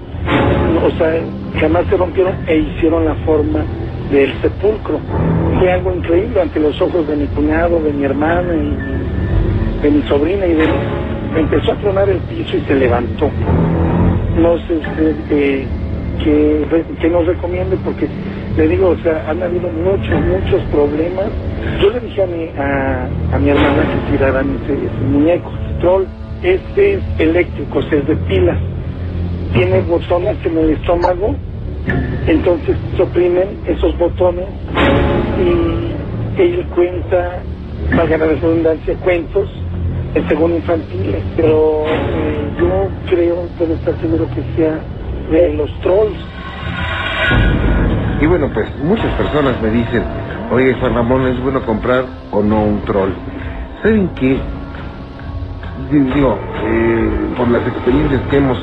o 0.85 0.91
sea, 0.99 1.21
jamás 1.61 1.87
se 1.89 1.97
rompieron 1.97 2.35
e 2.47 2.59
hicieron 2.59 3.05
la 3.05 3.15
forma 3.27 3.61
del 4.11 4.33
sepulcro. 4.41 4.99
Fue 5.59 5.73
algo 5.73 5.95
increíble 5.95 6.41
ante 6.41 6.61
los 6.61 6.81
ojos 6.81 7.07
de 7.07 7.17
mi 7.17 7.27
cuñado, 7.29 7.81
de 7.81 7.93
mi 7.93 8.05
hermana 8.05 8.53
y 8.55 9.83
de 9.83 9.91
mi 9.91 10.03
sobrina 10.03 10.47
y 10.47 10.55
de 10.55 10.67
mí. 10.67 10.73
Empezó 11.37 11.73
a 11.73 11.77
tronar 11.77 12.09
el 12.09 12.19
piso 12.19 12.57
y 12.57 12.61
se 12.61 12.75
levantó. 12.75 13.31
No 14.39 14.59
sé 14.67 14.75
usted 14.75 15.15
eh, 15.31 15.67
que, 16.23 17.09
nos 17.11 17.27
recomiende 17.27 17.77
porque 17.85 18.09
le 18.57 18.69
digo, 18.69 18.91
o 18.91 18.97
sea, 18.99 19.25
han 19.29 19.43
habido 19.43 19.69
muchos, 19.71 20.21
muchos 20.27 20.63
problemas. 20.71 21.27
Yo 21.81 21.91
le 21.91 22.01
dije 22.01 22.23
a 22.23 22.27
mi, 22.27 22.49
a, 22.59 23.39
mi 23.39 23.51
hermana 23.51 23.83
que 23.83 24.13
tiraran 24.13 24.59
ese, 24.65 24.75
ese 24.75 25.05
troll. 25.83 26.07
Este 26.43 26.95
es 26.95 27.03
eléctrico, 27.19 27.81
es 27.81 28.07
de 28.07 28.17
pilas. 28.17 28.59
Tiene 29.53 29.83
botones 29.83 30.39
en 30.45 30.59
el 30.59 30.71
estómago, 30.71 31.37
entonces 32.27 32.77
se 32.97 33.03
oprimen 33.03 33.61
esos 33.67 33.97
botones 33.99 34.47
y 35.39 36.41
él 36.41 36.67
cuenta, 36.75 37.43
valga 37.95 38.17
la 38.17 38.27
redundancia, 38.27 38.97
cuentos 39.05 39.49
eh, 40.15 40.25
según 40.29 40.55
infantiles, 40.55 41.23
pero 41.37 41.85
eh, 41.85 42.51
yo 42.59 42.89
creo, 43.11 43.49
puedo 43.59 43.75
estar 43.75 44.01
seguro 44.01 44.27
que 44.31 44.43
sea 44.57 44.81
de 45.31 45.53
los 45.55 45.71
trolls. 45.81 46.19
Y 48.21 48.27
bueno, 48.27 48.51
pues 48.55 48.67
muchas 48.85 49.13
personas 49.17 49.61
me 49.61 49.71
dicen, 49.71 50.03
oye 50.51 50.75
Juan 50.75 50.95
Ramón, 50.95 51.27
¿es 51.27 51.41
bueno 51.43 51.61
comprar 51.67 52.07
o 52.31 52.43
no 52.43 52.65
un 52.65 52.83
troll? 52.85 53.11
¿Saben 53.83 54.09
qué? 54.15 54.39
Di- 55.93 56.13
Digo, 56.15 56.39
eh, 56.65 57.35
por 57.37 57.49
las 57.51 57.67
experiencias 57.69 58.23
que 58.31 58.39
hemos 58.39 58.59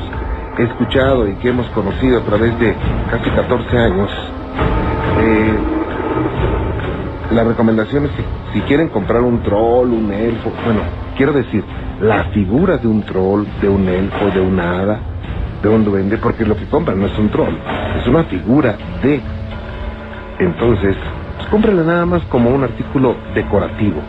escuchado 0.58 1.28
y 1.28 1.38
que 1.38 1.50
hemos 1.50 1.70
conocido 1.70 2.20
a 2.20 2.24
través 2.24 2.58
de 2.60 2.76
casi 3.10 3.30
14 3.30 3.78
años, 3.78 4.10
eh, 5.18 5.64
la 7.32 7.44
recomendación 7.44 8.06
es 8.06 8.12
que 8.12 8.26
si 8.52 8.62
quieren 8.62 8.90
comprar 8.90 9.22
un 9.22 9.42
troll, 9.42 9.92
un 9.92 10.12
elfo, 10.12 10.52
bueno, 10.64 10.82
quiero 11.16 11.32
decir, 11.32 11.64
la 12.00 12.24
figura 12.26 12.78
de 12.78 12.88
un 12.88 13.04
troll, 13.04 13.48
de 13.60 13.68
un 13.68 13.88
elfo, 13.88 14.30
de 14.32 14.40
un 14.42 14.60
hada, 14.60 15.04
de 15.62 15.70
un 15.70 15.84
duende, 15.84 16.18
porque 16.22 16.44
lo 16.44 16.56
que 16.56 16.68
compran 16.68 17.00
no 17.00 17.06
es 17.06 17.18
un 17.18 17.30
troll, 17.30 17.56
es 17.98 18.08
una 18.08 18.24
figura 18.26 18.78
de. 19.02 19.24
Entonces, 20.40 20.96
pues 21.36 21.48
cómprala 21.50 21.84
nada 21.84 22.06
más 22.06 22.24
como 22.26 22.50
un 22.50 22.64
artículo 22.64 23.18
decorativo. 23.34 24.04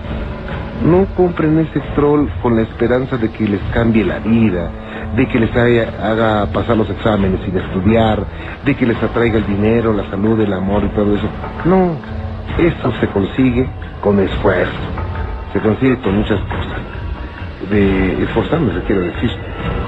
No 0.84 1.06
compren 1.16 1.60
ese 1.60 1.80
troll 1.96 2.28
con 2.42 2.56
la 2.56 2.64
esperanza 2.64 3.18
de 3.18 3.30
que 3.32 3.48
les 3.48 3.62
cambie 3.74 4.04
la 4.04 4.20
vida, 4.20 4.72
de 5.16 5.28
que 5.28 5.40
les 5.40 5.56
haga 5.56 6.48
pasar 6.52 6.78
los 6.78 6.90
exámenes 6.90 7.42
sin 7.46 7.58
estudiar, 7.58 8.26
de 8.66 8.76
que 8.76 8.86
les 8.86 9.02
atraiga 9.02 9.38
el 9.38 9.46
dinero, 9.46 9.94
la 9.94 10.10
salud, 10.10 10.40
el 10.40 10.54
amor 10.54 10.84
y 10.84 10.90
todo 10.90 11.16
eso. 11.16 11.28
No, 11.66 11.96
eso 12.58 12.92
se 13.00 13.08
consigue 13.08 13.70
con 14.02 14.20
esfuerzo, 14.20 14.72
se 15.54 15.60
consigue 15.60 15.98
con 16.00 16.18
muchas 16.18 16.40
cosas, 16.40 16.82
de 17.70 18.24
esforzándose 18.24 18.82
quiero 18.88 19.02
decir. 19.02 19.30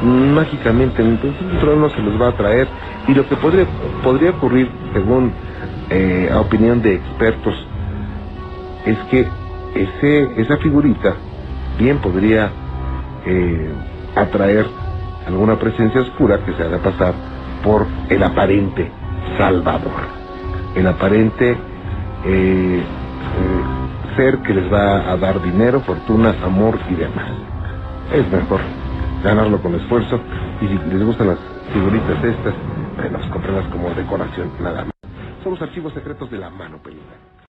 Mágicamente, 0.03 1.01
entonces 1.01 1.41
un 1.41 1.59
troll 1.59 1.79
no 1.79 1.89
se 1.89 2.01
los 2.01 2.21
va 2.21 2.27
a 2.27 2.37
traer 2.37 2.67
y 3.07 3.13
lo 3.13 3.27
que 3.27 3.35
podría, 3.37 3.65
podría 4.03 4.31
ocurrir, 4.31 4.69
según 4.93 5.31
eh, 5.89 6.29
opinión 6.35 6.81
de 6.81 6.95
expertos, 6.95 7.55
es 8.85 8.97
que 9.09 9.25
ese, 9.75 10.41
esa 10.41 10.57
figurita 10.57 11.15
bien 11.77 11.99
podría 11.99 12.51
eh, 13.25 13.73
atraer 14.15 14.65
alguna 15.27 15.57
presencia 15.57 16.01
oscura 16.01 16.43
que 16.45 16.53
se 16.53 16.63
haga 16.63 16.77
pasar 16.79 17.13
por 17.63 17.87
el 18.09 18.21
aparente 18.23 18.91
salvador, 19.37 20.01
el 20.75 20.87
aparente 20.87 21.51
eh, 22.25 22.83
eh, 22.83 22.83
ser 24.15 24.39
que 24.39 24.53
les 24.53 24.71
va 24.71 25.11
a 25.11 25.17
dar 25.17 25.41
dinero, 25.41 25.81
fortunas, 25.81 26.35
amor 26.43 26.77
y 26.89 26.95
demás. 26.95 27.31
Es 28.13 28.29
mejor 28.31 28.59
ganarlo 29.23 29.61
con 29.61 29.73
esfuerzo 29.75 30.19
y 30.61 30.67
si 30.67 30.77
les 30.93 31.03
gustan 31.03 31.27
las 31.29 31.39
figuritas 31.73 32.23
estas, 32.23 32.53
bueno, 32.95 33.19
cómprenlas 33.31 33.67
como 33.69 33.89
decoración, 33.91 34.51
nada 34.61 34.85
más. 34.85 34.93
Son 35.43 35.53
los 35.53 35.61
archivos 35.61 35.93
secretos 35.93 36.29
de 36.29 36.37
la 36.37 36.49
mano 36.49 36.77
peluda. 36.77 37.32